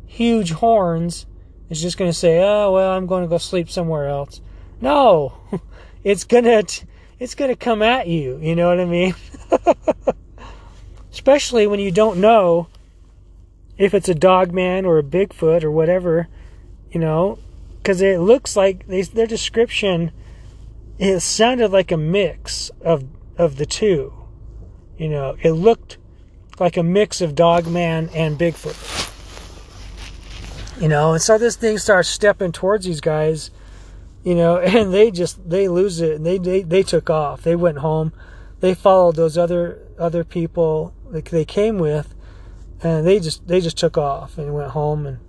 huge 0.07 0.51
horns 0.51 1.27
is 1.69 1.81
just 1.81 1.97
going 1.97 2.09
to 2.09 2.17
say, 2.17 2.43
"Oh, 2.43 2.71
well, 2.73 2.91
I'm 2.91 3.05
going 3.05 3.21
to 3.21 3.29
go 3.29 3.37
sleep 3.37 3.69
somewhere 3.69 4.07
else." 4.07 4.41
No. 4.81 5.33
It's 6.03 6.25
to 6.25 6.65
it's 7.17 7.33
going 7.33 7.49
to 7.49 7.55
come 7.55 7.81
at 7.81 8.07
you, 8.07 8.37
you 8.41 8.57
know 8.57 8.67
what 8.67 8.81
I 8.81 8.83
mean? 8.83 9.15
Especially 11.13 11.65
when 11.65 11.79
you 11.79 11.91
don't 11.91 12.19
know 12.19 12.67
if 13.77 13.93
it's 13.93 14.09
a 14.09 14.15
dog 14.15 14.51
man 14.51 14.85
or 14.85 14.97
a 14.97 15.03
Bigfoot 15.03 15.63
or 15.63 15.71
whatever, 15.71 16.27
you 16.91 16.99
know, 16.99 17.39
cuz 17.83 18.01
it 18.01 18.19
looks 18.19 18.55
like 18.55 18.87
they, 18.87 19.01
their 19.01 19.27
description 19.27 20.11
it 20.99 21.19
sounded 21.21 21.71
like 21.71 21.91
a 21.91 21.97
mix 21.97 22.69
of 22.81 23.05
of 23.37 23.57
the 23.57 23.65
two. 23.65 24.13
You 24.97 25.09
know, 25.09 25.35
it 25.41 25.51
looked 25.51 25.97
like 26.59 26.77
a 26.77 26.83
mix 26.83 27.19
of 27.21 27.35
Dogman 27.35 28.09
and 28.13 28.37
Bigfoot. 28.37 29.09
You 30.79 30.87
know, 30.87 31.13
and 31.13 31.21
so 31.21 31.37
this 31.37 31.55
thing 31.55 31.77
starts 31.77 32.09
stepping 32.09 32.51
towards 32.51 32.85
these 32.85 33.01
guys, 33.01 33.51
you 34.23 34.35
know, 34.35 34.57
and 34.59 34.93
they 34.93 35.11
just 35.11 35.49
they 35.49 35.67
lose 35.67 35.99
it 36.01 36.15
and 36.15 36.25
they 36.25 36.37
they, 36.37 36.61
they 36.61 36.83
took 36.83 37.09
off. 37.09 37.41
They 37.41 37.55
went 37.55 37.79
home. 37.79 38.13
They 38.59 38.73
followed 38.73 39.15
those 39.15 39.37
other 39.37 39.79
other 39.99 40.23
people 40.23 40.93
that 41.11 41.25
they 41.25 41.45
came 41.45 41.77
with 41.77 42.15
and 42.83 43.07
they 43.07 43.19
just 43.19 43.47
they 43.47 43.61
just 43.61 43.77
took 43.77 43.97
off 43.97 44.37
and 44.37 44.53
went 44.53 44.71
home 44.71 45.05
and 45.05 45.19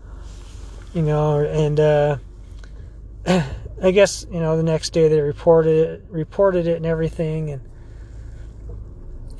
you 0.92 1.02
know 1.02 1.40
and 1.40 1.80
uh 1.80 2.16
I 3.82 3.90
guess 3.90 4.26
you 4.30 4.40
know 4.40 4.57
the 4.57 4.62
next 4.62 4.90
day 4.90 5.09
they 5.09 5.20
reported 5.20 5.88
it 5.88 6.05
reported 6.11 6.66
it 6.66 6.76
and 6.76 6.86
everything 6.86 7.50
and 7.50 7.62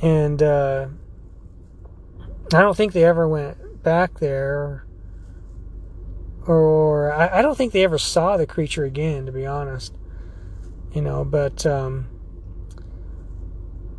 and 0.05 0.43
uh, 0.43 0.87
I 2.53 2.61
don't 2.61 2.77
think 2.77 2.93
they 2.93 3.05
ever 3.05 3.27
went 3.27 3.83
back 3.83 4.19
there, 4.19 4.85
or, 6.47 7.11
I, 7.11 7.39
I, 7.39 7.43
don't 7.43 7.57
think 7.57 7.73
they 7.73 7.85
ever 7.85 7.97
saw 7.97 8.37
the 8.37 8.47
creature 8.47 8.85
again, 8.85 9.25
to 9.25 9.33
be 9.33 9.47
honest. 9.47 9.95
You 10.93 11.01
know, 11.01 11.25
but 11.25 11.65
um, 11.65 12.09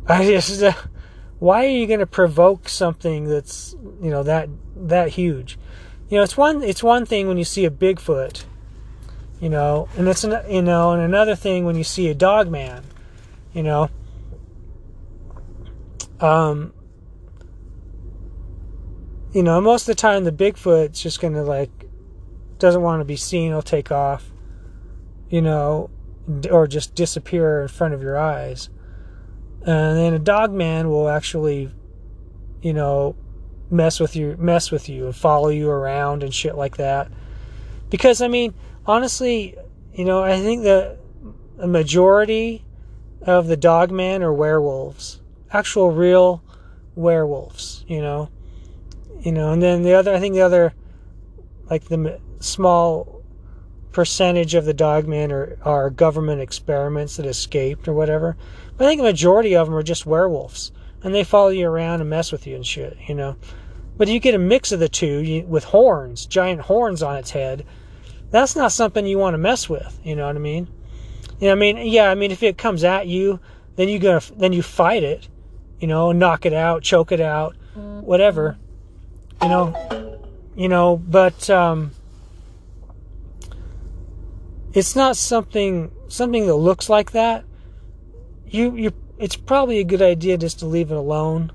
I 0.06 0.24
just 0.30 0.62
uh, 0.62 0.74
why 1.38 1.64
are 1.64 1.68
you 1.68 1.86
going 1.86 2.00
to 2.00 2.06
provoke 2.06 2.68
something 2.68 3.28
that's 3.28 3.74
you 4.02 4.10
know 4.10 4.22
that 4.22 4.48
that 4.76 5.10
huge? 5.10 5.58
You 6.08 6.18
know, 6.18 6.22
it's 6.22 6.36
one 6.36 6.62
it's 6.62 6.82
one 6.82 7.06
thing 7.06 7.28
when 7.28 7.38
you 7.38 7.44
see 7.44 7.64
a 7.64 7.70
Bigfoot, 7.70 8.44
you 9.40 9.48
know, 9.48 9.88
and 9.96 10.08
it's 10.08 10.24
an, 10.24 10.38
you 10.50 10.62
know, 10.62 10.92
and 10.92 11.02
another 11.02 11.36
thing 11.36 11.64
when 11.64 11.76
you 11.76 11.84
see 11.84 12.08
a 12.08 12.14
dog 12.14 12.50
man, 12.50 12.84
you 13.52 13.62
know 13.62 13.90
um, 16.20 16.72
you 19.32 19.42
know, 19.42 19.60
most 19.60 19.82
of 19.82 19.86
the 19.88 20.00
time 20.00 20.24
the 20.24 20.32
Bigfoot's 20.32 21.02
just 21.02 21.20
gonna 21.20 21.42
like 21.42 21.70
doesn't 22.58 22.82
want 22.82 23.00
to 23.00 23.04
be 23.04 23.16
seen. 23.16 23.48
He'll 23.50 23.62
take 23.62 23.92
off, 23.92 24.30
you 25.28 25.42
know, 25.42 25.90
or 26.50 26.66
just 26.66 26.94
disappear 26.94 27.62
in 27.62 27.68
front 27.68 27.94
of 27.94 28.02
your 28.02 28.18
eyes. 28.18 28.70
And 29.66 29.96
then 29.96 30.14
a 30.14 30.18
dog 30.18 30.52
man 30.52 30.88
will 30.88 31.08
actually, 31.08 31.70
you 32.62 32.72
know, 32.72 33.16
mess 33.70 33.98
with 33.98 34.14
you, 34.14 34.36
mess 34.38 34.70
with 34.70 34.88
you, 34.88 35.06
and 35.06 35.16
follow 35.16 35.48
you 35.48 35.68
around 35.68 36.22
and 36.22 36.32
shit 36.32 36.54
like 36.54 36.76
that. 36.76 37.10
Because 37.90 38.22
I 38.22 38.28
mean, 38.28 38.54
honestly, 38.86 39.56
you 39.92 40.04
know, 40.04 40.22
I 40.22 40.40
think 40.40 40.62
that 40.62 40.98
a 41.58 41.66
majority 41.66 42.64
of 43.22 43.48
the 43.48 43.56
dog 43.56 43.90
man 43.90 44.22
are 44.22 44.32
werewolves 44.32 45.20
actual 45.56 45.90
real 45.90 46.42
werewolves, 46.94 47.84
you 47.88 48.00
know. 48.00 48.30
You 49.20 49.32
know, 49.32 49.52
and 49.52 49.62
then 49.62 49.82
the 49.82 49.94
other 49.94 50.14
I 50.14 50.20
think 50.20 50.34
the 50.34 50.42
other 50.42 50.74
like 51.68 51.84
the 51.84 52.20
small 52.38 53.22
percentage 53.92 54.54
of 54.54 54.66
the 54.66 54.74
dogmen 54.74 55.32
are, 55.32 55.58
are 55.62 55.90
government 55.90 56.40
experiments 56.40 57.16
that 57.16 57.26
escaped 57.26 57.88
or 57.88 57.94
whatever. 57.94 58.36
But 58.76 58.84
I 58.84 58.88
think 58.88 59.00
the 59.00 59.08
majority 59.08 59.56
of 59.56 59.66
them 59.66 59.76
are 59.76 59.82
just 59.82 60.06
werewolves. 60.06 60.72
And 61.02 61.14
they 61.14 61.24
follow 61.24 61.48
you 61.48 61.68
around 61.68 62.00
and 62.00 62.10
mess 62.10 62.32
with 62.32 62.46
you 62.46 62.56
and 62.56 62.66
shit, 62.66 62.96
you 63.06 63.14
know. 63.14 63.36
But 63.96 64.08
you 64.08 64.18
get 64.18 64.34
a 64.34 64.38
mix 64.38 64.72
of 64.72 64.80
the 64.80 64.88
two 64.88 65.18
you, 65.18 65.46
with 65.46 65.64
horns, 65.64 66.26
giant 66.26 66.62
horns 66.62 67.02
on 67.02 67.16
its 67.16 67.30
head. 67.30 67.64
That's 68.30 68.56
not 68.56 68.72
something 68.72 69.06
you 69.06 69.18
want 69.18 69.34
to 69.34 69.38
mess 69.38 69.68
with, 69.68 70.00
you 70.02 70.16
know 70.16 70.26
what 70.26 70.36
I 70.36 70.40
mean? 70.40 70.68
You 71.38 71.48
know, 71.48 71.52
I 71.52 71.54
mean, 71.54 71.76
yeah, 71.78 72.10
I 72.10 72.14
mean, 72.14 72.30
if 72.30 72.42
it 72.42 72.58
comes 72.58 72.82
at 72.82 73.06
you, 73.06 73.40
then 73.76 73.88
you 73.88 73.98
go, 73.98 74.18
then 74.36 74.52
you 74.52 74.62
fight 74.62 75.02
it 75.02 75.28
you 75.80 75.86
know, 75.86 76.12
knock 76.12 76.46
it 76.46 76.52
out, 76.52 76.82
choke 76.82 77.12
it 77.12 77.20
out, 77.20 77.54
whatever, 77.74 78.56
you 79.42 79.48
know, 79.48 80.20
you 80.54 80.68
know, 80.68 80.96
but 80.96 81.48
um, 81.50 81.90
it's 84.72 84.96
not 84.96 85.16
something 85.16 85.90
something 86.08 86.46
that 86.46 86.54
looks 86.54 86.88
like 86.88 87.12
that. 87.12 87.44
You 88.48 88.76
you, 88.76 88.92
it's 89.18 89.36
probably 89.36 89.78
a 89.78 89.84
good 89.84 90.02
idea 90.02 90.38
just 90.38 90.58
to 90.60 90.66
leave 90.66 90.90
it 90.90 90.96
alone, 90.96 91.52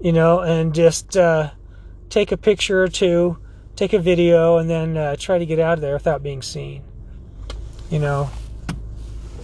you 0.00 0.12
know, 0.12 0.40
and 0.40 0.74
just 0.74 1.16
uh, 1.16 1.50
take 2.08 2.32
a 2.32 2.36
picture 2.36 2.82
or 2.82 2.88
two, 2.88 3.38
take 3.76 3.92
a 3.92 3.98
video, 3.98 4.58
and 4.58 4.68
then 4.68 4.96
uh, 4.96 5.16
try 5.16 5.38
to 5.38 5.46
get 5.46 5.58
out 5.58 5.74
of 5.74 5.80
there 5.80 5.94
without 5.94 6.22
being 6.22 6.42
seen, 6.42 6.82
you 7.90 7.98
know, 7.98 8.30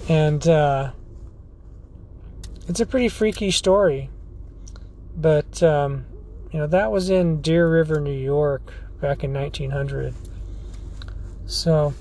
and. 0.08 0.46
Uh, 0.46 0.92
it's 2.68 2.80
a 2.80 2.86
pretty 2.86 3.08
freaky 3.08 3.50
story. 3.50 4.08
But, 5.16 5.62
um, 5.62 6.06
you 6.52 6.58
know, 6.58 6.66
that 6.68 6.90
was 6.90 7.10
in 7.10 7.42
Deer 7.42 7.70
River, 7.70 8.00
New 8.00 8.18
York 8.18 8.72
back 9.00 9.24
in 9.24 9.32
1900. 9.32 10.14
So, 11.46 11.92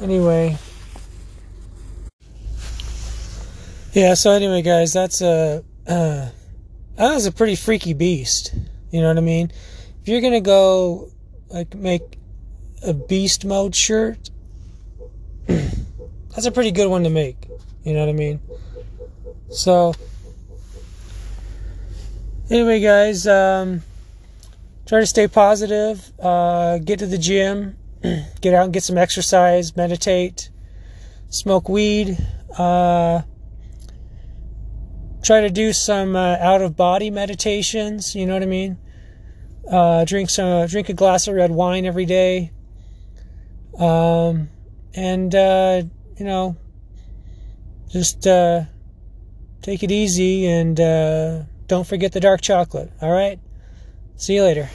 anyway. 0.00 0.58
Yeah, 3.98 4.14
so 4.14 4.30
anyway, 4.30 4.62
guys, 4.62 4.92
that's 4.92 5.22
a 5.22 5.64
uh, 5.88 6.28
that 6.94 7.14
was 7.14 7.26
a 7.26 7.32
pretty 7.32 7.56
freaky 7.56 7.94
beast. 7.94 8.54
You 8.92 9.00
know 9.00 9.08
what 9.08 9.18
I 9.18 9.22
mean? 9.22 9.50
If 10.00 10.06
you're 10.06 10.20
gonna 10.20 10.40
go 10.40 11.10
like 11.48 11.74
make 11.74 12.16
a 12.80 12.94
beast 12.94 13.44
mode 13.44 13.74
shirt, 13.74 14.30
that's 15.48 16.46
a 16.46 16.52
pretty 16.52 16.70
good 16.70 16.86
one 16.86 17.02
to 17.02 17.10
make. 17.10 17.48
You 17.82 17.94
know 17.94 17.98
what 17.98 18.08
I 18.08 18.12
mean? 18.12 18.40
So 19.50 19.94
anyway, 22.48 22.78
guys, 22.80 23.26
um, 23.26 23.82
try 24.86 25.00
to 25.00 25.06
stay 25.06 25.26
positive. 25.26 26.08
Uh, 26.20 26.78
get 26.78 27.00
to 27.00 27.06
the 27.06 27.18
gym, 27.18 27.76
get 28.40 28.54
out 28.54 28.66
and 28.66 28.72
get 28.72 28.84
some 28.84 28.96
exercise, 28.96 29.76
meditate, 29.76 30.50
smoke 31.30 31.68
weed. 31.68 32.16
Uh, 32.56 33.22
try 35.28 35.42
to 35.42 35.50
do 35.50 35.74
some 35.74 36.16
uh, 36.16 36.38
out 36.40 36.62
of 36.62 36.74
body 36.74 37.10
meditations. 37.10 38.14
You 38.14 38.24
know 38.24 38.32
what 38.32 38.42
I 38.42 38.46
mean? 38.46 38.78
Uh, 39.70 40.06
drink 40.06 40.30
some, 40.30 40.48
uh, 40.48 40.66
drink 40.66 40.88
a 40.88 40.94
glass 40.94 41.28
of 41.28 41.34
red 41.34 41.50
wine 41.50 41.84
every 41.84 42.06
day. 42.06 42.50
Um, 43.78 44.48
and 44.94 45.34
uh, 45.34 45.82
you 46.16 46.24
know, 46.24 46.56
just 47.90 48.26
uh, 48.26 48.62
take 49.60 49.82
it 49.82 49.90
easy 49.90 50.46
and 50.46 50.78
don't 51.66 51.86
forget 51.86 52.12
the 52.12 52.20
dark 52.20 52.40
chocolate. 52.40 52.90
All 53.02 53.12
right. 53.12 53.38
See 54.16 54.34
you 54.34 54.44
later. 54.44 54.70